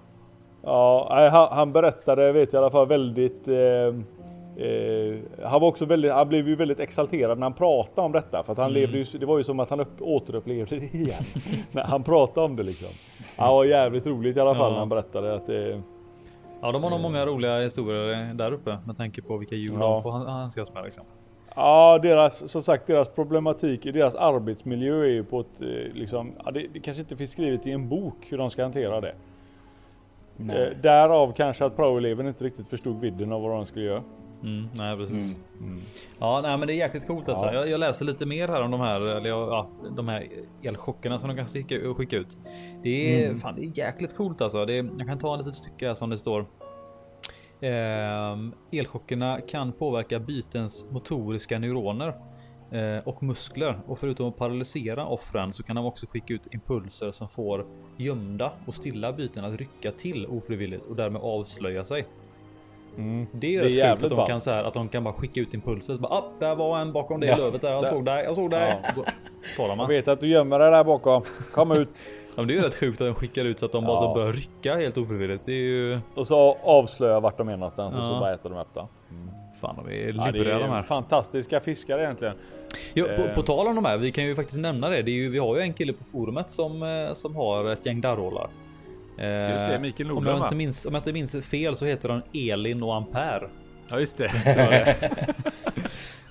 Ja, 0.63 1.30
han, 1.32 1.58
han 1.58 1.74
berättade, 1.74 2.32
vet 2.32 2.54
jag 2.54 2.62
i 2.62 2.63
alla 2.63 2.72
fall 2.72 2.88
väldigt 2.88 3.48
eh, 3.48 4.17
Eh, 4.58 5.20
han 5.43 5.62
var 5.62 5.67
också 5.67 5.86
väldigt, 5.86 6.12
han 6.12 6.30
blev 6.30 6.48
ju 6.48 6.56
väldigt 6.56 6.80
exalterad 6.80 7.38
när 7.38 7.46
han 7.46 7.54
pratade 7.54 8.06
om 8.06 8.12
detta 8.12 8.43
för 8.43 8.52
att 8.52 8.58
han 8.58 8.70
mm. 8.70 8.82
levde 8.82 8.98
ju, 8.98 9.20
det 9.20 9.26
var 9.26 9.38
ju 9.38 9.43
som 9.43 9.60
att 9.60 9.70
han 9.70 9.80
upp, 9.80 10.02
återupplevde 10.02 10.80
det 10.80 10.86
igen. 10.98 11.24
när 11.72 11.84
han 11.84 12.04
pratade 12.04 12.46
om 12.46 12.56
det 12.56 12.63
liksom. 12.63 12.88
Han 13.36 13.54
var 13.54 13.65
jävligt 13.65 14.08
roligt 14.08 14.38
i 14.38 14.39
alla 14.39 14.56
fall 14.56 14.63
ja. 14.63 14.70
när 14.70 14.80
han 14.80 14.89
berättade 14.89 15.36
att 15.36 15.48
det 15.48 15.82
Ja, 16.62 16.72
de 16.72 16.84
har 16.84 16.89
nog 16.89 17.00
många 17.00 17.26
roliga 17.26 17.60
historier 17.60 18.34
där 18.34 18.52
uppe 18.52 18.78
med 18.86 18.98
tanke 18.98 19.22
på 19.22 19.38
vilka 19.38 19.56
djur 19.56 19.78
ja. 19.80 19.93
de 19.93 20.04
får 20.04 20.12
handskas 20.12 20.74
med 20.74 20.84
liksom. 20.84 21.04
Ja, 21.60 22.00
deras, 22.02 22.52
som 22.52 22.63
sagt, 22.63 22.88
deras 22.88 23.10
problematik 23.10 23.86
i 23.86 23.91
deras 23.91 24.15
arbetsmiljö 24.15 25.04
är 25.04 25.08
ju 25.08 25.24
på 25.24 25.39
ett, 25.39 25.62
eh, 25.62 25.93
liksom, 25.93 26.32
ja, 26.46 26.52
det, 26.52 26.67
det 26.74 26.80
kanske 26.80 27.02
inte 27.02 27.15
finns 27.15 27.32
skrivet 27.32 27.67
i 27.67 27.72
en 27.72 27.89
bok 27.89 28.15
hur 28.30 28.38
de 28.38 28.50
ska 28.50 28.63
hantera 28.63 29.02
det. 29.02 29.15
Eh, 30.39 30.78
därav 30.82 31.34
kanske 31.34 31.65
att 31.65 31.76
praoeleven 31.76 32.28
inte 32.28 32.43
riktigt 32.43 32.67
förstod 32.67 33.02
vidden 33.02 33.32
av 33.32 33.41
vad 33.41 33.52
de 33.52 33.65
skulle 33.65 33.86
göra. 33.86 34.04
Mm, 34.43 34.70
nej 34.74 34.98
precis. 34.98 35.36
Mm. 35.60 35.72
Mm. 35.72 35.82
Ja 36.20 36.41
nej, 36.41 36.58
men 36.58 36.67
det 36.67 36.74
är 36.74 36.76
jäkligt 36.76 37.08
coolt 37.08 37.30
alltså. 37.30 37.46
Ja. 37.46 37.54
Jag, 37.54 37.70
jag 37.70 37.80
läste 37.80 38.04
lite 38.04 38.26
mer 38.26 38.48
här 38.48 38.62
om 38.62 38.72
de 38.72 38.80
här, 38.80 39.02
eller 39.02 39.30
ja, 39.30 39.67
de 39.96 40.08
här 40.08 40.28
elchockerna 40.63 41.20
som 41.20 41.30
de 41.30 41.36
kan 41.36 41.48
skicka, 41.48 41.93
skicka 41.93 42.17
ut. 42.17 42.38
Det 42.84 43.24
är, 43.24 43.28
mm. 43.28 43.39
fan, 43.39 43.56
det 43.56 43.62
är 43.62 43.78
jäkligt 43.78 44.15
coolt 44.15 44.41
alltså. 44.41 44.65
Det 44.65 44.78
är, 44.78 44.89
jag 44.98 45.08
kan 45.08 45.20
ta 45.20 45.34
ett 45.34 45.39
litet 45.39 45.56
stycke 45.56 45.88
här 45.88 45.93
som 45.93 46.10
det 46.10 46.17
står. 46.17 46.46
Eh, 47.62 48.38
elchockerna 48.72 49.41
kan 49.41 49.72
påverka 49.74 50.20
bytens 50.20 50.86
motoriska 50.91 51.60
neuroner 51.60 52.13
eh, 52.72 53.08
och 53.08 53.24
muskler 53.24 53.80
och 53.88 54.00
förutom 54.00 54.30
att 54.30 54.38
paralysera 54.38 55.06
offren 55.06 55.54
så 55.54 55.63
kan 55.63 55.76
de 55.76 55.86
också 55.86 56.06
skicka 56.10 56.34
ut 56.34 56.54
impulser 56.54 57.12
som 57.12 57.30
får 57.30 57.65
gömda 57.98 58.52
och 58.65 58.76
stilla 58.76 59.13
byten 59.13 59.46
att 59.46 59.60
rycka 59.60 59.91
till 59.91 60.26
ofrivilligt 60.28 60.86
och 60.86 60.96
därmed 60.96 61.22
avslöja 61.22 61.86
sig. 61.86 62.06
Mm. 62.98 63.28
Det 63.32 63.56
är, 63.56 63.63
det 63.63 63.80
är 63.80 63.96
rätt 63.96 64.04
att 64.04 64.10
de 64.10 64.28
kan 64.28 64.41
så 64.41 64.52
här, 64.52 64.63
att 64.63 64.74
de 64.74 64.89
kan 64.89 65.04
bara 65.04 65.13
skicka 65.13 65.41
ut 65.41 65.54
impulser. 65.54 65.93
Så 65.93 66.00
bara, 66.00 66.13
ah, 66.13 66.32
där 66.39 66.56
var 66.56 66.80
en 66.80 66.93
bakom 66.93 67.20
det 67.20 67.28
ja. 67.28 67.38
lövet 67.38 67.62
där. 67.62 67.72
Jag 67.72 67.84
där. 67.84 67.89
såg 67.89 68.06
dig. 68.06 68.24
Jag 68.24 68.36
såg 68.36 68.50
dig. 68.50 68.82
Ja. 68.96 69.04
Så 69.56 69.76
Jag 69.78 69.88
vet 69.88 70.08
att 70.08 70.20
du 70.20 70.28
gömmer 70.28 70.60
dig 70.60 70.72
där 70.72 70.84
bakom. 70.84 71.24
Kom 71.54 71.72
ut. 71.72 72.08
Ja, 72.38 72.43
det 72.43 72.54
är 72.54 72.56
ju 72.56 72.62
rätt 72.62 72.76
sjukt 72.76 73.02
att 73.02 73.08
de 73.08 73.15
skickar 73.15 73.45
ut 73.45 73.60
så 73.60 73.65
att 73.65 73.71
de 73.71 73.84
ja. 73.84 73.88
bara 73.88 73.97
så 73.97 74.13
börjar 74.13 74.34
rycka 74.34 74.76
helt 74.76 74.97
ofrivilligt. 74.97 75.45
Det 75.45 75.52
är 75.52 75.63
ju... 75.63 76.00
Och 76.15 76.28
så 76.28 76.58
avslöjar 76.63 77.21
vart 77.21 77.38
de 77.38 77.50
är 77.50 77.58
någonstans 77.58 77.95
ja. 77.97 78.02
och 78.02 78.08
så 78.08 78.19
bara 78.19 78.34
äter 78.34 78.50
de 78.50 78.60
upp 78.60 78.73
det. 78.73 78.88
Mm. 79.12 79.30
Fan, 79.62 79.76
de 79.76 79.93
är 79.93 80.13
luriga 80.13 80.54
ja, 80.54 80.60
de 80.60 80.69
här. 80.69 80.84
Fantastiska 80.84 81.60
fiskar 81.60 82.00
egentligen. 82.00 82.34
Jo, 82.93 83.06
på, 83.06 83.23
på, 83.23 83.39
eh. 83.39 83.45
tal 83.45 83.67
om 83.67 83.76
de 83.76 83.86
här, 83.86 83.97
vi 83.97 84.12
kan 84.12 84.23
ju 84.23 84.36
faktiskt 84.36 84.60
nämna 84.60 84.89
det. 84.89 85.02
det 85.02 85.12
är 85.12 85.13
ju, 85.13 85.30
vi 85.30 85.39
har 85.39 85.56
ju 85.56 85.62
en 85.62 85.73
kille 85.73 85.93
på 85.93 86.04
forumet 86.04 86.52
som, 86.52 86.84
eh, 86.84 87.13
som 87.13 87.36
har 87.36 87.71
ett 87.71 87.86
gäng 87.86 88.02
darrålar. 88.02 88.47
Just 89.52 89.67
det, 89.67 89.80
Mikael 89.82 90.10
Nordlund, 90.10 90.36
om, 90.36 90.41
jag 90.41 90.45
inte 90.45 90.56
minns, 90.56 90.86
om 90.86 90.93
jag 90.93 91.00
inte 91.00 91.13
minns 91.13 91.36
fel 91.45 91.76
så 91.76 91.86
heter 91.86 92.10
han 92.10 92.21
Elin 92.34 92.84
och 92.84 92.95
Ampere. 92.95 93.50
Ja 93.89 94.00
just 94.00 94.17
det. 94.17 94.32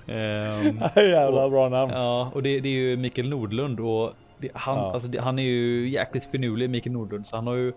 um, 0.05 0.81
Jävla 0.95 1.49
bra 1.49 1.69
namn. 1.69 1.91
Ja 1.91 2.31
och 2.33 2.43
det, 2.43 2.59
det, 2.59 2.69
är 2.69 2.73
ju 2.73 2.97
Mikael 2.97 3.29
Nordlund 3.29 3.79
och 3.79 4.13
det, 4.39 4.49
han, 4.53 4.77
ja. 4.77 4.93
alltså, 4.93 5.07
det, 5.07 5.21
han 5.21 5.39
är 5.39 5.43
ju 5.43 5.89
jäkligt 5.89 6.25
finurlig 6.25 6.69
Mikael 6.69 6.93
Nordlund 6.93 7.27
så 7.27 7.35
han 7.35 7.47
har 7.47 7.55
ju 7.55 7.73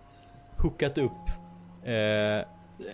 hookat 0.57 0.99
upp 0.99 1.29
eh, 1.85 2.47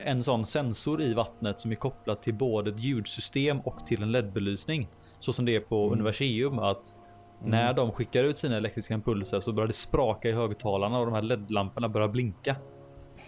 en 0.05 0.23
sån 0.23 0.47
sensor 0.47 1.03
i 1.03 1.15
vattnet 1.15 1.61
som 1.61 1.71
är 1.71 1.75
kopplat 1.75 2.23
till 2.23 2.35
både 2.35 2.71
ett 2.71 2.81
ljudsystem 2.81 3.61
och 3.61 3.87
till 3.87 4.03
en 4.03 4.13
LED-belysning. 4.13 4.89
Så 5.19 5.33
som 5.33 5.45
det 5.45 5.57
är 5.57 5.61
på 5.61 5.87
mm. 5.87 5.93
Universium 5.93 6.59
att 6.59 6.97
När 7.45 7.75
de 7.75 7.93
skickar 7.93 8.25
ut 8.25 8.39
sina 8.39 8.57
elektriska 8.57 8.95
impulser 8.95 9.41
så 9.41 9.53
börjar 9.53 9.67
det 9.67 9.73
spraka 9.73 10.29
i 10.29 10.33
högtalarna 10.33 10.99
och 10.99 11.07
de 11.07 11.15
här 11.15 11.23
LED-lamporna 11.23 11.89
börjar 11.89 12.09
blinka. 12.09 12.57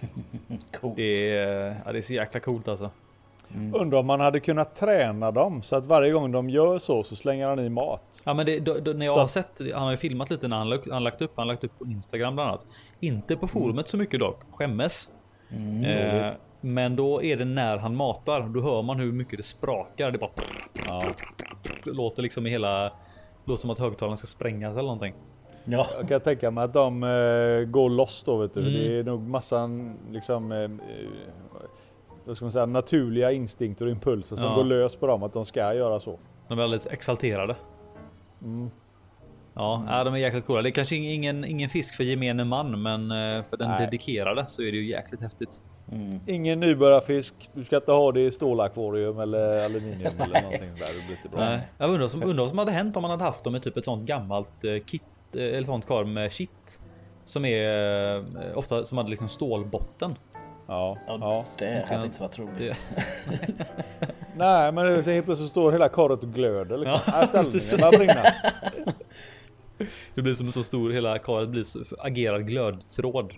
Det 0.96 1.34
är, 1.34 1.82
ja, 1.84 1.92
det 1.92 1.98
är 1.98 2.02
så 2.02 2.12
jäkla 2.12 2.40
coolt 2.40 2.68
alltså. 2.68 2.90
Undrar 3.74 3.98
om 3.98 4.06
man 4.06 4.20
hade 4.20 4.40
kunnat 4.40 4.76
träna 4.76 5.30
dem 5.30 5.62
så 5.62 5.76
att 5.76 5.84
varje 5.84 6.12
gång 6.12 6.32
de 6.32 6.50
gör 6.50 6.78
så 6.78 7.02
så 7.02 7.16
slänger 7.16 7.46
han 7.46 7.58
i 7.60 7.68
mat. 7.68 8.02
Ja, 8.24 8.34
men 8.34 8.46
det, 8.46 8.58
då, 8.60 8.74
då, 8.82 8.90
när 8.92 9.06
jag 9.06 9.14
Så- 9.14 9.20
har 9.20 9.26
sett, 9.26 9.60
han 9.74 9.82
har 9.82 9.90
ju 9.90 9.96
filmat 9.96 10.30
lite 10.30 10.48
när 10.48 10.56
han, 10.56 10.68
lagt- 10.68 10.90
han 10.90 11.04
lagt 11.04 11.22
upp, 11.22 11.32
han 11.36 11.46
lagt 11.46 11.64
upp 11.64 11.78
på 11.78 11.84
Instagram 11.84 12.34
bland 12.34 12.48
annat. 12.50 12.66
Inte 13.00 13.36
på 13.36 13.46
forumet 13.46 13.88
så 13.88 13.96
mycket 13.96 14.20
dock, 14.20 14.40
skämmes. 14.52 15.08
Eh, 15.86 16.32
men 16.60 16.96
då 16.96 17.22
är 17.22 17.36
det 17.36 17.44
när 17.44 17.76
han 17.76 17.96
matar, 17.96 18.40
då 18.40 18.60
hör 18.60 18.82
man 18.82 18.98
hur 19.00 19.12
mycket 19.12 19.36
det 19.38 19.42
sprakar. 19.42 20.10
Det 20.10 20.18
bara 20.18 20.30
Ja. 20.86 21.02
låter 21.84 22.22
liksom 22.22 22.46
i 22.46 22.50
hela, 22.50 22.92
låter 23.44 23.60
som 23.60 23.70
att 23.70 23.78
högtalarna 23.78 24.16
ska 24.16 24.26
sprängas 24.26 24.72
eller 24.72 24.82
någonting. 24.82 25.14
Ja, 25.64 25.86
Jag 25.98 26.08
kan 26.08 26.20
tänka 26.20 26.50
mig 26.50 26.64
att 26.64 26.72
de 26.72 27.02
eh, 27.02 27.64
går 27.70 27.90
loss 27.90 28.22
då 28.26 28.36
vet 28.36 28.54
du. 28.54 28.60
Mm. 28.60 28.72
Det 28.72 28.98
är 28.98 29.04
nog 29.04 29.20
massan 29.28 29.96
liksom 30.10 30.52
eh, 30.52 30.58
eh, 30.58 30.68
vad 32.28 32.36
ska 32.36 32.44
man 32.44 32.52
säga, 32.52 32.66
naturliga 32.66 33.32
instinkter 33.32 33.84
och 33.84 33.90
impulser 33.90 34.36
som 34.36 34.44
Ja. 34.44 34.54
går 34.54 34.64
lös 34.64 34.96
på 34.96 35.06
dem 35.06 35.22
att 35.22 35.32
de 35.32 35.44
ska 35.46 35.74
göra 35.74 36.00
så. 36.00 36.18
De 36.48 36.58
är 36.58 36.62
alldeles 36.62 36.86
exalterade. 36.86 37.56
Mm. 38.42 38.70
Ja, 39.54 39.84
ja, 39.88 40.04
de 40.04 40.14
är 40.14 40.18
jäkligt 40.18 40.46
coola. 40.46 40.62
Det 40.62 40.68
är 40.68 40.70
kanske 40.70 40.96
ingen, 40.96 41.44
ingen 41.44 41.68
fisk 41.70 41.94
för 41.96 42.04
gemene 42.04 42.44
man, 42.44 42.82
men 42.82 43.10
eh, 43.10 43.44
för 43.44 43.56
den 43.56 43.68
Nej. 43.68 43.80
dedikerade 43.86 44.46
så 44.48 44.62
är 44.62 44.72
det 44.72 44.78
ju 44.78 44.88
jäkligt 44.90 45.20
häftigt. 45.20 45.62
Ingen 46.26 46.60
nybörjarfisk. 46.60 47.34
Du 47.54 47.64
ska 47.64 47.76
inte 47.76 47.92
ha 47.92 48.12
det 48.12 48.20
i 48.20 48.30
stålakvarium 48.32 49.18
eller 49.20 49.64
aluminium 49.64 50.12
eller 50.18 50.42
någonting 50.42 50.74
där. 50.78 51.00
Det 51.00 51.06
blir 51.06 51.16
inte 51.16 51.28
bra. 51.28 51.40
Nej. 51.40 51.60
Jag 51.78 51.86
undrar 51.86 52.00
vad 52.00 52.10
som, 52.10 52.22
undrar 52.22 52.38
vad 52.42 52.48
som 52.48 52.58
hade 52.58 52.72
hänt 52.72 52.96
om 52.96 53.02
man 53.02 53.10
hade 53.10 53.24
haft 53.24 53.44
dem 53.44 53.56
i 53.56 53.60
typ 53.60 53.76
ett 53.76 53.84
sånt 53.84 54.06
gammalt 54.08 54.64
eh, 54.64 54.78
kit 54.86 55.02
eh, 55.32 55.42
eller 55.42 55.62
sånt 55.62 55.86
kar 55.86 56.04
med 56.04 56.32
shit 56.32 56.80
som 57.24 57.44
är 57.44 58.16
eh, 58.16 58.22
ofta 58.54 58.84
som 58.84 58.98
hade 58.98 59.10
liksom 59.10 59.28
stålbotten. 59.28 60.14
Ja, 60.70 60.96
ja, 61.06 61.18
ja. 61.20 61.44
det 61.58 61.86
hade 61.88 62.04
inte 62.06 62.20
varit 62.22 62.38
roligt. 62.38 62.58
Det, 62.58 62.76
Nej, 64.36 64.72
men 64.72 64.86
det- 64.86 65.02
så 65.02 65.10
helt 65.10 65.26
plötsligt 65.26 65.50
står 65.50 65.72
hela 65.72 65.88
korret 65.88 66.22
och 66.22 66.28
glöder. 66.32 66.78
Liksom. 66.78 67.00
Ja, 67.06 67.26
börjar 67.32 67.98
brinna. 67.98 68.32
det 70.14 70.22
blir 70.22 70.34
som 70.34 70.46
en 70.46 70.52
så 70.52 70.62
stor 70.62 70.90
hela 70.90 71.18
karet 71.18 71.48
blir 71.48 71.62
så, 71.62 71.78
agerar 71.98 72.38
glödtråd. 72.38 73.34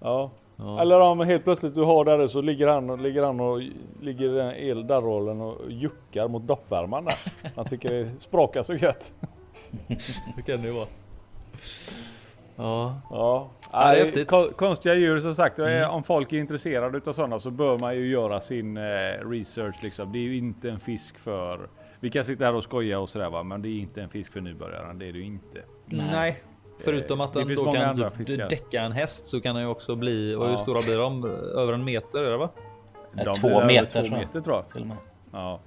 Ja. 0.00 0.30
Ja. 0.56 0.80
Eller 0.80 1.00
om 1.00 1.20
helt 1.20 1.44
plötsligt 1.44 1.74
du 1.74 1.82
har 1.82 2.04
där 2.04 2.26
så 2.28 2.40
ligger 2.40 2.66
han 2.68 2.90
och 2.90 2.98
ligger 2.98 3.22
han 3.22 3.40
och 3.40 3.60
ligger 4.00 4.24
i 4.24 4.36
den 4.36 4.54
el 4.54 4.86
darrollen 4.86 5.40
och 5.40 5.70
juckar 5.70 6.28
mot 6.28 6.46
doppvärmaren 6.46 7.04
där. 7.04 7.14
Han 7.56 7.64
tycker 7.64 7.92
det 7.92 8.10
sprakar 8.18 8.62
så 8.62 8.74
gött. 8.74 9.12
Hur 10.36 10.42
kan 10.42 10.62
det 10.62 10.68
ju 10.68 10.74
vara? 10.74 10.86
Ja, 12.56 13.00
Ja, 13.10 13.50
Ja, 13.72 13.92
det 13.94 14.00
är 14.00 14.12
Nej, 14.16 14.24
ko- 14.24 14.52
Konstiga 14.56 14.94
djur 14.94 15.20
som 15.20 15.34
sagt, 15.34 15.58
Mm. 15.58 15.90
om 15.90 16.02
folk 16.02 16.32
är 16.32 16.36
intresserade 16.38 16.98
utav 16.98 17.12
sådana 17.12 17.38
så 17.38 17.50
bör 17.50 17.78
man 17.78 17.96
ju 17.96 18.06
göra 18.10 18.40
sin 18.40 18.76
eh, 18.76 18.82
research 19.30 19.76
liksom. 19.82 20.12
Det 20.12 20.18
är 20.18 20.22
ju 20.22 20.36
inte 20.36 20.70
en 20.70 20.80
fisk 20.80 21.18
för 21.18 21.68
vi 22.00 22.10
kan 22.10 22.24
sitta 22.24 22.44
här 22.44 22.54
och 22.54 22.64
skoja 22.64 22.98
och 23.00 23.08
sådär 23.08 23.30
va, 23.30 23.42
men 23.42 23.62
det 23.62 23.68
är 23.68 23.78
inte 23.80 24.02
en 24.02 24.08
fisk 24.08 24.32
för 24.32 24.40
nybörjaren. 24.40 24.98
Det 24.98 25.08
är 25.08 25.12
det 25.12 25.18
ju 25.18 25.24
inte. 25.24 25.62
nej. 25.86 26.42
Förutom 26.84 27.20
att 27.20 27.32
det 27.32 27.40
den 27.40 27.48
finns 27.48 27.58
då 27.58 27.64
många 27.64 27.78
kan 27.80 27.88
andra 27.88 28.10
typ 28.10 28.48
däcka 28.50 28.82
en 28.82 28.92
häst 28.92 29.26
så 29.26 29.40
kan 29.40 29.54
den 29.54 29.64
ju 29.64 29.70
också 29.70 29.94
bli, 29.94 30.34
och 30.34 30.44
hur 30.44 30.52
Ja. 30.52 30.56
stora 30.58 30.80
blir 30.82 30.98
de? 30.98 31.24
Över 31.56 31.72
en 31.72 31.84
meter 31.84 32.22
är 32.24 32.30
det 32.30 32.36
va? 32.36 32.48
Eh, 33.16 33.24
De 33.24 33.34
två 33.34 33.48
blir 33.48 33.56
över 33.56 33.66
meter, 33.66 34.08
två 34.08 34.16
meter 34.16 34.40
tror 34.40 34.56
jag. 34.56 34.68
Till 34.68 34.80
och 34.80 34.86
med. 34.86 34.96
Ja. 35.32 35.60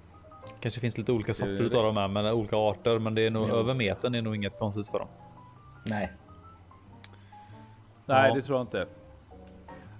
Kanske 0.60 0.80
finns 0.80 0.98
lite 0.98 1.12
olika 1.12 1.34
sorter 1.34 1.62
utav 1.62 1.84
de 1.84 1.98
här, 1.98 2.08
men 2.08 2.26
olika 2.26 2.56
arter. 2.56 3.00
Men 3.00 3.16
det 3.16 3.22
är 3.26 3.30
nog 3.30 3.50
Ja. 3.50 3.54
över 3.54 3.74
metern 3.74 4.16
är 4.16 4.22
nog 4.22 4.36
inget 4.36 4.60
konstigt 4.60 4.88
för 4.88 5.00
dem. 5.00 5.08
Nej. 5.86 6.12
Nej, 8.06 8.30
Ja. 8.30 8.36
det 8.36 8.42
tror 8.42 8.58
jag 8.58 8.64
inte. 8.64 8.86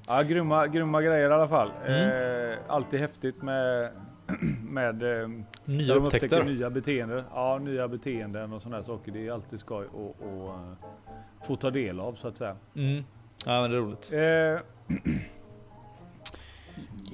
Ja, 0.08 0.22
grymma, 0.22 0.68
grymma 0.68 1.02
grejer 1.02 1.30
i 1.30 1.34
alla 1.34 1.48
fall. 1.48 1.72
Mm. 1.86 2.52
Eh, 2.52 2.58
alltid 2.68 3.00
häftigt 3.00 3.42
med 3.42 3.92
med 4.70 5.22
eh, 5.22 5.28
Nya 5.66 5.94
de 5.96 6.04
upptäckter. 6.06 6.44
nya 6.44 6.70
beteenden. 6.70 7.24
Ja, 7.34 7.58
nya 7.58 7.88
beteenden 7.88 8.54
och 8.54 8.62
sådana 8.62 8.84
saker. 8.84 9.12
Det 9.12 9.28
är 9.28 9.32
alltid 9.32 9.60
skoj 9.60 9.86
att 9.86 10.26
att, 10.26 10.48
eh, 10.48 10.90
få 11.48 11.56
ta 11.56 11.70
del 11.72 12.00
av 12.00 12.14
så 12.14 12.28
att 12.28 12.38
säga. 12.38 12.56
Mm. 12.76 13.04
Ja, 13.46 13.62
men 13.62 13.72
det 13.72 13.78
är 13.78 13.82
roligt. 13.82 14.12
Eh, 14.12 15.16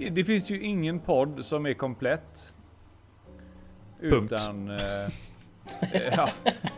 det 0.11 0.23
finns 0.23 0.49
ju 0.49 0.61
ingen 0.61 0.99
podd 0.99 1.45
som 1.45 1.65
är 1.65 1.73
komplett. 1.73 2.53
Punkt. 4.01 4.31
Utan... 4.33 4.69
Eh, 4.69 5.03
eh, 5.03 5.09
ja, 6.17 6.29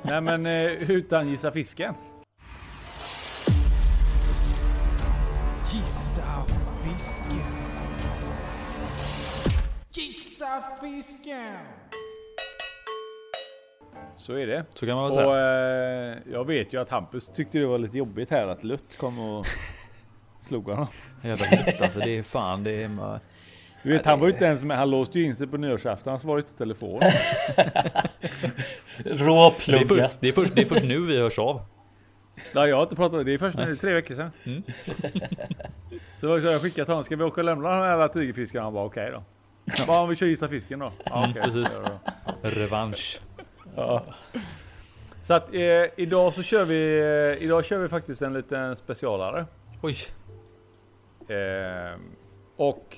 nej 0.02 0.22
men 0.22 0.46
eh, 0.46 0.92
utan 0.92 1.30
Gissa 1.30 1.52
Fisken. 1.52 1.94
Gissa 5.74 6.44
fisken. 6.84 7.40
Gissa 9.92 10.64
fisken. 10.82 11.56
Så 14.18 14.34
är 14.34 14.48
det. 14.48 14.66
Så 14.70 14.86
kan 14.86 14.96
man 14.96 15.04
väl 15.10 15.18
Och 15.26 15.32
säga. 15.34 16.12
eh, 16.12 16.18
jag 16.32 16.48
vet 16.48 16.74
ju 16.74 16.82
att 16.82 16.90
Hampus 16.90 17.30
tyckte 17.36 17.58
det 17.58 17.66
var 17.66 17.78
lite 17.78 17.98
jobbigt 17.98 18.32
här 18.32 18.48
att 18.48 18.64
Lutt 18.64 18.98
kom 18.98 19.20
och 19.20 19.46
slog 20.42 20.66
honom. 20.70 20.88
Jävla 21.24 21.50
nytt 21.50 21.82
alltså. 21.82 22.00
Det 22.00 22.18
är 22.18 22.24
fan, 22.24 22.64
det 22.64 22.84
är... 22.84 22.88
ma- 22.88 23.20
Du 23.84 23.92
vet, 23.92 24.02
Ja, 24.06 24.12
han 24.12 24.20
det- 24.20 24.22
var 24.22 24.28
ju 24.28 24.34
inte 24.34 24.46
ens 24.46 24.62
med. 24.62 24.78
Han 24.78 24.90
låste 24.90 25.20
ju 25.20 25.26
in 25.26 25.36
sig 25.36 25.48
på 25.48 25.58
nyårsafton. 25.58 26.12
Han 26.12 26.20
svarade 26.20 26.40
inte 26.48 26.58
telefon. 26.58 27.00
Det 29.04 29.10
är, 29.10 29.18
Råpluggat. 29.18 29.88
först, 29.88 30.22
det, 30.22 30.28
är 30.28 30.32
först, 30.34 30.56
det 30.56 30.62
är 30.62 30.66
först 30.66 30.84
nu 30.84 31.06
vi 31.06 31.18
hörs 31.20 31.40
av. 31.40 31.62
Ja, 32.54 32.68
jag 32.68 32.76
har 32.76 32.84
inte 32.84 32.96
pratat. 32.96 33.26
Det 33.26 33.34
är 33.34 33.38
först 33.38 33.58
nu, 33.58 33.76
tre 33.76 33.94
veckor 33.94 34.16
sedan. 34.16 34.32
Mm. 34.44 34.64
Så 36.20 36.28
jag 36.28 36.62
skickade 36.62 36.86
till 36.86 36.92
honom. 36.94 37.04
Ska 37.04 37.16
vi 37.16 37.24
åka 37.24 37.42
och 37.42 37.46
lämna 37.46 37.70
den 37.70 37.80
här 37.80 37.90
jävla 37.90 38.08
tigerfisken? 38.10 38.64
Han 38.64 38.74
bara 38.74 38.86
okej 38.86 39.12
då. 39.12 39.24
Bara 39.88 40.02
om 40.02 40.10
vi 40.10 40.16
kör 40.16 40.26
gissa 40.28 40.48
fisken 40.48 40.80
då. 40.80 40.92
Ja, 41.06 41.18
Mm, 41.18 41.30
okej. 41.30 41.44
precis. 41.44 41.80
Revansch. 42.42 43.20
Ja. 43.76 44.04
Så 45.24 45.34
att 45.34 45.54
eh, 45.54 45.86
idag 45.96 46.34
så 46.34 46.44
kör 46.44 46.66
vi. 46.66 47.00
Eh, 47.38 47.44
idag 47.46 47.66
kör 47.66 47.78
vi 47.80 47.88
faktiskt 47.90 48.22
en 48.22 48.34
liten 48.34 48.76
specialare. 48.76 49.46
Oj. 49.82 49.98
Eh, 51.28 52.00
och 52.56 52.98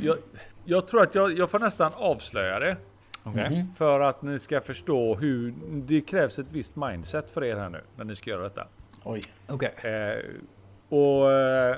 jag, 0.00 0.16
jag 0.64 0.86
tror 0.86 1.02
att 1.02 1.14
jag, 1.14 1.38
jag 1.38 1.50
får 1.50 1.58
nästan 1.58 1.92
avslöja 1.94 2.58
det. 2.58 2.76
Okej. 3.24 3.50
Mhm. 3.50 3.74
För 3.78 4.00
att 4.00 4.22
ni 4.22 4.38
ska 4.38 4.60
förstå 4.60 5.14
hur 5.14 5.54
det 5.72 6.00
krävs 6.00 6.38
ett 6.38 6.46
visst 6.52 6.76
mindset 6.76 7.30
för 7.30 7.44
er 7.44 7.56
här 7.56 7.68
nu 7.68 7.80
när 7.96 8.04
ni 8.04 8.16
ska 8.16 8.30
göra 8.30 8.42
detta. 8.42 8.66
Oj. 9.04 9.20
Okej. 9.48 9.72
Eh, 9.82 10.96
och 10.98 11.32
eh, 11.32 11.76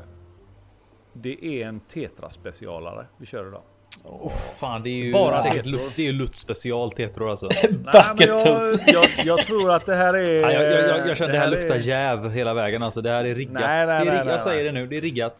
det 1.12 1.44
är 1.44 1.66
en 1.66 1.80
Tetra 1.80 2.30
specialare 2.30 3.06
vi 3.16 3.26
kör 3.26 3.48
idag. 3.48 3.62
Oh, 4.04 4.30
fan, 4.60 4.82
det 4.82 4.90
är 4.90 5.04
ju 5.04 5.12
Bara 5.12 5.42
säkert. 5.42 5.66
Lut, 5.66 5.92
det 5.96 6.02
är 6.02 6.06
ju 6.06 6.12
Lutz 6.12 6.38
special 6.38 6.92
tetror 6.92 7.30
alltså. 7.30 7.46
Nej, 7.62 7.68
men 7.70 8.16
Bucket 8.16 8.28
jag, 8.28 8.78
jag, 8.86 9.06
jag 9.24 9.38
tror 9.46 9.70
att 9.70 9.86
det 9.86 9.94
här 9.96 10.14
är... 10.14 10.40
Ja, 10.40 10.52
jag, 10.52 11.08
jag, 11.08 11.16
känner 11.16 11.32
det 11.32 11.38
här 11.38 11.46
är- 11.46 11.50
luktar 11.50 11.76
jäv 11.76 12.30
hela 12.30 12.54
vägen 12.54 12.82
alltså. 12.82 13.00
Det 13.00 13.10
här 13.10 13.24
är 13.24 13.34
riggat. 13.34 13.52
Nej, 13.54 13.86
nej, 13.86 13.86
det 13.86 13.92
är, 13.92 14.04
nej, 14.04 14.14
rig- 14.18 14.24
nej, 14.24 14.32
jag 14.34 14.40
säger 14.40 14.56
nej. 14.62 14.72
det 14.72 14.80
nu, 14.80 14.86
det 14.86 14.96
är 14.96 15.00
riggat. 15.00 15.36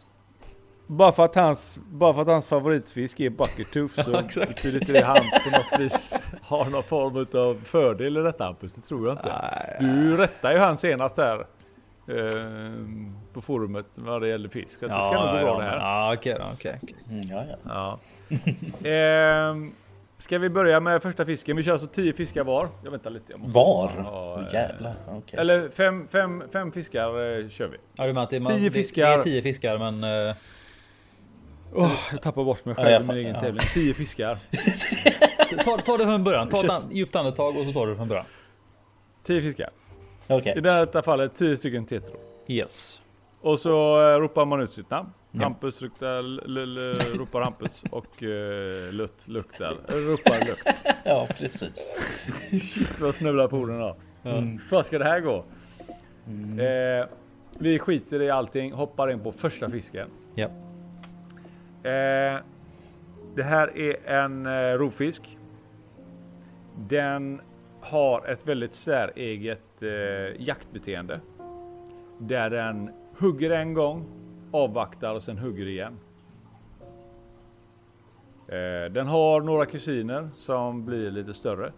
Bara 0.87 1.11
för 1.11 1.25
att 1.25 1.35
hans, 1.35 1.79
bara 1.91 2.13
för 2.13 2.21
att 2.21 2.27
hans 2.27 2.45
favoritfisk 2.45 3.19
är 3.19 3.29
bucket 3.29 3.71
tooth 3.71 4.01
så 4.03 4.11
Ja, 4.13 4.21
exakt. 4.25 4.47
betyder 4.47 4.79
inte 4.79 4.93
det 4.93 5.03
han 5.05 5.15
på 5.15 5.49
något 5.57 5.79
vis 5.79 6.13
har 6.41 6.65
någon 6.65 6.83
form 6.83 7.27
av 7.41 7.61
fördel 7.65 8.17
i 8.17 8.21
detta 8.21 8.43
Hampus. 8.43 8.73
Det 8.73 8.81
tror 8.81 9.07
jag 9.07 9.13
inte. 9.13 9.41
Nej. 9.41 9.77
Du 9.79 10.17
rättade 10.17 10.53
ju 10.53 10.59
han 10.59 10.77
senast 10.77 11.15
där. 11.15 11.45
Eh, 12.07 12.73
på 13.33 13.41
forumet 13.41 13.85
vad 13.95 14.21
det 14.21 14.27
gäller 14.27 14.49
fisk. 14.49 14.83
Att 14.83 14.89
det 14.89 15.03
ska 15.03 15.11
nog 15.11 15.31
gå 15.31 15.45
bra 15.45 15.53
ja, 15.53 15.57
det 15.59 15.63
här. 15.63 15.77
Ja, 15.77 16.13
okej 16.13 16.35
då, 16.39 16.45
okej. 16.53 16.79
okej. 16.83 16.95
Mm, 17.09 17.27
ja, 17.29 17.43
ja. 17.49 17.99
Ja. 18.29 18.89
Ehm, 18.89 19.73
ska 20.17 20.37
vi 20.37 20.49
börja 20.49 20.79
med 20.79 21.01
första 21.01 21.25
fisken? 21.25 21.57
Vi 21.57 21.63
kör 21.63 21.71
alltså 21.71 21.87
10 21.87 22.13
fiskar 22.13 22.43
var. 22.43 22.67
Jag 22.83 22.91
väntar 22.91 23.09
lite. 23.09 23.25
Jag 23.31 23.39
måste 23.39 23.55
Var? 23.55 23.87
ha, 23.87 24.41
eh, 24.41 24.53
Jävlar. 24.53 24.95
Okej. 25.07 25.39
Eller 25.39 25.69
fem, 25.69 26.07
fem, 26.11 26.43
fem 26.53 26.71
fiskar 26.71 27.07
eh, 27.07 27.49
kör 27.49 27.67
vi. 27.67 27.77
Ja, 27.97 28.03
du 28.03 28.09
menar 28.13 28.23
att 28.23 28.29
det 28.29 28.35
är, 28.35 28.39
man, 28.39 28.57
Tio 28.57 28.71
fiskar. 28.71 29.03
Det 29.03 29.13
är 29.13 29.21
tio 29.21 29.41
fiskar, 29.41 29.77
men... 29.91 30.03
Oh, 31.75 31.91
jag 32.11 32.21
tappar 32.21 32.43
bort 32.43 32.65
mig 32.65 32.75
Ja, 32.77 32.83
själv 32.83 32.91
jag 32.91 33.01
i 33.01 33.07
min 33.07 33.17
egen 33.17 33.33
ja. 33.35 33.41
tävling. 33.41 33.61
10 33.73 33.93
fiskar. 33.93 34.39
ta, 35.63 35.77
ta 35.77 35.97
det 35.97 36.03
från 36.03 36.23
början. 36.23 36.49
Ta 36.49 36.63
ett 36.63 36.69
an, 36.69 36.89
djupt 36.91 37.15
andetag 37.15 37.57
och 37.57 37.65
så 37.65 37.71
tar 37.71 37.85
du 37.85 37.91
det 37.91 37.97
från 37.97 38.07
början. 38.07 38.25
10 39.23 39.41
fiskar. 39.41 39.69
Okej. 40.27 40.57
I 40.57 40.61
detta 40.61 41.01
fallet 41.01 41.35
10 41.35 41.57
stycken 41.57 41.85
tetro. 41.85 42.15
Yes. 42.47 43.01
Och 43.41 43.59
så 43.59 44.01
eh, 44.01 44.19
ropar 44.19 44.45
man 44.45 44.61
ut 44.61 44.73
sitt 44.73 44.89
namn. 44.89 45.09
Ja. 45.31 45.43
Hampus 45.43 45.81
luktar, 45.81 47.17
ropar 47.17 47.41
Hampus 47.41 47.83
och 47.91 48.23
uh, 48.23 48.91
Lutt 48.91 49.27
luktar, 49.27 49.77
ropar 49.87 50.47
Lutt. 50.47 50.75
Ja, 51.03 51.27
precis. 51.37 51.91
Shit 52.49 52.99
vad 52.99 53.15
snubblar 53.15 53.47
på 53.47 53.57
orden 53.57 53.79
då. 53.79 53.95
Mm. 54.23 54.59
Ska 54.83 54.99
det 54.99 55.05
här 55.05 55.19
gå? 55.19 55.45
Eh, 56.61 57.07
vi 57.59 57.79
skiter 57.79 58.21
i 58.21 58.29
allting, 58.29 58.71
hoppar 58.73 59.11
in 59.11 59.19
på 59.19 59.31
första 59.31 59.69
fisken. 59.69 60.09
Ja. 60.35 60.49
Eh, 61.85 62.39
det 63.35 63.43
här 63.43 63.77
är 63.77 64.09
en 64.09 64.45
eh, 64.45 64.77
rovfisk. 64.77 65.37
Den 66.75 67.41
har 67.81 68.27
ett 68.27 68.47
väldigt 68.47 68.75
säreget 68.75 69.83
eh, 69.83 70.41
jaktbeteende. 70.41 71.19
Där 72.19 72.49
den 72.49 72.89
hugger 73.17 73.49
en 73.51 73.73
gång, 73.73 74.05
avvaktar 74.51 75.15
och 75.15 75.23
sen 75.23 75.37
hugger 75.37 75.67
igen. 75.67 75.99
Eh, 78.47 78.91
den 78.91 79.07
har 79.07 79.41
några 79.41 79.65
kusiner 79.65 80.29
som 80.35 80.85
blir 80.85 81.11
lite 81.11 81.33
större. 81.33 81.71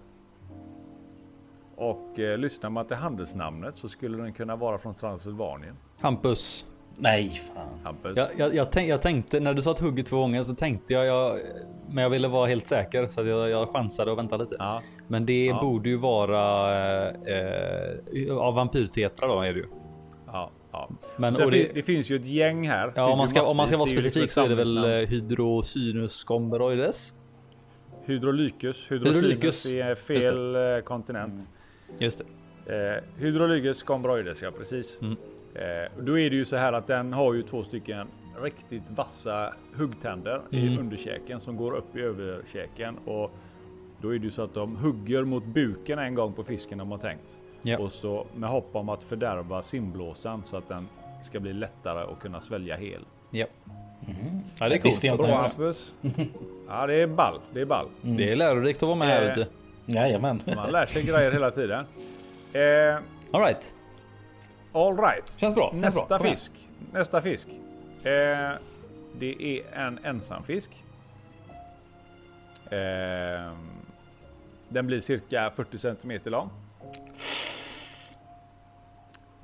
Och 1.75 2.19
eh, 2.19 2.37
lyssnar 2.37 2.69
man 2.69 2.85
till 2.85 2.97
handelsnamnet 2.97 3.77
så 3.77 3.89
skulle 3.89 4.17
den 4.17 4.33
kunna 4.33 4.55
vara 4.55 4.77
från 4.77 4.95
Transylvanien. 4.95 5.75
Hampus. 6.01 6.65
Nej, 6.99 7.41
fan. 7.55 7.67
Hampus. 7.83 8.17
Jag, 8.17 8.27
jag, 8.37 8.55
jag, 8.55 8.71
tänk, 8.71 8.89
jag 8.89 9.01
tänkte 9.01 9.39
när 9.39 9.53
du 9.53 9.61
sa 9.61 9.71
att 9.71 9.79
hugget 9.79 10.05
två 10.05 10.17
gånger 10.19 10.43
så 10.43 10.55
tänkte 10.55 10.93
jag, 10.93 11.05
jag 11.05 11.39
men 11.89 12.01
jag 12.03 12.09
ville 12.09 12.27
vara 12.27 12.47
helt 12.47 12.67
säker 12.67 13.07
så 13.07 13.21
att 13.21 13.27
jag, 13.27 13.49
jag 13.49 13.69
chansade 13.69 14.11
och 14.11 14.17
väntade 14.17 14.43
lite. 14.43 14.55
Ja, 14.59 14.81
Men 15.07 15.25
det 15.25 15.45
Ja. 15.45 15.59
borde 15.61 15.89
ju 15.89 15.97
vara 15.97 17.09
eh, 17.11 18.37
av 18.37 18.53
vampyrtetra 18.53 19.27
då 19.27 19.41
är 19.41 19.53
det 19.53 19.59
ju. 19.59 19.65
ja, 20.25 20.51
ja. 20.71 20.89
Men 21.17 21.33
fin- 21.33 21.49
det, 21.49 21.71
det 21.73 21.83
finns 21.83 22.09
ju 22.09 22.15
ett 22.15 22.25
gäng 22.25 22.67
här. 22.69 22.93
ja, 22.95 23.11
om, 23.11 23.17
man 23.17 23.27
ska, 23.27 23.49
om 23.51 23.57
man 23.57 23.67
ska 23.67 23.77
vara. 23.77 23.85
Det 23.85 23.91
specifik 23.91 24.21
liksom 24.21 24.41
så 24.43 24.45
är 24.45 24.49
det 24.49 24.55
väl 24.55 24.77
eh, 24.77 25.07
Hydrocynus 25.09 26.23
gomberoides. 26.23 27.13
Hydrolycus. 28.05 28.91
Hydrolycus. 28.91 29.15
Hydrolycus 29.15 29.65
är 29.65 29.95
fel 29.95 30.55
eh, 30.55 30.83
kontinent. 30.83 31.49
Just 31.99 32.21
det. 32.65 32.95
Eh, 32.97 33.03
Hydrolygus 33.23 33.83
combroides, 33.83 34.41
ja 34.41 34.51
precis. 34.57 34.97
Mm. 35.01 35.15
Eh, 35.57 35.91
då 36.03 36.19
är 36.19 36.29
det 36.29 36.35
ju 36.35 36.45
så 36.45 36.55
här 36.55 36.73
att 36.73 36.87
den 36.87 37.13
har 37.13 37.33
ju 37.33 37.41
två 37.43 37.63
stycken 37.63 38.07
riktigt 38.43 38.83
vassa 38.89 39.53
huggtänder 39.75 40.41
i 40.51 40.67
Mm. 40.67 40.79
underkäken 40.79 41.39
som 41.39 41.57
går 41.57 41.71
upp 41.75 41.95
i 41.95 42.01
överkäken. 42.01 42.97
Och 43.05 43.31
då 44.01 44.15
är 44.15 44.19
det 44.19 44.25
ju 44.25 44.31
så 44.31 44.41
att 44.41 44.53
de 44.53 44.75
hugger 44.75 45.23
mot 45.23 45.45
buken 45.45 45.99
en 45.99 46.15
gång 46.15 46.33
på 46.33 46.43
fisken 46.43 46.77
de 46.77 46.91
har 46.91 46.97
tänkt. 46.97 47.37
Ja. 47.61 47.77
Och 47.77 47.91
så 47.91 48.25
med 48.35 48.49
hopp 48.49 48.69
om 48.75 48.89
att 48.89 49.03
fördärva 49.03 49.61
simblåsan 49.61 50.43
så 50.43 50.57
att 50.57 50.67
den 50.69 50.87
ska 51.21 51.39
bli 51.39 51.53
lättare 51.53 51.99
att 52.13 52.19
kunna 52.19 52.41
svälja 52.41 52.75
hel. 52.75 53.01
Ja. 53.31 53.45
Mhm. 53.99 54.41
ja, 54.59 54.69
det 54.69 54.75
är 54.75 54.79
coolt. 54.79 55.17
Bra. 55.17 55.37
Hampus. 55.39 55.93
Ja 56.67 56.87
det 56.87 56.93
är 56.95 57.07
ball, 57.07 57.39
det 57.53 57.61
är 57.61 57.65
ball. 57.65 57.87
Det 58.01 58.31
är 58.31 58.35
lärorikt 58.35 58.83
att 58.83 58.89
vara 58.89 58.99
med 58.99 59.07
här 59.07 59.25
Eh, 59.25 59.31
ute. 59.31 59.47
Jajamän. 59.85 60.41
Man 60.55 60.71
lär 60.71 60.85
sig 60.85 61.03
grejer 61.03 61.31
hela 61.31 61.51
tiden. 61.51 61.85
Eh, 62.53 62.95
All 63.31 63.41
right. 63.41 63.73
All 64.77 64.97
right. 64.97 65.39
Känns 65.39 65.55
bra. 65.55 65.71
Känns 65.71 65.81
Nästa 65.81 66.07
bra. 66.07 66.17
Kom 66.17 66.25
igen. 66.25 66.37
fisk. 66.37 66.51
Nästa 66.93 67.21
fisk. 67.21 67.47
Eh, 68.03 68.51
det 69.19 69.35
är 69.41 69.73
en 69.73 69.99
ensamfisk. 70.05 70.83
Eh, 72.69 73.53
den 74.69 74.87
blir 74.87 74.99
cirka 74.99 75.51
40 75.55 75.77
centimeter 75.77 76.31
lång. 76.31 76.49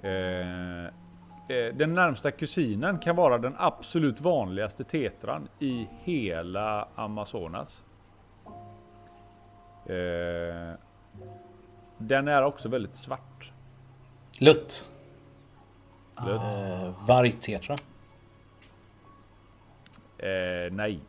Eh, 0.02 0.86
eh, 1.48 1.74
den 1.74 1.94
närmsta 1.94 2.32
kusinen 2.32 3.00
kan 3.00 3.16
vara 3.16 3.38
den 3.38 3.56
absolut 3.58 4.22
vanligaste 4.22 4.84
tetran 4.84 5.48
i 5.60 5.88
hela 6.04 6.88
Amazonas. 6.96 7.84
Eh, 9.86 10.74
den 11.98 12.28
är 12.28 12.44
också 12.44 12.70
väldigt 12.70 12.96
svart. 12.96 13.52
Lutt. 14.40 14.90
Lutt. 16.26 16.42
Uh, 16.42 17.06
Vargtetra. 17.08 17.76
Eh, 20.18 20.72
nej. 20.72 21.00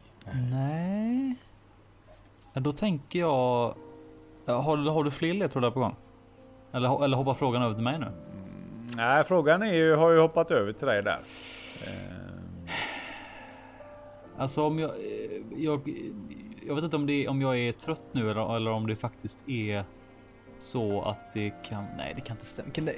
Nej. 0.50 1.34
Ja, 2.52 2.60
då 2.60 2.72
tänker 2.72 3.18
jag. 3.18 3.74
Ja, 4.44 4.60
Har, 4.60 4.76
du- 4.76 4.90
har 4.90 5.04
du 5.04 5.10
fler 5.10 5.34
ledtrådar 5.34 5.70
på 5.70 5.80
gång? 5.80 5.96
Eller, 6.72 7.04
eller 7.04 7.16
hoppar 7.16 7.34
frågan 7.34 7.62
över 7.62 7.74
till 7.74 7.84
mig 7.84 7.98
nu? 7.98 8.06
Nej, 8.96 9.24
frågan 9.24 9.62
är 9.62 9.72
ju, 9.72 9.94
har 9.96 10.10
ju 10.10 10.20
hoppat 10.20 10.50
över 10.50 10.72
till 10.72 10.86
dig 10.86 11.02
där. 11.02 11.20
Eh, 11.86 12.70
Alltså 14.38 14.66
om 14.66 14.78
jag, 14.78 14.90
eh, 14.90 15.42
jag, 15.56 15.80
jag 16.66 16.74
vet 16.74 16.84
inte 16.84 16.96
om, 16.96 17.06
det, 17.06 17.28
om 17.28 17.42
jag 17.42 17.58
är 17.58 17.72
trött 17.72 18.02
nu 18.12 18.30
eller, 18.30 18.56
eller 18.56 18.70
om 18.70 18.86
det 18.86 18.96
faktiskt 18.96 19.48
är 19.48 19.84
så 20.58 21.02
att 21.02 21.32
det 21.32 21.50
kan. 21.64 21.84
Nej, 21.96 22.12
det 22.16 22.20
kan 22.20 22.36
inte 22.36 22.46
stämma. 22.46 22.70
Kan 22.70 22.84
det, 22.84 22.94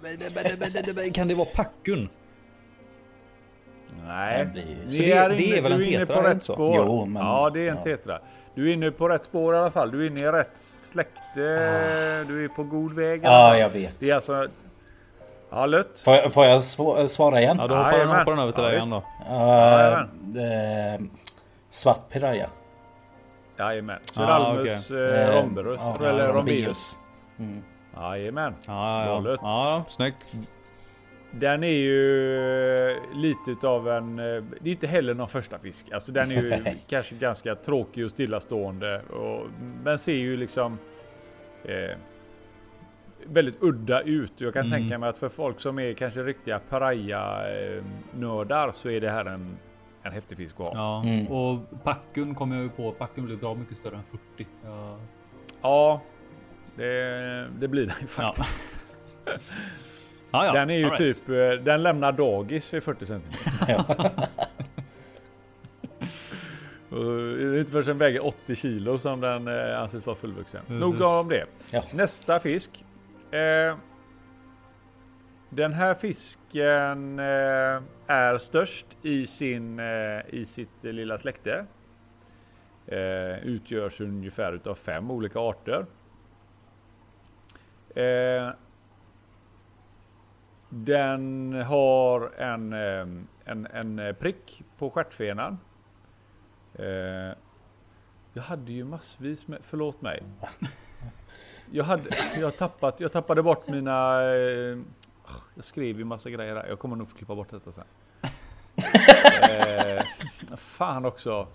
kan 1.14 1.28
det 1.28 1.34
vara 1.34 1.48
packun? 1.54 2.08
nej, 4.06 4.46
det 4.54 5.12
är 5.12 5.28
det 5.28 5.58
är 5.58 5.62
väl 5.62 5.72
en 5.72 5.82
tetra, 5.84 6.16
på 6.16 6.28
rätt 6.28 6.42
spår. 6.44 6.76
Jo, 6.76 7.04
men- 7.04 7.22
ja, 7.22 7.50
det 7.50 7.60
är 7.66 7.70
en 7.70 7.76
ja. 7.76 7.82
tetra. 7.82 8.18
Du 8.54 8.68
är 8.70 8.74
inne 8.74 8.90
på 8.90 9.08
rätt 9.08 9.24
spår 9.24 9.54
i 9.54 9.58
alla 9.58 9.70
fall. 9.70 9.90
Du 9.90 10.02
är 10.02 10.06
inne 10.10 10.20
i 10.20 10.26
rätt 10.32 10.58
släkte. 10.92 11.14
Du 12.28 12.44
är 12.44 12.48
på 12.48 12.62
god 12.62 12.92
väg. 12.96 13.20
Ja, 13.24 13.28
fall. 13.28 13.58
jag 13.58 13.68
vet. 13.70 13.96
Det 14.00 14.10
är 14.10 14.14
alltså... 14.14 14.46
Ja, 15.50 15.66
lött. 15.66 16.00
Får 16.04 16.14
jag, 16.14 16.32
får 16.32 16.46
jag 16.46 16.60
sv- 16.60 17.06
svara 17.06 17.40
igen? 17.40 17.56
Ja, 17.60 17.66
då 17.66 17.74
hoppar, 17.74 17.90
den, 17.90 17.98
Jajamän. 17.98 18.18
hoppar 18.18 18.32
den 18.32 18.40
över 18.40 18.52
till 18.52 18.62
Ja, 18.62 18.68
dig 18.68 18.76
igen 18.76 18.90
då. 18.90 19.02
Uh, 20.40 21.00
uh, 21.00 21.06
svart 21.70 22.08
piraya. 22.08 22.48
Jajamän. 23.58 23.98
Ah, 24.08 24.12
Ceralmus 24.12 24.90
okej. 24.90 25.04
eh, 25.08 25.28
Eh, 25.36 25.42
romberus. 25.42 25.80
eller 26.00 26.32
rombius. 26.32 26.98
Mm. 27.38 27.62
Jajamän. 27.96 28.54
Ja, 28.66 29.22
ja, 29.24 29.36
ja, 29.42 29.84
snyggt. 29.88 30.28
Den 31.32 31.64
är 31.64 31.68
ju 31.68 33.00
lite 33.14 33.50
utav 33.50 33.88
en... 33.88 34.18
eh, 34.18 34.24
Det 34.60 34.70
är 34.70 34.72
inte 34.72 34.86
heller 34.86 35.14
någon 35.14 35.28
första 35.28 35.58
fisk. 35.58 35.92
Alltså 35.92 36.12
den 36.12 36.30
är 36.30 36.34
ju 36.42 36.64
kanske 36.86 37.14
ganska 37.14 37.54
tråkig 37.54 38.04
och 38.04 38.10
stillastående. 38.10 39.00
Och, 39.02 39.46
men 39.84 39.98
ser 39.98 40.14
ju 40.14 40.36
liksom... 40.36 40.78
Eh, 41.64 41.96
väldigt 43.26 43.62
udda 43.62 44.00
ut. 44.02 44.32
Jag 44.36 44.52
kan 44.54 44.66
Mm. 44.66 44.78
tänka 44.80 44.98
mig 44.98 45.08
att 45.08 45.18
för 45.18 45.28
folk 45.28 45.60
som 45.60 45.78
är 45.78 45.92
kanske 45.92 46.22
riktiga 46.22 46.58
paraya-nördar 46.68 48.72
så 48.72 48.88
är 48.90 49.00
det 49.00 49.10
här 49.10 49.24
en, 49.24 49.56
en 50.02 50.12
häftig 50.12 50.38
fisk 50.38 50.60
att 50.60 50.68
ha. 50.68 50.74
Ja, 50.74 51.02
Mm. 51.08 51.26
och 51.26 51.58
packun 51.82 52.34
kom 52.34 52.52
jag 52.52 52.62
ju 52.62 52.68
på. 52.68 52.92
Packun 52.92 53.24
blev 53.26 53.38
bra 53.38 53.54
mycket 53.54 53.76
större 53.78 53.96
än 53.96 54.02
40. 54.36 54.46
Ja, 54.64 54.96
Ja, 55.62 56.00
det, 56.76 57.48
det 57.58 57.68
blir 57.68 57.86
den 57.86 57.96
ju 58.00 58.06
ja. 58.18 58.32
faktiskt. 58.32 58.74
ja, 60.30 60.46
ja. 60.46 60.52
Den 60.52 60.70
är 60.70 60.74
ju 60.74 60.84
right. 60.84 60.98
typ... 60.98 61.28
eh, 61.28 61.50
Den 61.64 61.82
lämnar 61.82 62.12
dagis 62.12 62.74
vid 62.74 62.82
40 62.82 63.06
cm. 63.06 63.22
Och 66.90 67.58
inte 67.58 67.72
förrän 67.72 67.84
den 67.86 67.98
väger 67.98 68.26
80 68.26 68.54
kilo 68.56 68.98
som 68.98 69.20
den 69.20 69.48
eh, 69.48 69.80
anses 69.80 70.06
vara 70.06 70.16
fullvuxen. 70.16 70.60
Precis. 70.66 70.80
Nog 70.80 71.00
om 71.00 71.28
det. 71.28 71.46
Ja. 71.70 71.84
Nästa 71.92 72.40
fisk. 72.40 72.84
Eh, 73.30 73.76
den 75.50 75.72
här 75.72 75.94
fisken 75.94 77.18
eh, 77.18 77.82
är 78.06 78.38
störst 78.38 78.86
i, 79.02 79.26
sin, 79.26 79.78
eh, 79.78 80.20
i 80.28 80.44
sitt 80.46 80.84
eh, 80.84 80.92
lilla 80.92 81.18
släkte. 81.18 81.66
Utgörs 83.42 84.00
ungefär 84.00 84.52
utav 84.52 84.74
fem 84.74 85.10
olika 85.10 85.38
arter. 85.38 85.86
Eh, 87.94 88.50
den 90.68 91.52
har 91.66 92.32
en, 92.40 92.72
en, 93.44 93.66
en 93.66 93.98
eh, 93.98 94.12
prick 94.12 94.62
på 94.78 94.90
stjärtfenan. 94.90 95.58
Eh, 96.74 96.84
jag 98.32 98.42
hade 98.42 98.72
ju 98.72 98.84
massvis 98.84 99.48
med, 99.48 99.58
förlåt 99.62 100.02
mig. 100.02 100.22
Jag, 101.70 101.84
hade, 101.84 102.04
jag, 102.40 102.56
tappat, 102.56 103.00
jag 103.00 103.12
tappade 103.12 103.42
bort 103.42 103.66
mina... 103.68 104.22
Eh, 104.22 104.78
jag 105.54 105.64
skrev 105.64 105.98
ju 105.98 106.04
massa 106.04 106.30
grejer 106.30 106.54
där. 106.54 106.66
Jag 106.68 106.78
kommer 106.78 106.96
nog 106.96 107.10
få 107.10 107.16
klippa 107.16 107.34
bort 107.34 107.48
detta 107.50 107.72
sen. 107.72 107.84
eh, 109.50 110.02
fan 110.56 111.04
också. 111.04 111.46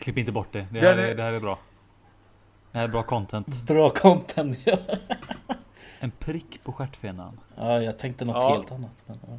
Klipp 0.00 0.18
inte 0.18 0.32
bort 0.32 0.48
det. 0.52 0.66
Det 0.72 0.80
här, 0.80 0.86
är, 0.98 0.98
är- 0.98 1.14
det 1.14 1.22
här 1.22 1.32
är 1.32 1.40
bra. 1.40 1.58
Det 2.72 2.78
här 2.78 2.84
är 2.84 2.88
bra 2.88 3.02
content. 3.02 3.62
Bra 3.62 3.90
content. 3.90 4.58
Ja. 4.64 4.76
En 6.02 6.10
prick 6.10 6.64
på 6.64 6.72
stjärtfenan. 6.72 7.40
ja, 7.56 7.82
jag 7.82 7.98
tänkte 7.98 8.24
något 8.24 8.36
Ja. 8.36 8.54
helt 8.54 8.72
annat. 8.72 9.02
Men, 9.06 9.18
ja. 9.28 9.38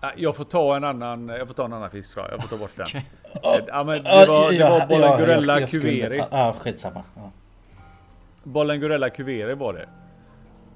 Ah, 0.00 0.10
jag 0.16 0.36
får 0.36 0.44
ta 0.44 0.76
en 0.76 0.84
annan, 0.84 1.28
jag 1.28 1.46
får 1.46 1.54
ta 1.54 1.64
en 1.64 1.72
annan 1.72 1.90
fisk 1.90 2.12
tror 2.12 2.24
jag. 2.24 2.34
Jag 2.34 2.42
får 2.42 2.48
ta 2.48 2.56
bort 2.56 2.70
den. 2.76 2.86
Eh, 2.96 3.02
Ja, 3.68 3.84
men 3.84 4.02
det 4.02 4.10
Ja, 4.10 4.26
var, 4.28 4.50
det 4.50 4.56
ja, 4.56 4.70
var 4.70 4.78
ja, 4.80 4.86
Bollengurella 4.86 5.52
jag- 5.52 5.62
jag 5.62 5.68
skulle 5.68 5.92
cuveri. 6.00 6.22
Ja, 6.30 6.54
skitsamma. 6.60 7.02
Ja. 7.16 7.30
Bollengurella 8.42 9.10
cuveri 9.10 9.54
var 9.54 9.72
det. 9.72 9.88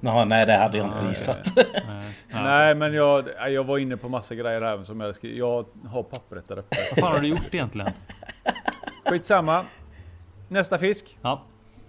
Jaha, 0.01 0.25
nej, 0.25 0.47
det 0.47 0.57
hade 0.57 0.79
jag 0.79 0.87
inte 0.87 1.03
Nej. 1.03 1.09
gissat. 1.13 1.53
Nej. 1.57 2.15
Ja. 2.29 2.43
Nej, 2.43 2.75
men 2.75 2.95
jag, 2.95 3.29
jag 3.49 3.65
var 3.65 3.79
inne 3.79 3.97
på 3.97 4.09
massa 4.09 4.35
grejer 4.35 4.61
här 4.63 4.85
som 4.85 5.01
jag. 5.01 5.15
Jag 5.23 5.67
har 5.89 6.03
pappret 6.03 6.49
där 6.49 6.59
uppe. 6.59 6.77
Vad 6.91 6.99
fan 7.01 7.13
har 7.13 7.19
du 7.19 7.29
gjort 7.29 7.55
egentligen? 7.55 7.91
Skitsamma. 9.05 9.65
Nästa 10.51 10.79
fisk. 10.79 11.19
Ja. 11.23 11.43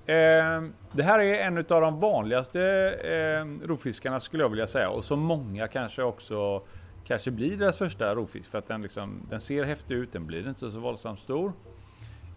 Eh, 0.05 0.63
det 0.91 1.03
här 1.03 1.19
är 1.19 1.45
en 1.47 1.57
av 1.57 1.63
de 1.81 1.99
vanligaste 1.99 2.61
eh, 3.03 3.67
rovfiskarna 3.67 4.19
skulle 4.19 4.43
jag 4.43 4.49
vilja 4.49 4.67
säga 4.67 4.89
och 4.89 5.05
som 5.05 5.19
många 5.19 5.67
kanske 5.67 6.03
också 6.03 6.61
kanske 7.03 7.31
blir 7.31 7.57
deras 7.57 7.77
första 7.77 8.15
rovfisk 8.15 8.51
för 8.51 8.57
att 8.57 8.67
den 8.67 8.81
liksom 8.81 9.27
den 9.29 9.41
ser 9.41 9.63
häftig 9.63 9.95
ut. 9.95 10.13
Den 10.13 10.25
blir 10.27 10.49
inte 10.49 10.71
så 10.71 10.79
våldsamt 10.79 11.19
stor. 11.19 11.53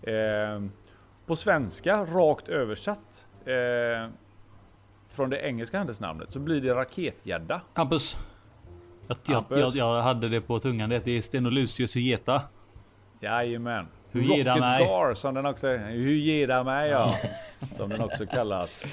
Eh, 0.03 0.63
på 1.27 1.37
svenska, 1.37 2.05
rakt 2.05 2.49
översatt 2.49 3.27
eh, 3.45 4.11
från 5.09 5.31
det 5.31 5.39
engelska 5.39 5.79
handelsnamnet 5.79 6.33
så 6.33 6.39
blir 6.39 6.61
det 6.61 6.75
raketgädda. 6.75 7.61
Hampus. 7.73 8.17
Jag, 9.27 9.45
jag, 9.49 9.71
jag 9.75 10.03
hade 10.03 10.29
det 10.29 10.41
på 10.41 10.59
tungan. 10.59 10.91
Det 10.91 11.07
är 11.07 11.23
Stenolucius 11.23 11.97
hyeta. 11.97 12.43
Jajamän. 13.21 13.87
Hur 14.15 14.23
ger 14.23 14.45
det 14.45 14.61
mig? 14.61 14.85
Gar 14.87 15.15
som 15.15 15.35
den 15.35 15.47
också, 15.47 15.69
hur 15.69 16.15
ger 16.15 16.47
det 16.47 16.65
mig 16.65 16.91
ja. 16.91 17.17
Som 17.77 17.89
den 17.89 18.01
också 18.01 18.27
kallas. 18.27 18.85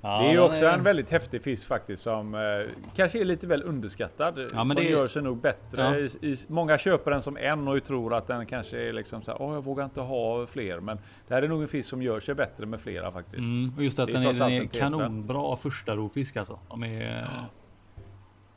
Ja, 0.00 0.22
det 0.22 0.28
är 0.28 0.32
ju 0.32 0.40
också 0.40 0.64
en 0.64 0.82
väldigt 0.82 1.10
häftig 1.10 1.42
fisk 1.42 1.68
faktiskt 1.68 2.02
som 2.02 2.34
eh, 2.34 2.40
kanske 2.96 3.20
är 3.20 3.24
lite 3.24 3.46
väl 3.46 3.62
underskattad. 3.62 4.38
Ja, 4.38 4.48
som 4.48 4.68
det- 4.68 4.82
gör 4.82 5.08
sig 5.08 5.22
nog 5.22 5.36
bättre. 5.36 5.82
Ja. 5.82 5.96
I, 5.96 6.32
i, 6.32 6.36
många 6.48 6.78
köper 6.78 7.10
den 7.10 7.22
som 7.22 7.36
en 7.36 7.68
och 7.68 7.84
tror 7.84 8.14
att 8.14 8.26
den 8.26 8.46
kanske 8.46 8.88
är 8.88 8.92
liksom 8.92 9.22
så 9.22 9.30
här, 9.30 9.42
åh 9.42 9.54
jag 9.54 9.64
vågar 9.64 9.84
inte 9.84 10.00
ha 10.00 10.46
fler. 10.46 10.80
Men 10.80 10.98
det 11.28 11.34
här 11.34 11.42
är 11.42 11.48
nog 11.48 11.62
en 11.62 11.68
fisk 11.68 11.88
som 11.88 12.02
gör 12.02 12.20
sig 12.20 12.34
bättre 12.34 12.66
med 12.66 12.80
flera 12.80 13.12
faktiskt. 13.12 13.38
Mm, 13.38 13.72
och 13.76 13.84
just 13.84 13.98
att 13.98 14.08
är 14.08 14.12
den 14.12 14.22
är, 14.26 14.32
den 14.32 14.52
är 14.52 14.64
kanonbra 14.66 15.56
första 15.56 15.96
rovfisk 15.96 16.36
alltså. 16.36 16.58
De 16.68 16.82
är... 16.82 17.28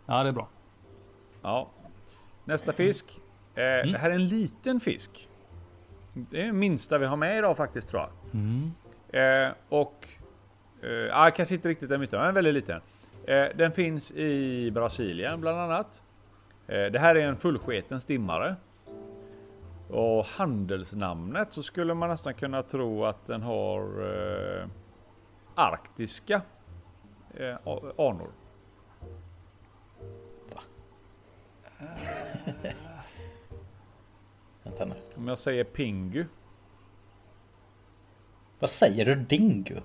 Ja, 0.06 0.24
det 0.24 0.30
är 0.30 0.34
bra. 0.34 0.48
Ja. 1.42 1.70
Nästa 2.46 2.74
fisk. 2.74 3.06
Eh, 3.56 3.62
Det 3.62 3.98
här 4.00 4.10
är 4.10 4.16
en 4.16 4.28
liten 4.28 4.80
fisk. 4.80 5.29
Det 6.32 6.42
är 6.42 6.46
den 6.46 6.60
minsta 6.60 6.98
vi 6.98 7.06
har 7.06 7.18
med 7.18 7.38
idag 7.38 7.58
faktiskt 7.58 7.90
tror 7.90 8.02
jag. 8.02 8.10
Mm. 8.34 8.72
Eh, 9.10 9.54
och 9.70 10.08
eh, 10.82 10.90
ja, 10.90 11.32
kanske 11.36 11.56
inte 11.56 11.70
riktigt 11.70 11.90
den 11.90 12.00
minsta, 12.00 12.20
men 12.20 12.34
väldigt 12.34 12.54
liten. 12.54 12.82
Eh, 13.26 13.46
den 13.56 13.72
finns 13.72 14.12
i 14.12 14.72
Brasilien 14.72 15.42
bland 15.42 15.60
annat. 15.60 16.02
Eh, 16.68 16.86
det 16.86 17.00
här 17.00 17.16
är 17.16 17.28
en 17.28 17.38
fullsketen 17.38 18.02
stimmare. 18.02 18.56
Och 19.90 20.26
handelsnamnet 20.26 21.54
så 21.54 21.64
skulle 21.64 21.94
man 21.94 22.10
nästan 22.10 22.34
kunna 22.34 22.64
tro 22.64 23.06
att 23.06 23.26
den 23.26 23.42
har 23.42 23.82
eh, 23.82 24.68
arktiska 25.56 26.42
eh, 27.34 27.56
anor. 27.98 28.30
Nu. 34.86 34.94
Om 35.16 35.28
jag 35.28 35.38
säger 35.40 35.64
pingu. 35.64 36.26
Vad 38.60 38.70
säger 38.70 39.06
du 39.06 39.16
dingo? 39.16 39.82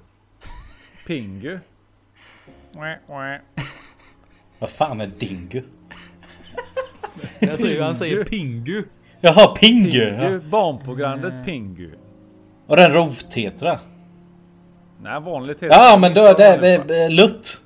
Pingu. 1.06 1.58
Vad 4.58 4.70
fan 4.70 5.00
är 5.00 5.06
dingo? 5.06 5.62
Jag 7.38 7.56
säger, 7.58 7.82
han 7.82 7.96
säger 7.96 8.24
pingu. 8.24 8.84
Jaha, 9.20 9.56
pingu! 9.56 9.90
Pingu, 9.90 10.32
Ja. 10.32 10.38
barnprogrammet 10.50 11.44
Pingu. 11.44 11.90
Och 12.66 12.76
den 12.76 12.92
rovtetra. 12.92 13.80
Nej, 15.02 15.20
vanligt 15.20 15.62
Ja 15.62 15.98
men 16.00 16.14
då 16.14 16.20
är 16.26 16.58
det 16.58 17.04
eh, 17.04 17.10
lutt. 17.10 17.60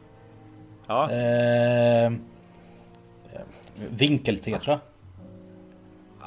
Ja, 0.87 1.11
Eh, 1.13 2.13
vinkeltetra. 3.91 4.81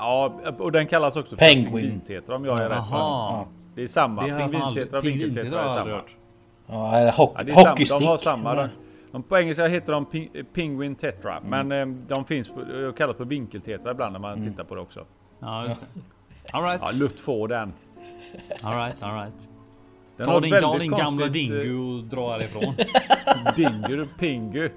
Ja, 0.02 0.34
och 0.60 0.72
den 0.72 0.88
kallas 0.88 1.16
också 1.16 1.36
för 1.36 1.45
pingvintetra 1.47 2.36
om 2.36 2.45
jag 2.45 2.60
är 2.60 2.70
rätt. 2.70 2.78
Jaha. 2.91 3.45
Det 3.76 3.84
är 3.84 3.88
samma. 3.88 4.22
Pingvintetra 4.24 4.97
och 4.99 5.06
vinkeltetra 5.06 5.64
är 5.64 5.70
samma. 5.70 6.02
Ja, 6.68 6.95
eller 6.97 7.12
hock, 7.12 7.34
Ja, 7.38 7.43
det 7.43 7.52
är 7.52 7.56
samma. 7.56 7.70
hockeystick. 7.70 7.99
De 7.99 8.06
har 8.06 8.18
samma. 8.18 8.56
De, 8.56 8.68
de, 9.12 9.24
på 9.24 9.38
engelska 9.38 9.68
heter 9.68 9.93
de 9.93 10.06
ping, 10.06 10.30
Penguin 10.54 10.95
Tetra. 10.95 11.38
Mm. 11.38 11.68
Men 11.68 11.89
eh, 11.89 11.97
de 12.16 12.26
finns 12.26 12.47
på, 12.49 12.62
de 12.62 12.93
kallas 12.93 13.18
för 13.18 13.26
vinkeltetra 13.26 13.91
ibland 13.91 14.14
när 14.14 14.20
man 14.20 14.34
Mm. 14.34 14.52
tittar 14.52 14.64
på 14.64 14.76
det 14.76 14.82
också. 14.82 15.06
Ja, 15.39 15.66
just 15.68 15.80
det. 15.82 16.02
All 16.52 16.64
right. 16.64 16.82
Ja, 16.84 16.91
Lutt 16.91 17.20
får 17.20 17.47
den. 17.47 17.74
All 18.62 18.78
right, 18.78 19.04
all 19.04 19.14
right. 19.16 19.34
den 20.18 20.26
Ta 20.26 20.32
har 20.34 20.41
din, 20.41 20.62
ta 20.62 20.78
din 20.78 20.91
gamla 20.91 21.06
konstigt, 21.06 21.52
eh, 21.52 21.58
dingo 21.58 21.97
och 21.97 22.04
dra 22.04 22.32
härifrån. 22.32 22.74
Dingu, 23.56 24.08
Pingu. 24.20 24.70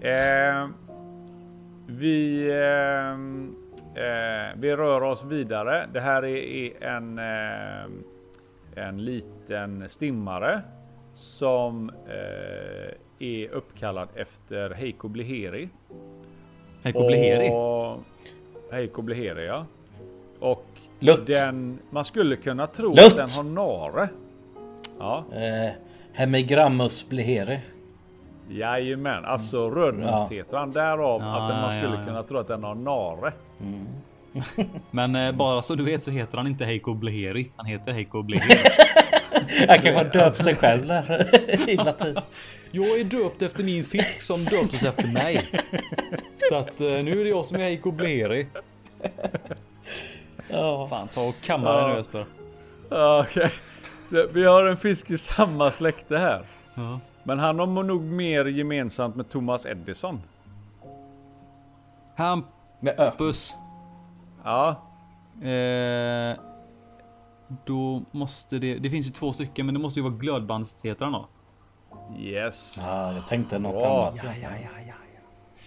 Eh, 0.00 0.68
vi, 1.86 2.48
ehm, 2.52 3.54
eh, 3.94 4.56
vi 4.60 4.76
rör 4.76 5.02
oss 5.02 5.24
vidare. 5.24 5.86
Det 5.92 6.00
här 6.00 6.24
är, 6.24 6.72
en, 6.84 7.18
eh, 7.18 8.84
en 8.86 9.04
liten 9.04 9.88
stimmare 9.88 10.60
som 11.14 11.90
eh, 12.08 12.94
är 13.18 13.48
uppkallad 13.48 14.08
efter 14.14 14.70
Heiko 14.70 15.08
Bleheri. 15.08 15.68
Heiko 16.82 17.06
Bleheri. 17.06 17.50
Och- 17.52 18.00
Heiko 18.72 19.02
Bleheri 19.02 19.46
ja. 19.46 19.66
Och 20.40 20.64
Lutt. 20.98 21.26
den, 21.26 21.78
man 21.90 22.04
skulle 22.04 22.36
kunna 22.36 22.66
tro 22.66 22.88
Lutt. 22.94 23.04
att 23.06 23.16
den 23.16 23.28
har 23.30 23.42
nare. 23.90 24.08
Ja. 24.98 25.24
Eh, 25.34 25.70
Hemigrammus 26.12 27.08
bleheri. 27.08 27.60
Jajamän, 28.48 29.24
alltså 29.24 29.70
rödmundstetran. 29.70 30.70
Därav 30.72 31.20
Ja, 31.20 31.32
att 31.34 31.54
man 31.54 31.62
ja, 31.64 31.70
skulle 31.70 31.96
ja. 32.00 32.04
kunna 32.06 32.22
tro 32.22 32.38
att 32.38 32.48
den 32.48 32.64
har 32.64 32.74
nare. 32.74 33.32
Men 34.90 35.14
eh, 35.16 35.32
bara 35.32 35.62
så 35.62 35.74
du 35.74 35.84
vet 35.84 36.04
så 36.04 36.10
heter 36.10 36.36
han 36.36 36.46
inte 36.46 36.64
Heiko 36.64 36.94
Bleheri. 36.94 37.50
Han 37.56 37.66
heter 37.66 37.92
Heiko 37.92 38.22
Bleheri. 38.22 38.58
Han 39.68 39.78
kan 39.82 39.94
ha 39.94 40.04
döpt 40.04 40.36
sig 40.44 40.54
själv 40.56 40.86
där 40.86 41.28
i 41.70 41.76
latin. 41.76 42.16
Jag 42.70 43.00
är 43.00 43.04
döpt 43.04 43.42
efter 43.42 43.62
min 43.64 43.84
fisk 43.84 44.22
som 44.22 44.44
döptes 44.44 44.84
efter 44.84 45.08
mig. 45.08 45.50
Så 46.48 46.54
att 46.54 46.80
eh, 46.80 46.86
nu 46.86 47.20
är 47.20 47.24
det 47.24 47.30
jag 47.30 47.44
som 47.46 47.56
är 47.56 47.60
Heiko 47.60 47.90
Bleheri. 47.90 48.46
Ja. 50.48 50.86
Fan, 50.90 51.08
ta 51.08 51.20
och 51.28 51.34
kamma 51.42 51.72
dig 51.80 51.90
nu 51.90 51.96
Jesper. 51.96 52.24
Ja, 52.90 53.24
Okej. 53.28 53.50
Det- 54.08 54.28
Vi 54.32 54.44
har 54.44 54.64
en 54.66 54.76
fisk 54.76 55.10
i 55.10 55.18
samma 55.18 55.70
släkte 55.70 56.18
här. 56.18 56.40
Ja. 56.74 57.00
Men 57.24 57.38
han 57.38 57.58
har 57.58 57.66
nog 57.66 58.02
mer 58.02 58.44
gemensamt 58.44 59.16
med 59.16 59.28
Thomas 59.30 59.66
Edison. 59.66 60.22
Hampus. 62.16 63.54
Ja, 64.44 64.76
Eh, 65.42 66.36
då 67.64 68.02
måste 68.10 68.58
det... 68.58 68.78
Det 68.78 68.90
finns 68.90 69.06
ju 69.06 69.10
två 69.10 69.32
stycken 69.32 69.66
men 69.66 69.74
det 69.74 69.80
måste 69.80 70.00
ju 70.00 70.04
vara 70.04 70.14
glödbandstetran 70.14 71.12
då. 71.12 71.26
yes. 72.18 72.78
Ja, 72.82 73.12
jag 73.12 73.26
tänkte 73.26 73.58
något 73.58 73.82
Bra. 73.82 74.08
annat. 74.08 74.20
Ja. 74.42 74.48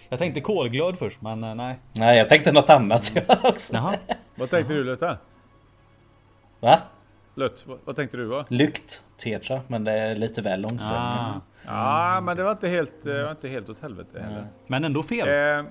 Jag 0.08 0.18
tänkte 0.18 0.40
kolglöd 0.40 0.98
först 0.98 1.22
men 1.22 1.44
eh, 1.44 1.54
nej. 1.54 1.78
Nej, 1.92 2.18
jag 2.18 2.28
tänkte 2.28 2.52
något 2.52 2.70
annat 2.70 3.12
också. 3.44 3.74
Jaha. 3.74 3.96
Vad 4.34 4.50
tänkte 4.50 4.74
du 4.74 4.84
Lutte? 4.84 5.18
Va? 6.60 6.80
Lutt, 7.34 7.64
vad, 7.66 7.78
vad 7.84 7.96
tänkte 7.96 8.16
du 8.16 8.24
va? 8.24 8.44
Lykt 8.48 9.02
tetra, 9.16 9.60
men 9.66 9.84
det 9.84 9.92
är 9.92 10.16
lite 10.16 10.42
väl 10.42 10.60
långsamt. 10.60 10.92
Ah. 10.92 11.40
Ja, 11.68 12.20
men 12.22 12.36
det 12.36 12.42
var 12.42 12.50
inte 12.50 12.68
helt, 12.68 12.92
det 13.02 13.22
var 13.22 13.30
inte 13.30 13.48
helt 13.48 13.68
åt 13.68 13.80
helvete 13.82 14.20
heller. 14.20 14.46
Men 14.66 14.84
ändå 14.84 15.02
fel. 15.02 15.28
Eh, 15.28 15.66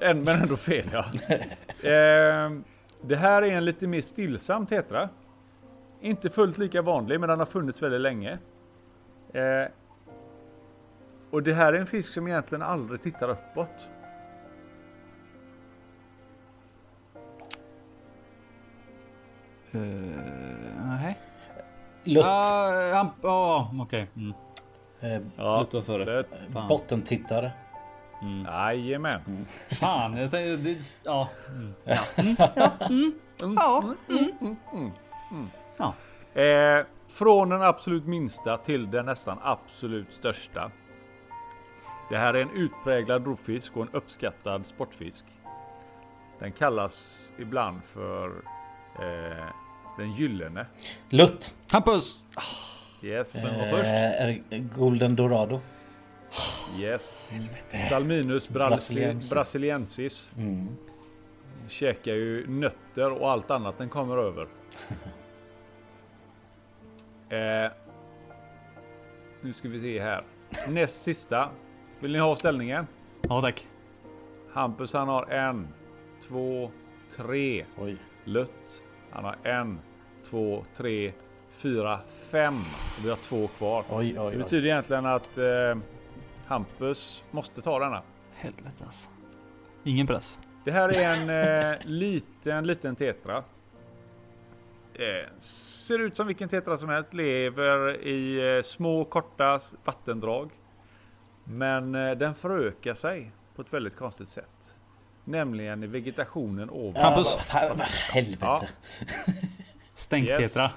en, 0.00 0.22
men 0.22 0.28
ändå 0.42 0.56
fel 0.56 0.90
ja. 0.92 1.04
eh, 1.90 2.50
det 3.02 3.16
här 3.16 3.42
är 3.42 3.56
en 3.56 3.64
lite 3.64 3.86
mer 3.86 4.00
stillsam 4.00 4.66
tetra. 4.66 5.08
Inte 6.00 6.30
fullt 6.30 6.58
lika 6.58 6.82
vanlig 6.82 7.20
men 7.20 7.28
den 7.28 7.38
har 7.38 7.46
funnits 7.46 7.82
väldigt 7.82 8.00
länge. 8.00 8.38
Eh, 9.32 9.68
och 11.30 11.42
det 11.42 11.52
här 11.54 11.72
är 11.72 11.78
en 11.78 11.86
fisk 11.86 12.12
som 12.12 12.28
egentligen 12.28 12.62
aldrig 12.62 13.02
tittar 13.02 13.28
uppåt. 13.30 13.88
Eh, 19.72 19.80
nej. 20.84 21.18
Lutt. 22.04 22.24
Ah, 22.26 23.12
Ja, 23.22 23.70
okej. 23.80 24.08
Mm. 24.16 24.32
Eh, 25.04 25.20
Ja, 25.36 25.66
det, 25.72 26.24
Fan. 26.52 26.68
bottentittare. 26.68 27.52
jajamän. 28.46 29.46
Fan, 29.80 30.16
jag 30.16 30.30
tänkte... 30.30 30.56
Det, 30.56 30.78
ja. 31.02 31.28
Mm. 32.88 33.14
Ja. 35.76 35.94
Eh, 36.40 36.86
från 37.08 37.48
den 37.48 37.62
absolut 37.62 38.06
minsta 38.06 38.56
till 38.56 38.90
den 38.90 39.06
nästan 39.06 39.38
absolut 39.42 40.12
största. 40.12 40.70
Det 42.10 42.16
här 42.18 42.34
är 42.34 42.42
en 42.42 42.50
utpräglad 42.50 43.26
rovfisk 43.26 43.76
och 43.76 43.82
en 43.82 43.88
uppskattad 43.92 44.66
sportfisk. 44.66 45.24
Den 46.38 46.52
kallas 46.52 47.28
ibland 47.38 47.80
för 47.84 48.26
eh, 48.98 49.44
den 49.96 50.12
gyllene. 50.12 50.66
Lutt. 51.08 51.54
Hampus! 51.70 52.22
Yes, 53.04 53.44
Vem 53.44 53.58
var 53.58 53.70
först? 53.70 53.90
Eh, 53.90 54.22
är 54.22 54.42
det 54.48 54.58
Golden 54.58 55.16
Dorado. 55.16 55.60
yes. 56.78 57.26
Salminus 57.88 58.48
brasili- 58.50 58.68
Brasiliensis. 58.68 59.30
brasiliensis. 59.30 60.32
Mm. 60.38 60.68
Käkar 61.68 62.12
ju 62.12 62.46
nötter 62.48 63.10
och 63.10 63.30
allt 63.30 63.50
annat 63.50 63.78
den 63.78 63.88
kommer 63.88 64.16
över. 64.16 64.46
eh, 67.28 67.70
nu 69.40 69.52
ska 69.52 69.68
vi 69.68 69.80
se 69.80 70.00
här. 70.00 70.24
Näst 70.68 71.02
sista. 71.02 71.48
Vill 72.00 72.12
ni 72.12 72.18
ha 72.18 72.36
ställningen? 72.36 72.86
Ja, 73.28 73.40
tack. 73.40 73.66
Hampus 74.52 74.92
han 74.92 75.08
har 75.08 75.26
en, 75.26 75.68
två, 76.28 76.70
tre. 77.16 77.64
Oj. 77.78 77.96
Lutt, 78.24 78.82
han 79.10 79.24
har 79.24 79.36
en, 79.42 79.78
två, 80.30 80.64
tre, 80.76 81.12
fyra, 81.50 82.00
fem. 82.34 82.54
Och 82.98 83.04
vi 83.04 83.08
har 83.10 83.16
två 83.16 83.46
kvar. 83.48 83.84
Oj, 83.90 84.12
Det 84.12 84.20
oj, 84.20 84.26
oj. 84.26 84.36
betyder 84.36 84.66
egentligen 84.68 85.06
att 85.06 85.38
eh, 85.38 85.78
Hampus 86.46 87.22
måste 87.30 87.62
ta 87.62 87.78
denna. 87.78 88.02
Helvete 88.34 88.84
alltså. 88.84 89.08
Ingen 89.84 90.06
press. 90.06 90.38
Det 90.64 90.70
här 90.70 90.98
är 90.98 91.14
en 91.14 91.30
eh, 91.72 91.78
liten, 91.86 92.66
liten 92.66 92.96
tetra. 92.96 93.36
Eh, 94.94 95.30
ser 95.38 95.98
ut 95.98 96.16
som 96.16 96.26
vilken 96.26 96.48
tetra 96.48 96.78
som 96.78 96.88
helst. 96.88 97.14
Lever 97.14 97.96
i 98.06 98.56
eh, 98.56 98.62
små 98.62 99.04
korta 99.04 99.60
vattendrag. 99.84 100.50
Men 101.44 101.94
eh, 101.94 102.10
den 102.16 102.34
förökar 102.34 102.94
sig 102.94 103.30
på 103.56 103.62
ett 103.62 103.72
väldigt 103.72 103.96
konstigt 103.96 104.28
sätt. 104.28 104.74
Nämligen 105.24 105.82
i 105.84 105.86
vegetationen 105.86 106.70
ovan. 106.70 107.02
Hampus. 107.02 107.36
Ja, 107.52 107.74
helvete. 108.10 108.36
Ja. 108.40 108.64
Stänk-tetra. 109.94 110.62
Yes. 110.62 110.72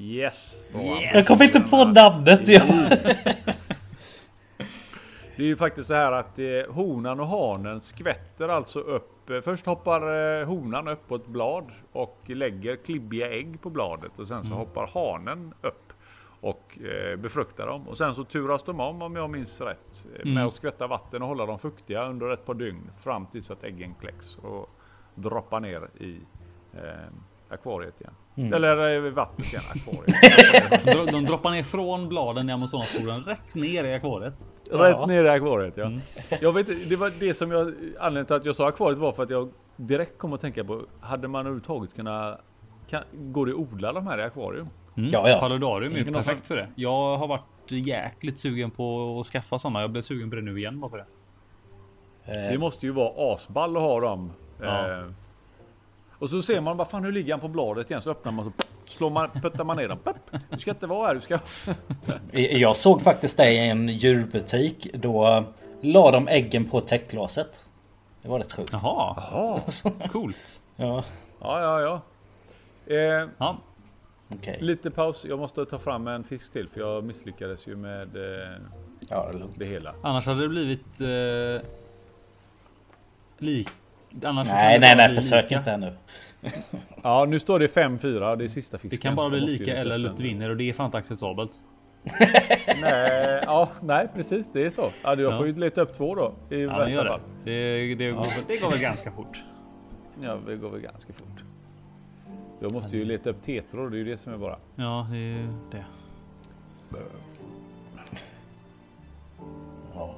Yes. 0.00 0.64
Hampus. 0.72 1.00
Jag 1.14 1.26
kommer 1.26 1.44
inte 1.44 1.60
på 1.60 1.84
namnet. 1.84 2.48
Ja. 2.48 2.62
Det 5.36 5.44
är 5.44 5.48
ju 5.48 5.56
faktiskt 5.56 5.88
så 5.88 5.94
här 5.94 6.12
att 6.12 6.38
eh, 6.38 6.46
honan 6.74 7.20
och 7.20 7.26
hanen 7.26 7.80
skvätter 7.80 8.48
alltså 8.48 8.80
upp. 8.80 9.30
Eh, 9.30 9.40
först 9.40 9.66
hoppar 9.66 10.00
eh, 10.40 10.46
honan 10.46 10.88
upp 10.88 11.08
på 11.08 11.14
ett 11.14 11.26
blad 11.26 11.64
och 11.92 12.18
lägger 12.26 12.76
klibbiga 12.76 13.30
ägg 13.30 13.60
på 13.62 13.70
bladet 13.70 14.18
och 14.18 14.28
sen 14.28 14.44
så 14.44 14.54
hoppar 14.54 14.86
hanen 14.86 15.54
upp 15.62 15.92
och 16.40 16.78
befruktar 17.18 17.66
dem. 17.66 17.88
Och 17.88 17.98
sen 17.98 18.14
så 18.14 18.24
turas 18.24 18.62
de 18.62 18.80
om 18.80 19.02
om 19.02 19.16
jag 19.16 19.30
minns 19.30 19.60
rätt 19.60 20.06
eh, 20.06 20.24
med 20.24 20.32
Mm. 20.32 20.46
att 20.48 20.54
skvätta 20.54 20.86
vatten 20.86 21.22
och 21.22 21.28
hålla 21.28 21.46
dem 21.46 21.58
fuktiga 21.58 22.08
under 22.08 22.30
ett 22.30 22.46
par 22.46 22.54
dygn 22.54 22.90
fram 23.02 23.26
tills 23.26 23.50
att 23.50 23.64
äggen 23.64 23.94
kläcks 24.00 24.36
och 24.36 24.70
droppar 25.14 25.60
ner 25.60 25.88
i 26.00 26.16
eh, 26.74 27.08
akvariet 27.48 28.00
igen. 28.00 28.14
Eller 28.34 29.06
eh, 29.06 29.12
vattnet 29.12 29.52
igen, 29.52 29.62
akvariet. 29.70 30.84
De, 31.06 31.12
de 31.12 31.24
droppar 31.24 31.50
ner 31.50 31.62
från 31.62 32.08
bladen 32.08 32.48
i 32.48 32.52
Amazonasfloden 32.52 33.22
rätt 33.24 33.54
ner 33.54 33.84
i 33.84 33.94
akvariet. 33.94 34.48
Rätt 34.70 35.06
ner 35.06 35.24
i 35.24 35.28
akvariet 35.28 35.76
ja. 35.76 35.84
Mm. 35.84 36.00
Jag 36.40 36.52
vet 36.52 36.88
det 36.88 36.96
var 36.96 37.12
det 37.20 37.34
som 37.34 37.50
jag, 37.50 37.74
anledningen 37.98 38.26
till 38.26 38.36
att 38.36 38.44
jag 38.44 38.56
sa 38.56 38.68
akvariet 38.68 38.98
var 38.98 39.12
för 39.12 39.22
att 39.22 39.30
jag 39.30 39.52
direkt 39.76 40.18
kom 40.18 40.32
att 40.32 40.40
tänka 40.40 40.64
på, 40.64 40.82
hade 41.00 41.28
man 41.28 41.40
överhuvudtaget 41.40 41.94
kunnat, 41.94 42.40
kan, 42.88 43.02
går 43.12 43.46
det 43.46 43.52
att 43.52 43.58
odla 43.58 43.92
de 43.92 44.06
här 44.06 44.18
i 44.18 44.22
akvarium? 44.22 44.68
Mm. 44.96 45.10
Ja, 45.10 45.28
ja. 45.28 45.38
Paludarium 45.38 45.92
är 45.92 45.98
ju 45.98 46.12
perfekt 46.12 46.46
för 46.46 46.56
det. 46.56 46.68
Jag 46.74 47.16
har 47.16 47.26
varit 47.26 47.44
jäkligt 47.68 48.40
sugen 48.40 48.70
på 48.70 49.18
att 49.20 49.26
skaffa 49.26 49.58
sådana. 49.58 49.80
Jag 49.80 49.90
blev 49.90 50.02
sugen 50.02 50.30
på 50.30 50.36
det 50.36 50.42
nu 50.42 50.58
igen 50.58 50.80
bara 50.80 50.90
för 50.90 50.98
det. 50.98 51.06
Det 52.50 52.58
måste 52.58 52.86
ju 52.86 52.92
vara 52.92 53.34
asball 53.34 53.76
att 53.76 53.82
ha 53.82 54.00
dem. 54.00 54.32
Ja. 54.60 54.90
Eh, 54.90 55.04
och 56.20 56.30
så 56.30 56.42
ser 56.42 56.60
man, 56.60 56.76
vad 56.76 56.88
fan 56.90 57.04
hur 57.04 57.12
ligger 57.12 57.32
han 57.32 57.40
på 57.40 57.48
bladet 57.48 57.90
igen? 57.90 58.02
Så 58.02 58.10
öppnar 58.10 58.32
man 58.32 58.44
så 58.44 58.52
slår 58.86 59.10
man, 59.10 59.30
puttar 59.30 59.64
man 59.64 59.76
ner. 59.76 59.88
Pep. 60.04 60.16
Du 60.50 60.58
ska 60.58 60.70
inte 60.70 60.86
vara 60.86 61.06
här, 61.06 61.14
du 61.14 61.20
ska... 61.20 61.38
Jag 62.32 62.76
såg 62.76 63.02
faktiskt 63.02 63.36
det 63.36 63.50
i 63.52 63.68
en 63.68 63.88
djurbutik. 63.88 64.86
Då 64.94 65.44
la 65.80 66.10
de 66.10 66.28
äggen 66.28 66.64
på 66.70 66.80
täckglaset. 66.80 67.60
Det 68.22 68.28
var 68.28 68.38
rätt 68.38 68.52
sjukt. 68.52 68.72
Jaha, 68.72 69.16
Ja, 69.32 69.60
coolt. 70.12 70.60
Ja, 70.76 71.04
ja, 71.40 71.60
ja. 71.80 71.80
ja. 72.86 72.94
Eh, 72.94 73.28
Ja, 73.38 73.56
okej. 74.34 74.58
lite 74.60 74.90
paus, 74.90 75.24
jag 75.28 75.38
måste 75.38 75.64
ta 75.66 75.78
fram 75.78 76.06
en 76.06 76.24
fisk 76.24 76.52
till 76.52 76.68
för 76.68 76.80
jag 76.80 77.04
misslyckades 77.04 77.66
ju 77.66 77.76
med 77.76 78.16
eh, 78.16 78.48
Ja, 79.08 79.30
det 79.32 79.44
det 79.56 79.64
hela. 79.64 79.94
annars 80.02 80.26
hade 80.26 80.42
det 80.42 80.48
blivit 80.48 81.00
eh, 81.00 81.68
lik. 83.38 83.68
Annars 84.24 84.48
Nej, 84.48 84.78
nej, 84.78 84.96
nej, 84.96 85.14
försök 85.14 85.42
lika. 85.44 85.58
inte 85.58 85.70
ännu. 85.70 85.92
Ja, 87.02 87.24
nu 87.28 87.38
står 87.38 87.58
det 87.58 87.66
5-4, 87.74 88.36
det 88.36 88.44
är 88.44 88.48
sista 88.48 88.78
fisken. 88.78 88.90
Det 88.90 89.02
kan 89.02 89.16
bara 89.16 89.30
bli 89.30 89.40
lika 89.40 89.76
eller 89.76 89.98
Lutt 89.98 90.20
vinner 90.20 90.50
och 90.50 90.56
det 90.56 90.68
är 90.68 90.72
fan 90.72 90.86
inte 90.86 90.98
acceptabelt. 90.98 91.52
Nej, 92.80 93.42
ja, 93.46 93.68
nej 93.82 94.08
precis 94.14 94.50
det 94.52 94.66
är 94.66 94.70
så. 94.70 94.82
Ja, 95.02 95.08
jag 95.14 95.20
Ja. 95.20 95.36
får 95.36 95.46
ju 95.46 95.58
leta 95.58 95.80
upp 95.80 95.96
två 95.96 96.14
då. 96.14 96.32
I 96.56 96.62
Ja, 96.62 96.68
men 96.68 96.78
värsta 96.78 96.90
gör 96.94 97.04
det. 97.04 97.10
fall. 97.10 97.20
Det, 97.44 97.94
det, 97.94 98.10
går, 98.10 98.24
väl- 98.24 98.44
det 98.48 98.56
går 98.56 98.70
väl 98.70 98.80
ganska 98.80 99.10
fort. 99.12 99.42
Ja, 100.22 100.38
det 100.46 100.56
går 100.56 100.70
väl 100.70 100.80
ganska 100.80 101.12
fort. 101.12 101.44
Jag 102.60 102.72
måste 102.72 102.96
ju 102.96 103.04
leta 103.04 103.30
upp 103.30 103.42
tetror, 103.42 103.90
det 103.90 103.96
är 103.96 103.98
ju 103.98 104.04
det 104.04 104.16
som 104.16 104.32
är 104.32 104.36
bara. 104.36 104.56
Ja, 104.76 105.06
det 105.10 105.16
är 105.18 105.46
det. 105.70 105.84
Ja. 109.94 110.14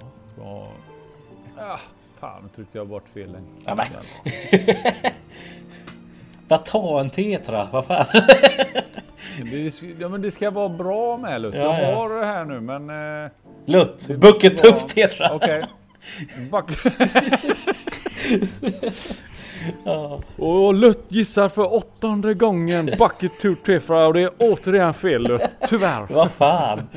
Ja. 1.56 1.78
Fan, 2.22 2.42
nu 2.42 2.48
tryckte 2.48 2.78
jag 2.78 2.88
bort 2.88 3.08
fel 3.14 3.32
länk. 3.32 3.46
Ja, 3.66 3.74
men. 3.74 3.86
Vad 6.48 6.64
ta 6.64 7.00
en 7.00 7.10
tetra? 7.10 7.68
Vad 7.72 7.86
fan? 7.86 8.06
Det, 9.50 9.82
ja, 10.00 10.08
men 10.08 10.22
det 10.22 10.30
ska 10.30 10.50
vara 10.50 10.68
bra 10.68 11.16
med 11.16 11.40
Lutt. 11.40 11.54
Ja, 11.54 11.80
jag 11.80 11.90
ja. 11.92 11.96
har 11.96 12.08
det 12.20 12.26
här 12.26 12.44
nu 12.44 12.60
men... 12.60 12.90
Eh, 13.24 13.30
Lutt, 13.64 14.06
bucket 14.06 14.64
vara- 14.64 14.74
upp 14.74 14.88
tetra. 14.88 15.34
Okej. 15.34 15.64
Ja. 19.84 20.20
Och 20.36 20.74
Lutt 20.74 21.04
gissar 21.08 21.48
för 21.48 21.74
åttonde 21.74 22.34
gången 22.34 22.86
Bucket 22.98 23.40
to 23.40 23.54
Tetra 23.54 24.06
och 24.06 24.14
det 24.14 24.20
är 24.20 24.30
återigen 24.38 24.94
fel 24.94 25.22
Lutt. 25.22 25.50
Tyvärr. 25.68 26.06
Vad 26.10 26.32
fan? 26.32 26.88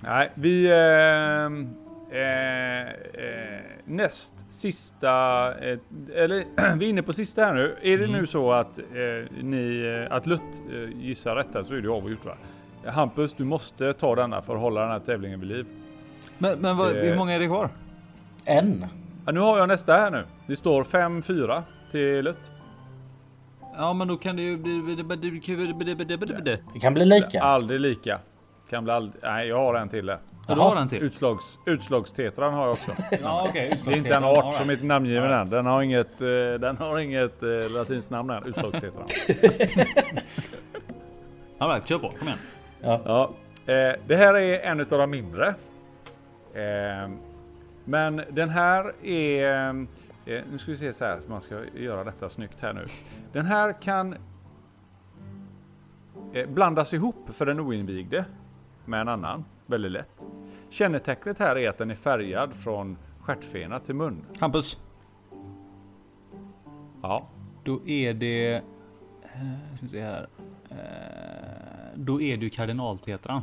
Nej, 0.00 0.30
vi... 0.34 0.66
Eh, 0.66 1.81
eh, 2.12 2.88
eh, 2.88 3.60
näst 3.84 4.52
sista... 4.52 4.98
Eh, 5.58 5.78
eller 6.14 6.44
vi 6.76 6.86
är 6.86 6.90
inne 6.90 7.02
på 7.02 7.12
sista 7.12 7.44
här 7.44 7.54
nu. 7.54 7.76
Är 7.82 7.98
det 7.98 8.06
nu 8.06 8.26
så 8.26 8.52
att 8.52 8.78
eh, 8.78 8.84
ni... 9.42 9.82
Eh, 10.08 10.16
att 10.16 10.26
Lutt 10.26 10.62
eh, 10.72 11.04
gissar 11.04 11.36
rätt 11.36 11.54
här 11.54 11.62
så 11.62 11.74
är 11.74 11.80
det 11.80 11.88
avgjort 11.88 12.24
va? 12.24 12.34
Hampus, 12.86 13.34
du 13.36 13.44
måste 13.44 13.92
ta 13.92 14.14
denna 14.14 14.42
för 14.42 14.54
att 14.54 14.60
hålla 14.60 14.80
den 14.80 14.90
här 14.90 14.98
tävlingen 14.98 15.40
vid 15.40 15.48
liv. 15.48 15.66
Men, 16.38 16.58
men 16.58 16.76
vad, 16.76 16.92
hur 16.92 17.16
många 17.16 17.32
är 17.32 17.38
det 17.38 17.46
kvar? 17.46 17.70
En? 18.44 18.86
Ja, 19.26 19.32
nu 19.32 19.40
har 19.40 19.58
jag 19.58 19.68
nästa 19.68 19.92
här 19.92 20.10
nu. 20.10 20.24
Det 20.46 20.56
står 20.56 20.84
5-4 20.84 21.62
till 21.90 22.24
Lutt. 22.24 22.50
Ja, 23.76 23.92
men 23.92 24.08
då 24.08 24.16
kan 24.16 24.36
det 24.36 24.42
ju 24.42 24.56
bli... 24.56 24.96
Det 26.74 26.80
kan 26.80 26.94
bli 26.94 27.04
lika. 27.04 27.42
Aldrig 27.42 27.80
lika. 27.80 28.18
Kan 28.70 28.84
bli 28.84 28.92
aldrig... 28.92 29.22
Nej, 29.22 29.48
jag 29.48 29.56
har 29.56 29.74
en 29.74 29.88
till 29.88 30.06
där. 30.06 30.18
Du 30.46 30.54
har 30.54 30.76
en 30.76 30.88
till? 30.88 31.02
Utslags, 31.02 31.58
utslagstetran 31.66 32.54
har 32.54 32.62
jag 32.62 32.72
också. 32.72 32.92
Ja, 33.22 33.46
okej. 33.48 33.80
Det 33.84 33.92
är 33.92 33.96
inte 33.96 34.14
en 34.14 34.24
art 34.24 34.54
som 34.54 34.70
är 34.70 34.86
namngiven 34.86 35.30
än. 35.30 35.50
Den 35.50 35.66
har 35.66 35.82
inget, 35.82 36.20
eh, 36.20 36.26
den 36.60 36.76
har 36.76 36.98
inget 36.98 37.42
eh, 37.42 37.70
latinskt 37.70 38.10
namn 38.10 38.30
än. 38.30 38.44
Utslagstetran. 38.44 39.06
All 41.58 41.68
right, 41.68 41.88
kör 41.88 41.98
på. 41.98 42.08
Kom 42.08 42.28
igen. 42.28 42.38
Ja, 42.80 43.30
eh, 43.66 43.92
det 44.06 44.16
här 44.16 44.34
är 44.34 44.60
en 44.60 44.80
av 44.80 44.86
de 44.86 45.10
mindre. 45.10 45.48
Eh, 46.54 47.08
men 47.84 48.22
den 48.30 48.48
här 48.48 48.92
är... 49.06 49.68
Eh, 50.26 50.42
nu 50.52 50.58
ska 50.58 50.70
vi 50.70 50.76
se 50.76 50.92
så 50.92 51.04
här 51.04 51.20
man 51.28 51.40
ska 51.40 51.54
göra 51.74 52.04
detta 52.04 52.28
snyggt 52.28 52.60
här 52.60 52.72
nu. 52.72 52.86
Den 53.32 53.46
här 53.46 53.82
kan 53.82 54.16
eh, 56.32 56.48
blandas 56.48 56.94
ihop 56.94 57.28
för 57.32 57.46
den 57.46 57.60
oinvigde 57.60 58.24
med 58.84 59.00
en 59.00 59.08
annan 59.08 59.44
väldigt 59.66 59.92
lätt. 59.92 60.22
Kännetecknet 60.70 61.38
här 61.38 61.58
är 61.58 61.68
att 61.68 61.78
den 61.78 61.90
är 61.90 61.94
färgad 61.94 62.54
från 62.54 62.96
stjärtfena 63.20 63.80
till 63.80 63.94
mun. 63.94 64.24
Hampus. 64.40 64.78
Ja, 67.02 67.26
Då 67.64 67.80
är 67.88 68.14
det... 68.14 68.54
eh, 68.54 68.60
Ska 69.76 69.82
vi 69.86 69.88
se 69.88 70.00
här. 70.02 70.26
Eh, 70.70 70.76
Då 71.94 72.20
är 72.20 72.36
ju 72.36 72.50
kardinaltetran. 72.50 73.42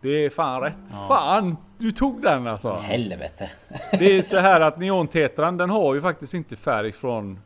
det 0.00 0.08
är 0.24 0.30
fan 0.30 0.60
rätt. 0.60 0.76
Ja. 0.90 1.04
Fan, 1.08 1.56
du 1.78 1.92
tog 1.92 2.22
den 2.22 2.46
alltså. 2.46 2.72
Helvete. 2.74 3.50
Det 3.90 4.04
är 4.18 4.22
så 4.22 4.36
här 4.36 4.60
att 4.60 4.78
neontetran 4.78 5.56
den 5.56 5.70
har 5.70 5.94
ju 5.94 6.00
faktiskt 6.00 6.34
inte 6.34 6.56
färg 6.56 6.92
från, 6.92 7.38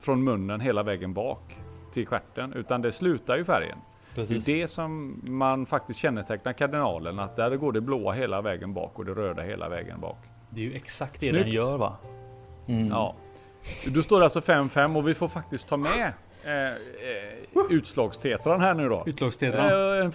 från 0.00 0.24
munnen 0.24 0.60
hela 0.60 0.82
vägen 0.82 1.14
bak 1.14 1.56
till 1.92 2.06
stjärten 2.06 2.52
utan 2.52 2.82
det 2.82 2.92
slutar 2.92 3.36
ju 3.36 3.44
färgen. 3.44 3.78
Precis. 4.16 4.44
Det 4.44 4.52
är 4.52 4.58
det 4.58 4.68
som 4.68 5.20
man 5.28 5.66
faktiskt 5.66 6.00
kännetecknar 6.00 6.52
kardinalen 6.52 7.18
att 7.18 7.36
där 7.36 7.56
går 7.56 7.72
det 7.72 7.80
blåa 7.80 8.12
hela 8.12 8.42
vägen 8.42 8.74
bak 8.74 8.98
och 8.98 9.04
det 9.04 9.12
röda 9.12 9.42
hela 9.42 9.68
vägen 9.68 10.00
bak. 10.00 10.18
Det 10.50 10.60
är 10.60 10.64
ju 10.64 10.74
exakt 10.74 11.20
det 11.20 11.26
Snyggt. 11.26 11.44
den 11.44 11.52
gör 11.52 11.78
va? 11.78 11.96
Mm. 12.68 12.88
Ja. 12.88 13.14
Då 13.86 14.02
står 14.02 14.22
alltså 14.22 14.40
5-5 14.40 14.96
och 14.96 15.08
vi 15.08 15.14
får 15.14 15.28
faktiskt 15.28 15.68
ta 15.68 15.76
med 15.76 16.12
eh, 16.44 16.66
eh, 16.66 16.72
utslagstetran 17.70 18.60
här 18.60 18.74
nu 18.74 18.88
då. 18.88 19.02
Utslagstetran. 19.06 20.00
Eh, 20.00 20.10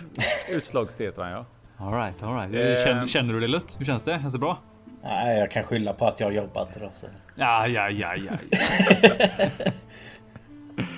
utslagstetran 0.49 1.32
ja. 1.32 1.45
All 1.78 1.93
right, 1.93 2.24
all 2.24 2.36
right. 2.36 2.80
Eh. 2.80 2.84
Känner, 2.84 3.08
känner 3.08 3.34
du 3.34 3.39
det 3.39 3.47
Lutt? 3.47 3.76
Hur 3.80 3.86
känns 3.86 4.04
det? 4.04 4.20
Känns 4.22 4.34
det 4.34 4.39
bra? 4.39 4.58
Nej, 5.04 5.39
jag 5.39 5.52
kan 5.52 5.64
skylla 5.64 5.93
på 5.93 6.08
att 6.08 6.20
jag 6.20 6.28
har 6.28 6.32
jobbat. 6.32 6.78
Så. 6.93 7.06
Ja, 7.36 7.68
ja, 7.68 7.89
ja, 7.89 8.16
ja. 8.16 8.34
ja. 8.52 9.72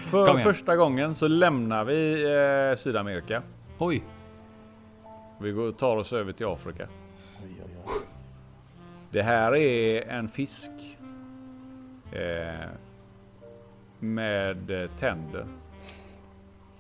För 0.10 0.38
första 0.38 0.76
gången 0.76 1.16
så 1.16 1.28
lämnar 1.28 1.84
vi 1.86 2.24
eh, 2.72 2.78
Sydamerika. 2.78 3.42
Oj. 3.78 4.04
Vi 5.40 5.52
går 5.52 5.68
och 5.68 5.78
tar 5.78 5.98
oss 5.98 6.14
över 6.14 6.34
till 6.34 6.46
Afrika. 6.46 6.88
Oj, 7.44 7.62
oj, 7.66 7.72
oj. 7.86 7.92
Det 9.12 9.22
här 9.22 9.56
är 9.56 10.10
en 10.10 10.30
fisk. 10.30 10.72
Eh, 12.12 12.68
med 14.00 14.90
tänder. 15.00 15.46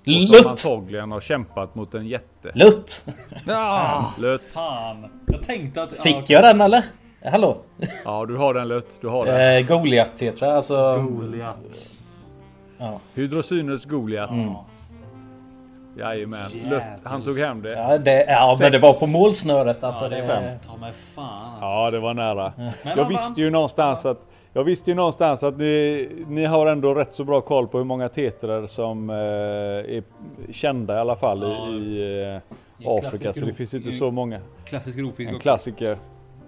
Och 0.01 0.07
Lutt! 0.07 0.35
som 0.43 0.51
antagligen 0.51 1.11
har 1.11 1.21
kämpat 1.21 1.75
mot 1.75 1.93
en 1.93 2.07
jätte. 2.07 2.51
Lutt! 2.53 3.05
Ah, 3.47 4.03
Lött. 4.17 4.41
fan. 4.53 5.05
Jag 5.27 5.41
tänkte 5.41 5.83
att... 5.83 5.89
Fick 5.89 6.29
jag 6.29 6.43
den 6.43 6.61
eller? 6.61 6.85
Hallå? 7.25 7.57
Ja, 8.05 8.25
du 8.25 8.35
har 8.35 8.53
den 8.53 8.67
Lött. 8.67 8.87
Du 9.01 9.07
har 9.07 9.25
den. 9.25 9.57
Eh, 9.57 9.67
Goliat 9.67 10.11
heter 10.19 10.39
det 10.39 10.55
alltså. 10.55 11.01
Goliat. 11.01 11.91
Ja. 12.83 12.99
Hydrocynus 13.13 13.85
Goliat. 13.85 14.29
Jajamän. 15.97 16.51
Lött. 16.69 16.83
Han 17.03 17.21
tog 17.23 17.39
hem 17.39 17.61
det. 17.61 17.71
Ja, 17.71 17.97
det, 17.97 18.25
ja 18.27 18.57
men 18.59 18.71
det 18.71 18.79
var 18.79 18.93
på 18.93 19.07
målsnöret 19.07 19.83
alltså. 19.83 20.03
Ja, 20.03 20.09
det 20.09 20.15
det, 20.15 20.59
Ta 20.67 20.77
mig 20.77 20.93
fan. 21.15 21.57
Ja, 21.61 21.91
det 21.91 21.99
var 21.99 22.13
nära. 22.13 22.53
Men 22.57 22.73
Jag 22.97 23.07
visste 23.09 23.41
ju 23.41 23.49
någonstans 23.49 24.05
att 24.05 24.19
jag 24.53 24.63
visste 24.63 24.91
ju 24.91 24.95
någonstans 24.95 25.43
att 25.43 25.57
ni, 25.57 26.09
ni 26.27 26.45
har 26.45 26.65
ändå 26.67 26.93
rätt 26.93 27.13
så 27.13 27.23
bra 27.23 27.41
koll 27.41 27.67
på 27.67 27.77
hur 27.77 27.85
många 27.85 28.09
tetrar 28.09 28.67
som 28.67 29.09
eh, 29.09 29.15
är 29.15 30.03
kända 30.51 30.95
i 30.95 30.99
alla 30.99 31.15
fall 31.15 31.41
Ja, 31.41 31.67
i, 31.69 31.73
i 31.73 32.41
eh, 32.85 32.91
Afrika. 32.91 33.33
Så 33.33 33.39
det 33.39 33.53
finns 33.53 33.73
inte 33.73 33.91
så 33.91 34.11
många. 34.11 34.39
Klassisk 34.65 34.97
rovfisk 34.99 35.29
En 35.29 35.35
också. 35.35 35.41
klassiker. 35.41 35.97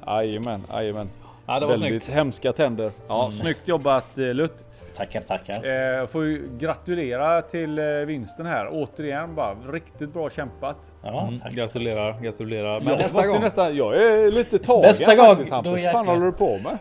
Jajamän, 0.08 0.64
jajamän. 0.74 1.10
Ja, 1.46 1.60
det 1.60 1.66
var 1.66 1.74
Väldigt 1.78 2.04
snyggt. 2.04 2.18
hemska 2.18 2.54
tänder. 2.54 2.92
Ja, 3.08 3.32
snyggt 3.32 3.68
jobbat 3.68 4.18
eh, 4.18 4.26
Lutt. 4.26 4.65
Tackar, 4.98 5.22
tackar. 5.22 5.66
Eh, 5.66 5.72
Jag 5.72 6.10
får 6.10 6.26
ju 6.26 6.50
gratulera 6.58 7.42
till 7.42 7.80
eh, 7.80 7.86
vinsten 7.86 8.46
här. 8.46 8.68
Återigen 8.72 9.36
bara 9.36 9.54
riktigt 9.54 10.14
bra 10.14 10.30
kämpat. 10.30 10.78
Ja, 11.04 11.22
Mm, 11.28 11.40
tack. 11.40 11.54
gratulerar, 11.54 12.20
gratulerar. 12.22 12.80
Men 12.80 12.88
jag, 12.90 12.98
nästa 12.98 13.28
gång. 13.28 13.42
Nästan, 13.42 13.76
jag 13.76 13.96
är 13.96 14.32
lite 14.32 14.60
tagen 14.60 14.82
Nästa 14.82 15.16
gång, 15.16 15.26
faktiskt 15.26 15.50
då 15.50 15.56
Hampus. 15.56 15.84
Vad 15.84 15.92
fan 15.92 16.08
håller 16.08 16.26
du 16.26 16.32
på 16.32 16.58
med? 16.58 16.78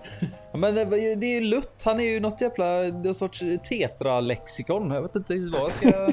Ja, 0.52 0.58
Men 0.58 0.74
det 0.74 0.84
det 1.14 1.26
är 1.36 1.40
Lutt, 1.40 1.82
han 1.84 2.00
är 2.00 2.04
ju 2.04 2.20
något 2.20 2.40
jävla 2.40 2.82
någon 2.82 3.14
sorts 3.14 3.42
tetra-lexikon. 3.68 4.90
Jag 4.90 5.02
vet 5.02 5.16
inte 5.16 5.34
vad 5.34 5.60
jag 5.62 5.70
ska... 5.72 6.12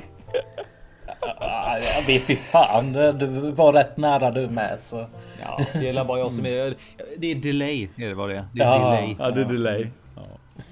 Jag 1.97 2.05
vet 2.07 2.29
inte 2.29 2.35
fan. 2.43 2.93
Du 2.93 3.27
var 3.51 3.73
rätt 3.73 3.97
nära 3.97 4.31
du 4.31 4.47
med 4.47 4.79
så. 4.79 5.05
Ja, 5.41 5.59
det 5.73 5.89
är 5.89 6.03
bara 6.05 6.19
jag 6.19 6.33
som 6.33 6.45
är... 6.45 6.75
Det 7.17 7.31
är 7.31 7.35
delay, 7.35 7.89
är 7.97 8.07
det 8.07 8.13
vad 8.13 8.29
det 8.29 8.35
är. 8.35 8.45
Det 8.53 8.63
är 8.63 8.65
Ja. 8.67 8.79
delay. 8.79 9.15
Ja, 9.19 9.31
det 9.31 9.41
är 9.41 9.45
delay. 9.45 9.87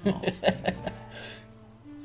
Ja. 0.04 0.12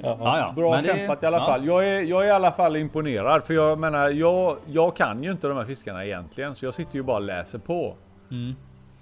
Ja, 0.06 0.38
ja. 0.40 0.54
Bra 0.56 0.72
Men 0.72 0.84
det- 0.84 0.90
kämpat 0.98 1.24
i 1.24 1.26
alla 1.26 1.38
ja. 1.38 1.46
fall. 1.46 1.66
Jag 1.66 1.88
är, 1.88 2.02
jag 2.02 2.24
är 2.24 2.28
i 2.28 2.32
alla 2.32 2.52
fall 2.52 2.76
imponerad. 2.76 3.44
För 3.44 3.54
jag 3.54 3.80
menar, 3.80 4.10
jag, 4.10 4.58
jag 4.66 4.96
kan 4.96 5.24
ju 5.24 5.32
inte 5.32 5.48
de 5.48 5.58
här 5.58 5.66
fiskarna 5.66 6.06
egentligen. 6.06 6.56
Så 6.56 6.66
jag 6.66 6.74
sitter 6.74 6.96
ju 6.96 7.04
bara 7.04 7.18
och 7.18 7.24
läser 7.24 7.60
på. 7.60 7.96
Mm. 8.32 8.56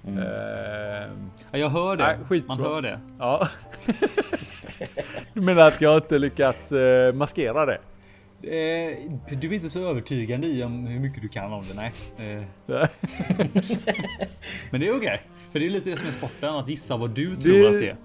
Eh, 0.07 1.07
Ja, 1.51 1.57
jag 1.59 1.69
hör 1.69 1.95
det. 1.97 2.17
Nej. 2.29 2.43
Man 2.47 2.59
hör 2.59 2.81
det. 2.81 2.99
ja. 3.19 3.47
du 5.33 5.41
menar 5.41 5.67
att 5.67 5.81
jag 5.81 5.97
inte 5.97 6.19
lyckats 6.19 6.71
eh, 6.71 7.13
maskera 7.13 7.65
det? 7.65 7.77
Eh, 8.43 8.97
du 9.41 9.47
är 9.47 9.53
inte 9.53 9.69
så 9.69 9.89
övertygande 9.89 10.47
i 10.47 10.63
om 10.63 10.85
hur 10.87 10.99
mycket 10.99 11.21
du 11.21 11.27
kan 11.29 11.53
om 11.53 11.63
det, 11.67 11.73
nej. 11.75 11.93
Eh, 12.17 12.43
men 14.71 14.81
det 14.81 14.87
är 14.87 14.97
okej. 14.97 15.21
För 15.51 15.59
det 15.59 15.65
är 15.65 15.69
lite 15.69 15.89
det 15.89 15.97
som 15.97 16.07
är 16.07 16.11
sporten, 16.11 16.55
att 16.55 16.69
gissa 16.69 16.97
vad 16.97 17.09
du 17.09 17.35
tror 17.35 17.65
att 17.67 17.79
det 17.81 17.89
är. 17.89 17.95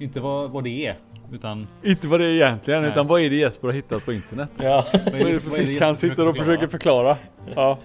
Inte 0.00 0.20
vad, 0.20 0.50
vad 0.50 0.64
det 0.64 0.86
är. 0.86 0.96
Utan 1.32 1.66
inte 1.82 2.08
vad 2.08 2.20
det 2.20 2.26
är 2.26 2.30
egentligen, 2.34 2.82
Nej. 2.82 2.90
utan 2.90 3.06
vad 3.06 3.20
är 3.20 3.30
det 3.30 3.36
Jesper 3.36 3.68
har 3.68 3.72
hittat 3.74 4.04
på 4.04 4.12
internet? 4.12 4.48
Ja. 4.56 4.84
vad 4.92 5.14
är 5.14 5.32
det 5.32 5.40
för 5.40 5.50
fisk 5.50 5.80
han 5.80 5.96
sitter 5.96 6.26
och 6.28 6.36
försöker 6.36 6.66
förklara? 6.66 7.16
Ja. 7.54 7.78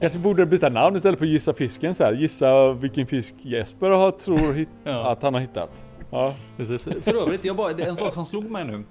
Kanske 0.00 0.18
borde 0.18 0.46
byta 0.46 0.68
namn 0.68 0.96
istället 0.96 1.18
för 1.18 1.26
gissa 1.26 1.54
fisken 1.54 1.94
så 1.94 2.04
här. 2.04 2.12
Gissa 2.12 2.72
vilken 2.72 3.06
fisk 3.06 3.34
Jesper 3.42 3.90
har, 3.90 4.10
tror 4.10 4.52
hit- 4.54 4.68
Ja. 4.84 5.10
att 5.12 5.22
han 5.22 5.34
har 5.34 5.40
hittat. 5.40 5.70
Ja. 6.10 6.34
Precis. 6.56 6.82
För 6.82 7.22
övrigt, 7.22 7.44
jag 7.44 7.56
bara, 7.56 7.72
det 7.72 7.82
är 7.84 7.88
en 7.88 7.96
sak 7.96 8.14
som 8.14 8.26
slog 8.26 8.50
mig 8.50 8.64
nu. 8.64 8.84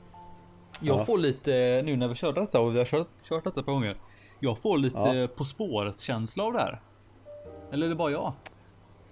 Jag 0.79 0.99
Ja. 0.99 1.05
får 1.05 1.17
lite, 1.17 1.81
nu 1.85 1.95
när 1.95 2.07
vi 2.07 2.15
körde 2.15 2.41
detta 2.41 2.59
och 2.59 2.73
vi 2.73 2.77
har 2.77 2.85
kört, 2.85 3.07
kört 3.29 3.43
detta 3.43 3.59
ett 3.59 3.65
par 3.65 3.73
gånger. 3.73 3.95
Jag 4.39 4.57
får 4.57 4.77
lite 4.77 4.97
Ja. 4.99 5.27
På 5.27 5.43
spåret 5.43 5.99
känsla 6.01 6.43
av 6.43 6.53
det 6.53 6.59
här. 6.59 6.79
Eller 7.71 7.85
är 7.85 7.89
det 7.89 7.95
bara 7.95 8.11
jag? 8.11 8.33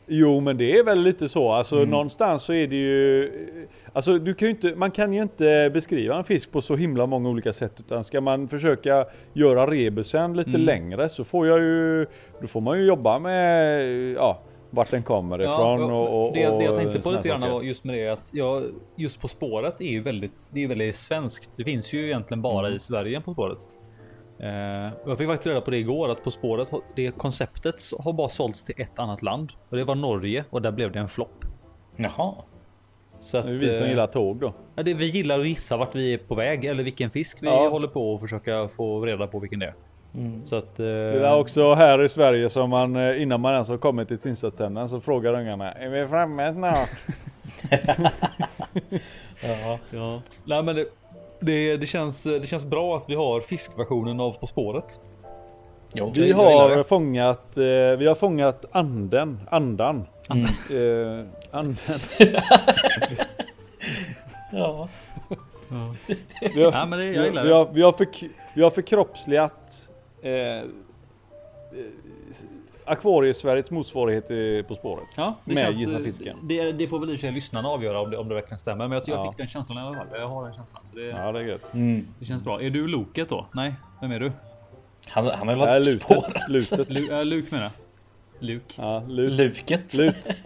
Jo 0.08 0.40
men 0.40 0.58
det 0.58 0.78
är 0.80 0.84
väl 0.84 1.02
lite 1.02 1.30
så. 1.30 1.52
Alltså 1.52 1.76
Mm. 1.76 1.90
någonstans 1.90 2.44
så 2.44 2.54
är 2.54 2.68
det 2.68 2.76
ju... 2.76 3.32
Alltså 3.94 4.20
du 4.20 4.34
kan 4.34 4.50
inte, 4.50 4.76
man 4.76 4.92
kan 4.92 5.14
ju 5.14 5.22
inte 5.22 5.70
beskriva 5.74 6.16
en 6.18 6.24
fisk 6.24 6.52
på 6.52 6.62
så 6.62 6.76
himla 6.76 7.06
många 7.06 7.30
olika 7.30 7.54
sätt. 7.54 7.74
Utan 7.80 8.04
ska 8.04 8.22
man 8.22 8.48
försöka 8.48 9.06
göra 9.34 9.72
rebusen 9.72 10.34
lite 10.38 10.50
Mm. 10.50 10.62
längre 10.62 11.10
så 11.10 11.24
får 11.24 11.48
jag 11.48 11.60
ju... 11.60 12.06
Då 12.42 12.48
får 12.48 12.62
man 12.62 12.80
ju 12.80 12.86
jobba 12.86 13.20
med 13.20 13.84
ja, 14.14 14.40
vart 14.70 14.92
den 14.92 15.04
kommer 15.04 15.42
ifrån 15.42 15.80
Ja, 15.80 15.94
och, 15.96 16.28
och, 16.28 16.34
det, 16.34 16.40
det 16.40 16.64
jag 16.64 16.72
och 16.72 16.78
tänkte 16.80 17.00
på 17.02 17.12
lite 17.12 17.28
grann 17.28 17.42
var 17.42 17.62
just 17.62 17.84
med 17.84 17.96
det 17.98 18.08
att 18.08 18.30
jag, 18.34 18.64
just 18.96 19.22
På 19.22 19.28
spåret 19.28 19.82
är 19.82 19.86
ju 19.86 20.02
väldigt, 20.02 20.50
det 20.54 20.64
är 20.64 20.68
väldigt 20.68 20.96
svenskt. 20.96 21.58
Det 21.58 21.64
finns 21.64 21.94
ju 21.94 22.06
egentligen 22.06 22.42
bara 22.42 22.66
Mm. 22.68 22.78
i 22.78 22.80
Sverige 22.80 23.22
På 23.22 23.34
spåret. 23.34 23.68
Eh, 24.40 24.90
jag 25.06 25.18
fick 25.18 25.28
faktiskt 25.28 25.48
reda 25.48 25.62
på 25.62 25.72
det 25.72 25.78
igår 25.78 26.10
att 26.12 26.24
På 26.24 26.32
spåret, 26.32 26.72
det 26.96 27.12
konceptet 27.12 27.76
har 28.00 28.14
bara 28.14 28.30
sålts 28.30 28.64
till 28.64 28.76
ett 28.78 29.00
annat 29.00 29.22
land. 29.22 29.52
Och 29.70 29.78
det 29.78 29.84
var 29.84 29.96
Norge 29.96 30.44
och 30.50 30.62
där 30.62 30.72
blev 30.72 30.92
det 30.92 31.00
en 31.00 31.10
flopp. 31.10 31.46
Jaha. 31.96 32.34
Så 33.20 33.38
att, 33.38 33.46
Det 33.46 33.52
är 33.52 33.56
vi 33.56 33.74
som 33.74 33.84
eh, 33.84 33.90
gillar 33.90 34.08
tåg 34.08 34.38
då. 34.40 34.54
Ja, 34.76 34.84
det, 34.84 34.94
vi 34.94 35.06
gillar 35.06 35.40
att 35.40 35.48
gissa 35.48 35.78
vart 35.78 35.96
vi 35.96 36.14
är 36.14 36.18
på 36.18 36.36
väg 36.36 36.66
eller 36.66 36.84
vilken 36.84 37.10
fisk 37.10 37.38
vi 37.42 37.48
Ja. 37.48 37.70
håller 37.70 37.88
på 37.88 38.14
och 38.14 38.20
försöka 38.22 38.68
få 38.68 39.06
reda 39.06 39.28
på 39.28 39.40
vilken 39.40 39.60
det 39.60 39.66
är. 39.66 39.74
Så 40.46 40.56
att... 40.56 40.80
eh, 40.80 40.86
Det 40.86 41.28
är 41.28 41.40
också 41.40 41.74
här 41.74 42.04
i 42.04 42.10
Sverige 42.10 42.50
som 42.50 42.70
man 42.70 42.96
eh, 42.96 43.22
innan 43.22 43.42
man 43.42 43.54
ens 43.54 43.70
har 43.70 43.78
kommit 43.78 44.08
till 44.08 44.18
tingsrätten 44.18 44.90
så 44.90 45.00
frågar 45.02 45.34
ungarna 45.34 45.72
Är 45.72 45.90
vi 45.90 46.08
framme 46.08 46.54
snart? 46.54 46.90
Ja. 49.42 49.80
ja. 49.92 50.22
Nej 50.46 50.64
men 50.64 50.76
det, 50.76 50.86
det, 51.40 51.78
det, 51.78 51.86
känns, 51.86 52.24
det 52.24 52.48
känns 52.48 52.66
bra 52.66 52.98
att 52.98 53.10
vi 53.10 53.16
har 53.16 53.42
fiskversionen 53.42 54.20
av 54.20 54.32
På 54.32 54.48
spåret. 54.48 55.00
Jo. 55.94 56.12
Vi 56.16 56.32
har 56.32 56.70
det. 56.70 56.84
fångat, 56.84 57.58
eh, 57.58 57.64
vi 57.98 58.08
har 58.08 58.16
fångat 58.16 58.66
anden, 58.72 59.40
andan. 59.52 60.06
Mm. 60.30 60.46
Eh, 60.46 61.26
anden. 61.52 61.78
Ja. 64.52 64.90
Vi 66.56 66.64
har, 66.64 66.72
Ja, 66.72 66.86
men 66.86 67.00
det, 67.00 67.06
jag 67.06 67.26
gillar 67.26 67.44
vi, 67.44 67.50
det. 67.50 67.56
har, 67.56 67.70
vi, 67.74 67.82
har 67.82 67.92
förk, 67.92 68.24
vi 68.54 68.64
har 68.64 68.70
förkroppsligat 68.70 69.88
eh, 70.22 70.32
Akvariesveriges 72.88 73.72
motsvarighet 73.72 74.68
På 74.68 74.76
spåret. 74.76 75.08
Ja, 75.18 75.36
det 75.46 75.54
med 75.54 75.64
känns, 75.64 75.78
Gissa 75.78 75.96
eh, 75.98 76.04
fisken. 76.04 76.38
Det, 76.44 76.72
det 76.72 76.88
får 76.88 77.00
väl 77.00 77.10
i 77.10 77.16
och 77.16 77.20
för 77.20 77.28
sig 77.28 77.32
lyssnarna 77.36 77.70
avgöra 77.70 78.00
om 78.02 78.12
det, 78.12 78.18
om 78.18 78.28
det 78.30 78.36
verkligen 78.36 78.60
stämmer. 78.60 78.88
Men 78.88 78.92
jag, 78.98 79.04
jag 79.08 79.20
Ja. 79.26 79.32
fick 79.32 79.38
den 79.38 79.48
känslan 79.48 79.78
i 79.78 79.82
alla 79.82 79.96
fall. 79.98 80.08
Jag 80.20 80.28
har 80.28 80.44
den 80.44 80.54
känslan. 80.54 80.82
Så 80.92 80.96
det, 80.98 81.04
Ja 81.06 81.32
det 81.32 81.40
är 81.40 81.44
gött. 81.44 81.74
Mm. 81.74 82.08
det 82.20 82.26
känns 82.26 82.44
bra. 82.44 82.62
Är 82.62 82.70
du 82.70 82.88
Loket 82.88 83.30
då? 83.30 83.46
Nej, 83.54 83.74
vem 84.02 84.12
är 84.12 84.20
du? 84.20 84.32
Han, 85.10 85.26
han 85.28 85.48
har 85.48 85.56
är 85.56 85.60
varit 85.60 86.02
på 86.08 86.14
spåret. 86.22 86.50
lutet. 86.50 86.90
Lu, 86.94 87.12
äh, 87.14 87.26
Luke 87.26 87.48
menar 87.52 87.64
jag. 87.64 87.72
Luke. 88.48 88.74
Ja, 88.78 89.04
lut. 89.08 89.32
Luket. 89.32 89.94
Lut. 89.94 90.30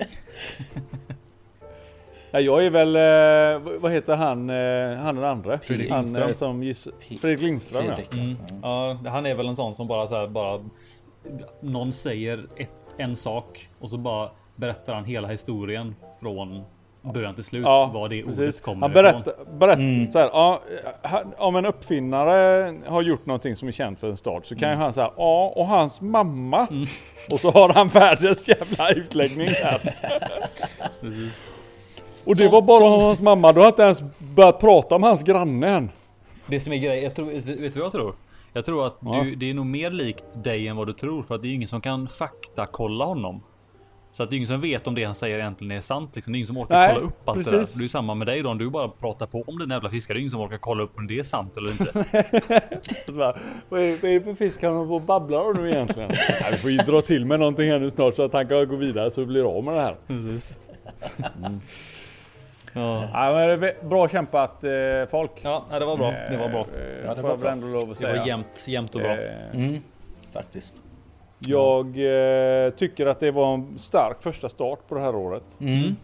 Ja, 2.34 2.40
jag 2.40 2.66
är 2.66 2.70
väl, 2.70 2.96
eh, 2.96 3.72
vad- 3.80 3.92
heter 3.92 4.16
han, 4.16 4.50
eh, 4.50 5.00
han 5.04 5.16
den 5.16 5.24
andra? 5.24 5.60
Fredrik 5.60 5.92
han, 5.92 6.04
Lindström. 6.04 6.30
eh, 6.30 6.36
som 6.36 6.64
giss, 6.64 6.88
Fredrik 7.22 7.42
Lindström 7.42 7.86
ja. 7.86 7.96
Fredrik. 7.96 8.14
Mm. 8.14 8.36
Ja, 8.62 8.98
han 9.06 9.26
är 9.26 9.36
väl 9.36 9.48
en 9.48 9.56
sån 9.56 9.76
som 9.76 9.88
bara 9.88 10.08
så 10.08 10.16
här, 10.16 10.28
bara 10.28 10.60
någon 11.62 11.94
säger 11.94 12.46
ett, 12.58 12.70
en 12.98 13.16
sak 13.16 13.70
och 13.80 13.90
så 13.90 13.98
bara 13.98 14.30
berättar 14.56 14.94
han 14.94 15.06
hela 15.06 15.28
historien 15.28 15.96
från 16.22 16.64
början 17.02 17.34
till 17.36 17.44
slut. 17.44 17.64
Ja, 17.66 17.92
vad 17.94 18.10
det 18.10 18.24
precis. 18.24 18.40
ordet 18.40 18.62
kommer 18.62 18.82
Han 18.82 18.92
ifrån. 18.92 19.04
berättar, 19.04 19.34
berättar 19.60 19.82
Mm. 19.82 20.12
så 20.12 20.20
här, 20.20 20.30
ja, 20.34 20.62
om 21.38 21.56
en 21.56 21.66
uppfinnare 21.66 22.74
har 22.88 23.02
gjort 23.02 23.26
någonting 23.26 23.56
som 23.56 23.68
är 23.68 23.72
känt 23.72 24.00
för 24.00 24.10
en 24.10 24.18
stad 24.18 24.46
så 24.46 24.56
kan 24.56 24.64
Mm. 24.70 24.80
ju 24.80 24.84
han 24.84 24.94
säga 24.94 25.12
ja 25.18 25.54
och 25.56 25.68
hans 25.68 26.02
mamma 26.02 26.68
och 27.32 27.40
så 27.40 27.52
har 27.52 27.70
han 27.70 27.88
världens 27.88 28.48
jävla 28.48 28.90
utläggning. 28.90 29.48
Precis. 31.02 31.48
Och 32.26 32.36
det 32.36 32.44
Som- 32.44 32.52
var 32.52 32.62
bara 32.62 32.80
som- 32.80 33.02
hans 33.02 33.22
mamma, 33.22 33.54
du 33.54 33.60
har 33.60 33.68
inte 33.68 33.82
ens 33.84 34.02
börjat 34.18 34.60
prata 34.60 34.96
om 34.96 35.04
hans 35.04 35.24
granne 35.24 35.68
än. 35.70 35.90
Det 36.48 36.60
som 36.60 36.74
är 36.74 36.78
grejen, 36.78 37.04
jag 37.04 37.16
tror, 37.16 37.26
vet 37.62 37.74
du 37.74 37.80
vad 37.80 37.86
jag 37.86 37.92
tror? 37.92 38.16
Jag 38.54 38.66
tror 38.66 38.88
att 38.88 38.98
Ja. 39.02 39.24
du, 39.24 39.36
det 39.36 39.50
är 39.50 39.54
nog 39.54 39.66
mer 39.66 39.92
likt 39.92 40.44
dig 40.44 40.68
än 40.68 40.76
vad 40.76 40.88
du 40.88 40.94
tror 40.94 41.24
för 41.24 41.36
att 41.36 41.42
det 41.42 41.48
är 41.48 41.54
ingen 41.54 41.68
som 41.68 41.82
kan 41.82 42.08
faktakolla 42.08 43.06
honom. 43.06 43.44
Så 44.14 44.24
att 44.24 44.30
det 44.30 44.34
är 44.36 44.38
ingen 44.38 44.48
som 44.48 44.62
vet 44.62 44.88
om 44.88 44.96
det 44.96 45.04
han 45.04 45.16
säger 45.16 45.40
egentligen 45.40 45.72
är 45.72 45.82
sant. 45.82 46.16
Liksom. 46.16 46.34
Det 46.34 46.36
är 46.36 46.40
ingen 46.40 46.48
som 46.48 46.58
orkar 46.58 46.76
Nej, 46.80 46.92
kolla 46.94 47.06
upp 47.08 47.30
allt 47.30 47.46
det 47.46 47.52
där. 47.52 47.60
precis. 47.60 47.76
Det 47.76 47.84
är 47.84 47.88
samma 47.88 48.16
med 48.16 48.28
dig 48.28 48.42
då. 48.44 48.50
Om 48.50 48.58
du 48.58 48.70
bara 48.70 48.88
pratar 48.88 49.26
på 49.26 49.42
om 49.48 49.60
den 49.60 49.70
jävla 49.70 49.90
fiskar. 49.90 50.14
Det 50.14 50.18
är 50.18 50.20
ingen 50.20 50.32
som 50.32 50.40
orkar 50.42 50.58
kolla 50.58 50.84
upp 50.84 50.98
om 50.98 51.08
det 51.08 51.20
är 51.20 51.24
sant 51.24 51.58
eller 51.58 51.72
inte. 51.72 51.94
Vad 53.70 53.82
är, 53.82 54.02
vad 54.02 54.12
är 54.12 54.20
det 54.20 54.22
för 54.22 54.34
fisk 54.34 54.64
han 54.64 54.74
och 54.76 55.02
babblar 55.02 55.42
om 55.50 55.54
nu 55.64 55.70
egentligen? 55.72 56.10
Nej, 56.42 56.52
vi 56.52 56.58
får 56.58 56.72
ju 56.72 56.78
dra 56.78 57.02
till 57.02 57.26
med 57.26 57.40
någonting 57.40 57.70
här 57.70 57.80
nu 57.80 57.92
snart 57.92 58.14
så 58.16 58.24
att 58.24 58.34
han 58.34 58.48
kan 58.48 58.68
gå 58.68 58.76
vidare 58.76 59.12
så 59.12 59.22
vi 59.22 59.28
blir 59.28 59.58
av 59.58 59.64
med 59.64 59.74
det 59.74 59.80
här. 59.82 59.96
Precis. 60.08 60.58
Ja. 62.74 63.04
Ja, 63.14 63.34
men 63.34 63.60
det 63.60 63.70
är 63.70 63.86
bra 63.88 64.08
kämpat 64.08 64.64
eh, 64.64 64.72
folk. 65.12 65.32
ja, 65.42 65.66
det 65.80 65.86
var 65.86 65.98
bra. 65.98 66.12
Det 66.30 66.38
var 66.38 66.50
bra. 66.50 66.60
Eh, 66.60 67.06
Ja, 67.06 67.16
det 67.16 67.22
var 67.22 67.38
bra. 67.38 67.52
ändå 67.52 67.68
lov 67.68 67.82
att 67.82 67.90
Det 67.90 67.96
säga. 67.96 68.18
var 68.20 68.28
jämnt, 68.28 68.66
jämnt 68.68 68.96
och 68.96 69.02
bra. 69.02 69.12
Eh, 69.12 69.32
Mm. 69.56 69.78
Faktiskt. 70.34 70.76
Jag 71.40 71.86
eh, 72.66 72.70
tycker 72.72 73.06
att 73.06 73.20
det 73.20 73.32
var 73.32 73.54
en 73.54 73.78
stark 73.78 74.18
första 74.24 74.50
start 74.50 74.80
på 74.88 74.96
det 74.96 75.02
här 75.02 75.16
året. 75.16 75.44
Mm. 75.60 75.96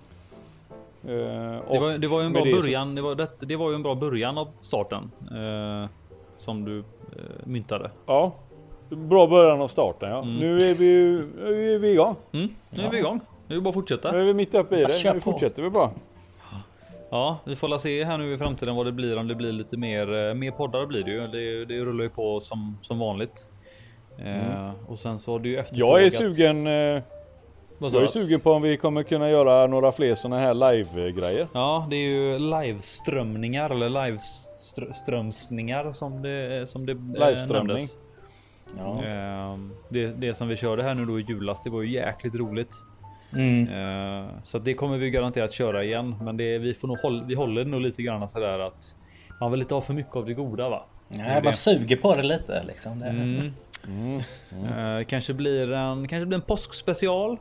Eh, 1.08 1.62
Det 1.72 1.80
var, 1.80 1.98
det 1.98 2.08
var 2.08 2.20
ju 2.20 2.26
en 2.26 2.34
bra 2.34 2.44
det 2.44 2.54
så- 2.54 2.62
början. 2.62 2.96
Det 2.96 3.02
var, 3.02 3.16
det, 3.16 3.28
det 3.40 3.56
var 3.56 3.70
ju 3.70 3.76
en 3.76 3.84
bra 3.84 3.96
början 3.96 4.38
av 4.38 4.48
starten. 4.62 5.12
Eh, 5.32 5.90
som 6.38 6.66
du 6.66 6.80
eh, 6.80 6.84
myntade. 7.44 7.92
Ja, 8.06 8.34
bra 8.90 9.28
början 9.28 9.62
av 9.62 9.68
starten 9.68 10.10
ja. 10.10 10.22
Mm. 10.22 10.36
Nu 10.36 10.58
är 10.58 10.74
vi, 10.74 10.86
ju- 10.86 11.28
nu 11.46 11.76
är 11.76 11.80
vi 11.80 11.92
igång. 11.92 12.16
Mm, 12.32 12.50
nu 12.70 12.84
är 12.84 12.90
vi 12.92 12.98
igång. 12.98 13.20
Nu 13.48 13.56
är 13.56 13.58
det 13.60 13.62
bara 13.64 13.70
att 13.70 13.74
fortsätta. 13.76 14.12
Nu 14.12 14.22
är 14.22 14.26
vi 14.26 14.34
mitt 14.34 14.56
uppe 14.56 14.76
i 14.76 14.84
det. 14.84 15.14
Nu 15.14 15.20
fortsätter 15.20 15.64
vi 15.64 15.70
bara. 15.70 15.90
Ja, 17.10 17.38
vi 17.46 17.56
får 17.56 17.68
la 17.68 17.80
se 17.80 18.04
här 18.04 18.18
nu 18.18 18.34
i 18.34 18.38
framtiden 18.38 18.76
vad 18.76 18.86
det 18.86 18.92
blir. 18.92 19.18
Om 19.18 19.28
det 19.28 19.36
blir 19.36 19.52
lite 19.52 19.78
mer, 19.78 20.28
eh, 20.30 20.34
mer 20.34 20.52
poddar 20.52 20.86
blir 20.86 21.04
det 21.04 21.12
ju. 21.12 21.28
Det, 21.28 21.66
det 21.66 21.80
rullar 21.86 22.04
ju 22.04 22.10
på 22.10 22.40
som, 22.40 22.78
som 22.82 23.00
vanligt. 23.00 23.50
Eh, 24.26 24.72
och 24.88 25.00
sen 25.00 25.20
så 25.20 25.32
har 25.32 25.40
det 25.40 25.50
ju 25.50 25.56
Mm. 25.56 25.66
Jag 25.72 26.02
är 26.04 26.06
efterfrågats- 26.10 26.36
sugen. 26.36 26.68
Eh, 26.68 26.74
jag 27.80 27.94
är 27.96 28.02
du? 28.02 28.08
sugen 28.08 28.40
på 28.40 28.52
om 28.52 28.62
vi 28.62 28.78
kommer 28.78 29.04
kunna 29.04 29.30
göra 29.30 29.68
några 29.68 29.92
fler 29.92 30.16
såna 30.16 30.40
här 30.40 30.54
live-grejer. 30.54 31.48
Ja, 31.54 31.88
det 31.90 31.96
är 31.96 32.10
ju 32.10 32.40
liveströmningar 32.40 33.70
eller 33.70 33.90
liveströmsningar 34.06 35.92
som 35.92 36.22
det 36.22 36.70
som 36.70 36.86
det 36.86 36.92
eh, 36.92 36.98
Liveströmning. 37.30 37.68
nämndes. 37.78 37.98
Ja. 38.78 39.04
Ehm, 39.04 39.72
Det, 39.90 40.08
det 40.08 40.34
som 40.34 40.48
vi 40.48 40.56
körde 40.56 40.84
här 40.84 40.94
nu 40.94 41.06
då 41.06 41.20
i 41.20 41.26
julas, 41.30 41.62
det 41.64 41.70
var 41.70 41.82
ju 41.82 41.92
jäkligt 41.94 42.36
roligt. 42.36 42.72
Mm. 43.34 43.68
Ehm, 43.74 44.26
Så 44.44 44.60
det 44.60 44.74
kommer 44.74 44.98
vi 44.98 45.10
garanterat 45.10 45.54
köra 45.54 45.84
igen. 45.84 46.16
Men 46.22 46.38
det, 46.38 46.58
vi, 46.58 46.74
får 46.74 46.88
nog 46.88 46.98
håll, 47.00 47.24
vi 47.28 47.36
håller 47.36 47.66
nog 47.66 47.82
lite 47.82 48.02
grann 48.04 48.30
sådär 48.30 48.60
att 48.60 48.96
man 49.42 49.52
vill 49.52 49.62
inte 49.62 49.74
ha 49.74 49.82
för 49.82 49.94
mycket 49.94 50.16
av 50.16 50.26
det 50.26 50.34
goda 50.34 50.70
va? 50.70 50.86
Nej, 51.08 51.42
man 51.44 51.54
suger 51.54 51.96
på 51.96 52.16
det 52.16 52.24
lite 52.24 52.64
liksom. 52.68 53.00
Det, 53.00 53.52
Mm. 53.88 54.20
Eh, 55.00 55.06
kanske 55.06 55.34
blir 55.34 55.72
en, 55.74 56.08
kanske 56.08 56.26
blir 56.26 56.36
en 56.38 56.42
påskspecial. 56.42 57.38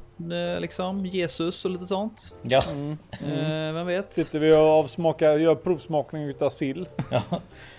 eh, 0.54 0.60
liksom 0.60 1.06
Jesus 1.06 1.64
och 1.64 1.70
lite 1.70 1.86
sånt. 1.86 2.34
Ja. 2.42 2.62
Eh, 3.10 3.72
vem 3.74 3.86
vet? 3.86 4.12
Sitter 4.12 4.38
vi 4.38 4.52
och 4.52 4.58
avsmakar, 4.58 5.38
gör 5.38 5.54
provsmakning 5.54 6.22
utav 6.22 6.50
sill. 6.50 6.88
Ja, 7.10 7.22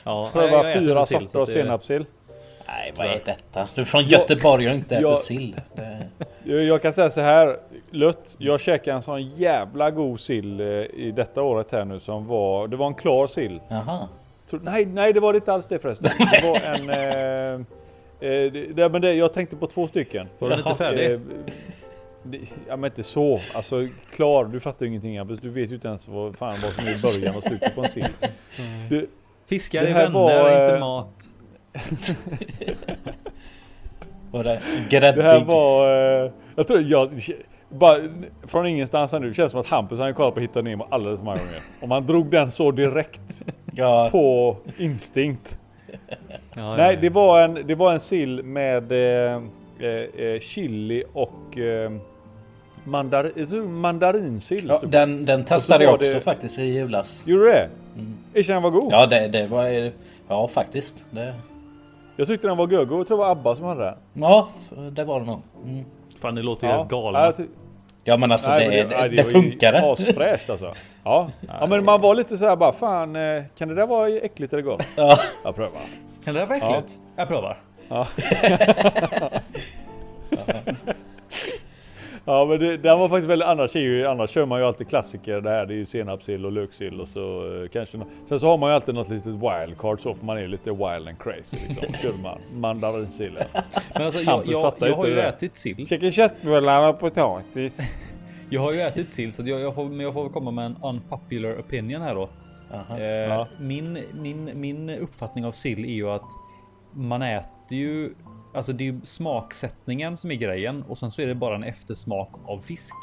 nej, 0.05 0.29
Prövar 0.33 0.73
fyra 0.73 1.05
sorter 1.05 1.39
av 1.39 1.45
det- 1.45 1.51
senapssill. 1.51 2.05
Nej, 2.67 2.93
vad 2.97 3.07
är 3.07 3.21
detta? 3.25 3.67
Du 3.75 3.81
är 3.81 3.85
från 3.85 4.03
Göteborg 4.03 4.67
och 4.69 4.75
inte 4.75 4.95
äter 4.97 5.15
sill. 5.15 5.59
Det, 5.75 6.07
Jag, 6.47 6.81
kan 6.81 6.93
säga 6.93 7.09
så 7.09 7.21
här. 7.21 7.57
Lött, 7.91 8.35
jag 8.37 8.59
käkade 8.59 8.95
en 8.95 9.01
sån 9.01 9.23
jävla 9.23 9.91
god 9.91 10.19
sill 10.19 10.59
eh, 10.59 10.65
i 10.67 11.13
detta 11.15 11.41
året 11.41 11.71
här 11.71 11.85
nu 11.85 11.99
som 11.99 12.27
var, 12.27 12.67
det 12.67 12.75
var 12.75 12.87
en 12.87 12.93
klar 12.93 13.27
sill. 13.27 13.59
jaha. 13.67 14.07
Nej, 14.51 14.85
nej 14.85 15.13
det 15.13 15.19
var 15.19 15.33
det 15.33 15.37
inte 15.37 15.53
alls 15.53 15.65
det 15.65 15.79
förresten. 15.79 16.11
Det 16.31 16.47
var 16.47 16.59
en... 16.75 16.89
Eh, 16.89 18.29
eh, 18.29 18.51
det, 18.51 18.89
men 18.91 19.01
det, 19.01 19.13
jag 19.13 19.33
tänkte 19.33 19.55
på 19.55 19.67
två 19.67 19.87
stycken. 19.87 20.27
Var 20.39 20.49
den 20.49 20.59
inte 20.59 20.75
färdig? 20.75 21.11
Eh, 21.11 21.19
det, 22.23 22.39
ja 22.67 22.77
men 22.77 22.91
inte 22.91 23.03
så. 23.03 23.39
Alltså 23.53 23.87
klar, 24.15 24.45
du 24.45 24.59
fattar 24.59 24.85
ju 24.85 24.89
ingenting 24.89 25.17
Hampus. 25.17 25.39
Du 25.39 25.49
vet 25.49 25.71
ju 25.71 25.75
inte 25.75 25.87
ens 25.87 26.07
vad 26.07 26.37
fan 26.37 26.55
vad 26.63 26.73
som 26.73 26.87
är 26.87 27.01
början 27.01 27.37
och 27.37 27.43
slutet 27.43 27.75
på 27.75 27.83
en 27.83 27.89
sill. 27.89 28.07
Du, 28.89 29.07
Fiskar 29.45 29.83
är 29.83 29.93
vänner, 29.93 30.09
var, 30.09 30.49
inte 30.49 30.73
eh, 30.73 30.79
mat. 30.79 31.27
Var 34.31 34.43
det 34.43 34.49
det 34.49 34.55
här 34.55 35.11
gräddig? 35.11 35.45
var... 35.45 35.87
Eh, 36.25 36.31
jag 36.55 36.67
tror 36.67 36.81
jag... 36.81 37.09
Bara 37.69 37.97
från 38.47 38.67
ingenstans 38.67 39.11
här 39.11 39.19
nu. 39.19 39.27
Det 39.27 39.33
känns 39.33 39.51
som 39.51 39.59
att 39.61 39.67
Hampus 39.67 39.99
han 39.99 40.13
kollat 40.13 40.33
på 40.33 40.39
Hitta 40.39 40.61
Nemo 40.61 40.87
alldeles 40.89 41.17
för 41.19 41.25
många 41.25 41.37
gånger. 41.37 41.61
Om 41.81 41.89
man 41.89 42.05
drog 42.07 42.25
den 42.29 42.51
så 42.51 42.71
direkt 42.71 43.21
Ja, 43.73 44.09
på 44.11 44.57
instinkt. 44.77 45.57
Ja, 46.55 46.75
Nej, 46.75 46.93
ja, 46.95 47.01
det 47.01 47.09
var 47.09 47.41
en, 47.41 47.67
det 47.67 47.75
var 47.75 47.93
en 47.93 47.99
sill 47.99 48.43
med 48.43 48.91
eh, 48.91 49.41
eh, 49.79 49.89
eh, 50.25 50.39
chili 50.39 51.03
och 51.13 51.57
eh, 51.57 51.91
mandar, 52.83 53.31
mandarinsill. 53.67 54.65
ja 54.67 54.81
den, 54.87 55.25
den 55.25 55.45
testade 55.45 55.83
jag 55.83 55.93
också 55.93 56.13
det- 56.13 56.21
faktiskt 56.21 56.59
i 56.59 56.63
julas. 56.63 57.23
Gjorde 57.25 57.43
du 57.43 57.49
det? 57.51 57.69
Mm. 57.95 58.17
den 58.47 58.61
var 58.63 58.69
god. 58.69 58.93
Ja, 58.93 59.05
det, 59.05 59.27
det 59.27 59.47
var... 59.47 59.91
Ja, 60.27 60.47
faktiskt. 60.47 61.05
Det, 61.11 61.33
Jag 62.19 62.27
tyckte 62.27 62.47
den 62.47 62.57
var 62.57 62.67
gögo. 62.67 62.97
Jag 62.97 63.07
tror 63.07 63.17
det 63.17 63.23
var 63.23 63.31
Abba 63.31 63.55
som 63.55 63.65
hade 63.65 63.83
den. 63.83 63.95
ja, 64.13 64.49
det 64.91 65.03
var 65.03 65.19
det 65.19 65.25
nog. 65.25 65.41
Mm. 65.65 65.85
Fan, 66.21 66.35
det 66.35 66.41
låter 66.41 66.67
ju 66.67 66.73
helt 66.73 66.91
Ja, 66.91 67.01
galna. 67.01 67.19
jag 67.25 67.37
ty- 67.37 67.43
Ja, 68.03 68.17
men 68.17 68.31
alltså 68.31 68.49
nej, 68.49 68.69
det, 68.69 68.87
men 68.87 69.01
det, 69.01 69.07
det, 69.07 69.15
ju 69.15 69.23
funkade. 69.23 69.91
Asfräscht 69.91 70.49
alltså. 70.49 70.73
Ja. 71.03 71.29
ja, 71.59 71.67
men 71.67 71.85
man 71.85 72.01
var 72.01 72.15
lite 72.15 72.37
så 72.37 72.45
här 72.45 72.55
bara 72.55 72.73
fan, 72.73 73.15
eh, 73.15 73.43
kan 73.57 73.67
det 73.67 73.75
där 73.75 73.87
vara 73.87 74.09
äckligt 74.09 74.53
eller 74.53 74.63
gott? 74.63 74.81
Ja. 74.95 75.17
Jag 75.43 75.55
prövar. 75.55 75.81
Kan 76.25 76.33
det 76.33 76.39
där 76.39 76.47
vara 76.47 76.57
äckligt? 76.57 76.99
Jag 77.15 77.27
provar. 77.27 77.57
Ja 77.89 78.07
men 82.45 82.59
det, 82.59 82.77
den 82.77 82.99
var 82.99 83.09
faktiskt 83.09 83.29
väldigt, 83.29 83.47
annars, 83.47 83.75
är 83.75 83.79
ju, 83.79 84.07
annars 84.07 84.29
kör 84.29 84.45
man 84.45 84.59
ju 84.59 84.65
alltid 84.65 84.87
klassiker 84.89 85.41
det 85.41 85.49
här. 85.49 85.65
Det 85.65 85.73
är 85.73 85.77
ju 85.77 85.85
senapssill 85.85 86.45
och 86.45 86.51
löksill 86.51 87.01
och 87.01 87.07
så 87.07 87.61
eh, 87.63 87.69
kanske 87.69 87.97
nå- 87.97 88.05
Sen 88.29 88.39
så 88.39 88.47
har 88.47 88.57
man 88.57 88.69
ju 88.69 88.75
alltid 88.75 88.95
något 88.95 89.09
litet 89.09 89.35
wildcard 89.35 90.01
så 90.01 90.13
för 90.13 90.25
man 90.25 90.37
är 90.37 90.47
lite 90.47 90.71
wild 90.71 91.07
and 91.07 91.19
crazy 91.19 91.57
liksom. 91.67 91.93
Kör 92.01 92.13
man 92.23 92.37
mandarinsillen. 92.53 93.43
Men 93.93 94.01
alltså, 94.03 94.19
jag, 94.21 94.31
Hampus 94.31 94.51
jag, 94.51 94.61
jag 94.61 94.89
inte 94.89 94.97
har 94.97 95.07
ju 95.07 95.19
ätit 95.19 95.57
sill. 95.57 95.87
Käka 95.87 96.11
köttbullar 96.11 96.89
och 96.89 96.99
potatis. 96.99 97.73
Jag 98.49 98.61
har 98.61 98.71
ju 98.73 98.81
ätit 98.81 99.09
sill 99.09 99.33
så 99.33 99.41
jag, 99.45 99.59
jag, 99.59 99.75
får, 99.75 99.85
men 99.85 99.99
jag 99.99 100.13
får 100.13 100.23
väl 100.23 100.31
komma 100.31 100.51
med 100.51 100.65
en 100.65 100.77
unpopular 100.83 101.59
opinion 101.59 102.01
här 102.01 102.15
då. 102.15 102.29
Eh, 102.97 103.03
Ja. 103.03 103.47
min, 103.59 104.03
min, 104.21 104.51
min 104.53 104.89
uppfattning 104.89 105.45
av 105.45 105.51
sill 105.51 105.85
är 105.85 105.89
ju 105.93 106.09
att 106.09 106.25
man 106.91 107.21
äter 107.21 107.77
ju 107.77 108.09
Alltså 108.53 108.73
det 108.73 108.83
är 108.83 108.85
ju 108.91 108.99
smaksättningen 109.03 110.17
som 110.17 110.31
är 110.31 110.35
grejen 110.35 110.83
och 110.87 110.97
sen 110.97 111.11
så 111.11 111.21
är 111.21 111.27
det 111.27 111.35
bara 111.35 111.55
en 111.55 111.63
eftersmak 111.63 112.29
av 112.45 112.59
fisk. 112.59 112.95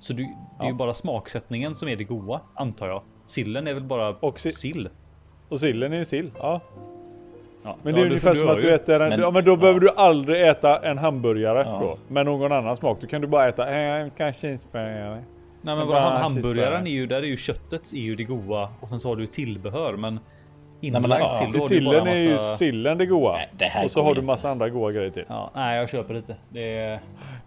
Så 0.00 0.12
du, 0.12 0.22
det 0.22 0.28
är 0.60 0.64
ju 0.64 0.70
Ja. 0.70 0.74
bara 0.74 0.94
smaksättningen 0.94 1.74
som 1.74 1.88
är 1.88 1.96
det 1.96 2.04
goda 2.04 2.40
antar 2.54 2.88
jag. 2.88 3.02
Sillen 3.26 3.66
är 3.66 3.74
väl 3.74 3.82
bara 3.82 4.08
Och 4.08 4.40
si- 4.40 4.52
sill. 4.52 4.88
Och 5.48 5.60
sillen 5.60 5.92
är 5.92 5.96
ju 5.96 6.04
sill. 6.04 6.30
Ja. 6.38 6.60
Ja, 7.64 7.76
Men 7.82 7.94
det 7.94 8.00
är 8.00 8.02
ja, 8.04 8.08
ungefär 8.08 8.34
som 8.34 8.48
att 8.48 8.56
du 8.56 8.62
ju. 8.62 8.70
äter 8.74 9.00
en, 9.00 9.08
Men- 9.08 9.20
ja 9.20 9.30
men 9.30 9.44
då 9.44 9.56
behöver 9.56 9.80
du 9.80 9.90
aldrig 9.90 10.48
äta 10.48 10.78
en 10.90 10.98
hamburgare 10.98 11.62
Ja. 11.66 11.78
då. 11.80 11.98
Med 12.14 12.26
någon 12.26 12.52
annan 12.52 12.76
smak. 12.76 12.98
Då 13.00 13.06
kan 13.06 13.20
du 13.20 13.26
bara 13.26 13.48
äta 13.48 13.66
en 13.68 14.10
kanske 14.10 14.40
cheeseburgare. 14.48 15.24
Nej 15.62 15.76
men 15.76 15.86
bara 15.86 15.86
bara 15.86 16.00
ham- 16.18 16.20
hamburgaren 16.22 16.86
är 16.86 16.90
ju, 16.90 17.06
där 17.06 17.16
är 17.22 17.26
ju 17.26 17.36
köttet 17.36 17.92
är 17.92 17.96
ju 17.96 18.16
det 18.16 18.24
goda 18.24 18.68
och 18.80 18.88
sen 18.88 19.00
så 19.00 19.08
har 19.08 19.16
du 19.16 19.26
tillbehör 19.26 19.96
men 19.96 20.20
men, 20.80 21.04
inlagt 21.04 21.20
ja, 21.20 21.52
sill 21.52 21.68
Sillen 21.68 22.06
är 22.06 22.16
ju 22.16 22.32
massa... 22.32 22.56
sillen 22.56 22.98
det 22.98 23.06
goda. 23.06 23.32
Nej, 23.32 23.48
det 23.58 23.64
här 23.64 23.84
och 23.84 23.90
så 23.90 24.00
har 24.02 24.14
du 24.14 24.20
inte. 24.20 24.26
massa 24.26 24.50
andra 24.50 24.68
goda 24.68 24.92
grejer 24.92 25.10
till. 25.10 25.24
Ja, 25.28 25.50
nej 25.54 25.78
jag 25.78 25.88
köper 25.90 26.14
lite. 26.14 26.36
Det 26.48 26.78
är... 26.78 27.00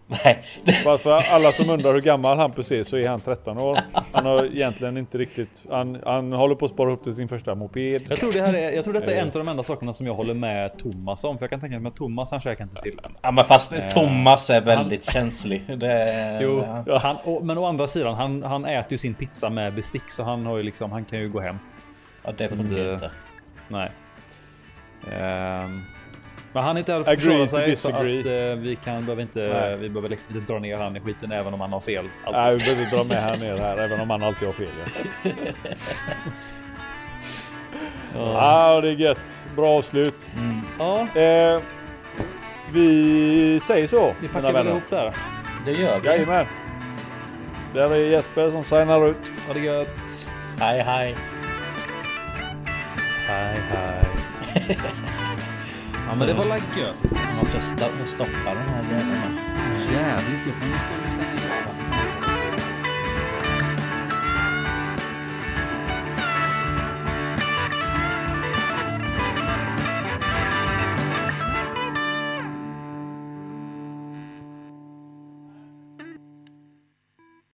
Nej, 0.25 0.43
Bara 0.85 0.97
för 0.97 1.11
alla 1.35 1.51
som 1.51 1.69
undrar 1.69 1.93
hur 1.93 2.01
gammal 2.01 2.37
Hampus 2.37 2.71
är 2.71 2.83
så 2.83 2.97
är 2.97 3.07
han 3.09 3.21
13 3.21 3.57
år. 3.57 3.79
Han 4.11 4.25
har 4.25 4.45
egentligen 4.45 4.97
inte 4.97 5.17
riktigt, 5.17 5.63
han, 5.71 5.99
han 6.05 6.31
håller 6.33 6.55
på 6.55 6.65
att 6.65 6.71
spara 6.71 6.91
upp 6.91 7.03
till 7.03 7.15
sin 7.15 7.27
första 7.27 7.55
moped. 7.55 8.01
Jag 8.09 8.19
tror, 8.19 8.31
det 8.31 8.41
här 8.41 8.53
är, 8.53 8.71
jag 8.71 8.83
tror 8.83 8.93
detta 8.93 9.11
är 9.11 9.15
Eh. 9.15 9.21
en 9.21 9.27
av 9.27 9.33
de 9.33 9.47
enda 9.47 9.63
sakerna 9.63 9.93
som 9.93 10.07
jag 10.07 10.13
håller 10.13 10.33
med 10.33 10.77
Thomas 10.77 11.23
om. 11.23 11.37
För 11.37 11.43
jag 11.43 11.49
kan 11.49 11.59
tänka 11.59 11.79
mig 11.79 11.89
att 11.89 11.95
Thomas 11.95 12.31
han 12.31 12.39
käkar 12.39 12.63
inte 12.63 12.81
sill. 12.81 12.99
ja, 13.21 13.31
men 13.31 13.45
fast 13.45 13.73
Thomas 13.89 14.49
är 14.49 14.61
väldigt 14.61 15.11
känslig. 15.11 15.61
Det, 15.77 16.39
Jo, 16.41 16.63
ja. 16.87 16.97
han, 16.97 17.15
och, 17.23 17.45
men 17.45 17.57
å 17.57 17.65
andra 17.65 17.87
sidan 17.87 18.15
han, 18.15 18.43
han 18.43 18.65
äter 18.65 18.91
ju 18.91 18.97
sin 18.97 19.13
pizza 19.13 19.49
med 19.49 19.73
bestick 19.73 20.09
så 20.11 20.23
han 20.23 20.45
har 20.45 20.57
ju 20.57 20.63
liksom, 20.63 20.91
han 20.91 21.05
kan 21.05 21.19
ju 21.19 21.29
gå 21.29 21.39
hem. 21.39 21.59
Ja, 22.23 22.31
det 22.37 22.49
funkar 22.49 22.93
inte. 22.93 23.11
Nej. 23.67 23.91
Ehm, 25.11 25.81
men 26.53 26.63
han 26.63 26.75
är 26.77 26.79
inte 26.79 26.93
här 26.93 27.03
för 27.03 27.11
att 27.11 27.17
Agree 27.17 27.47
försvara 27.47 27.65
sig 27.65 27.75
så 27.75 27.89
att 27.89 27.95
eh, 27.95 28.61
vi 28.61 28.77
kan 28.83 29.05
behöver 29.05 29.21
inte, 29.21 29.39
Nej. 29.39 29.77
vi 29.77 29.89
behöver 29.89 30.09
liksom 30.09 30.35
inte 30.37 30.53
dra 30.53 30.59
ner 30.59 30.77
han 30.77 30.97
i 30.97 30.99
skiten 30.99 31.31
även 31.31 31.53
om 31.53 31.61
han 31.61 31.73
har 31.73 31.79
fel. 31.79 32.05
Alltid. 32.25 32.41
Nej, 32.41 32.75
vi 32.75 32.85
behöver 32.85 32.97
dra 32.97 33.03
med 33.03 33.17
här 33.23 33.37
ner 33.37 33.57
här 33.57 33.77
även 33.77 34.01
om 34.01 34.09
han 34.09 34.23
alltid 34.23 34.47
har 34.47 34.53
fel. 34.53 34.67
Ja, 38.15 38.37
ah, 38.41 38.81
det 38.81 38.89
är 38.89 38.93
gött. 38.93 39.43
Bra 39.55 39.77
avslut. 39.77 40.27
Ja, 40.79 41.07
Eh, 41.21 41.61
vi 42.73 43.59
säger 43.67 43.87
så. 43.87 44.13
vi 44.21 44.27
packar 44.27 44.53
väl 44.53 44.67
ihop 44.67 44.83
där. 44.89 45.13
Det 45.65 45.71
gör 45.71 45.99
vi. 45.99 46.07
Jajamän. 46.07 46.45
Där 47.73 47.91
är 47.91 47.95
Jesper 47.97 48.49
som 48.49 48.63
signar 48.63 49.07
ut. 49.07 49.17
Ha 49.47 49.53
det 49.53 49.59
gött. 49.59 50.25
Hej, 50.59 50.79
hej. 50.83 51.15
Hej 53.27 53.59
hej. 53.69 54.05
ja 56.07 56.15
men 56.17 56.27
det 56.27 56.33
var 56.33 56.45
like 56.45 56.79
gött. 56.79 56.97
Jag 57.11 57.37
måste 57.39 57.57
sto- 57.57 58.05
stoppa 58.05 58.49
den 58.53 58.69
här 58.69 58.83
jäveln. 58.83 59.39
Jävligt 59.93 60.45
gött. 60.47 61.12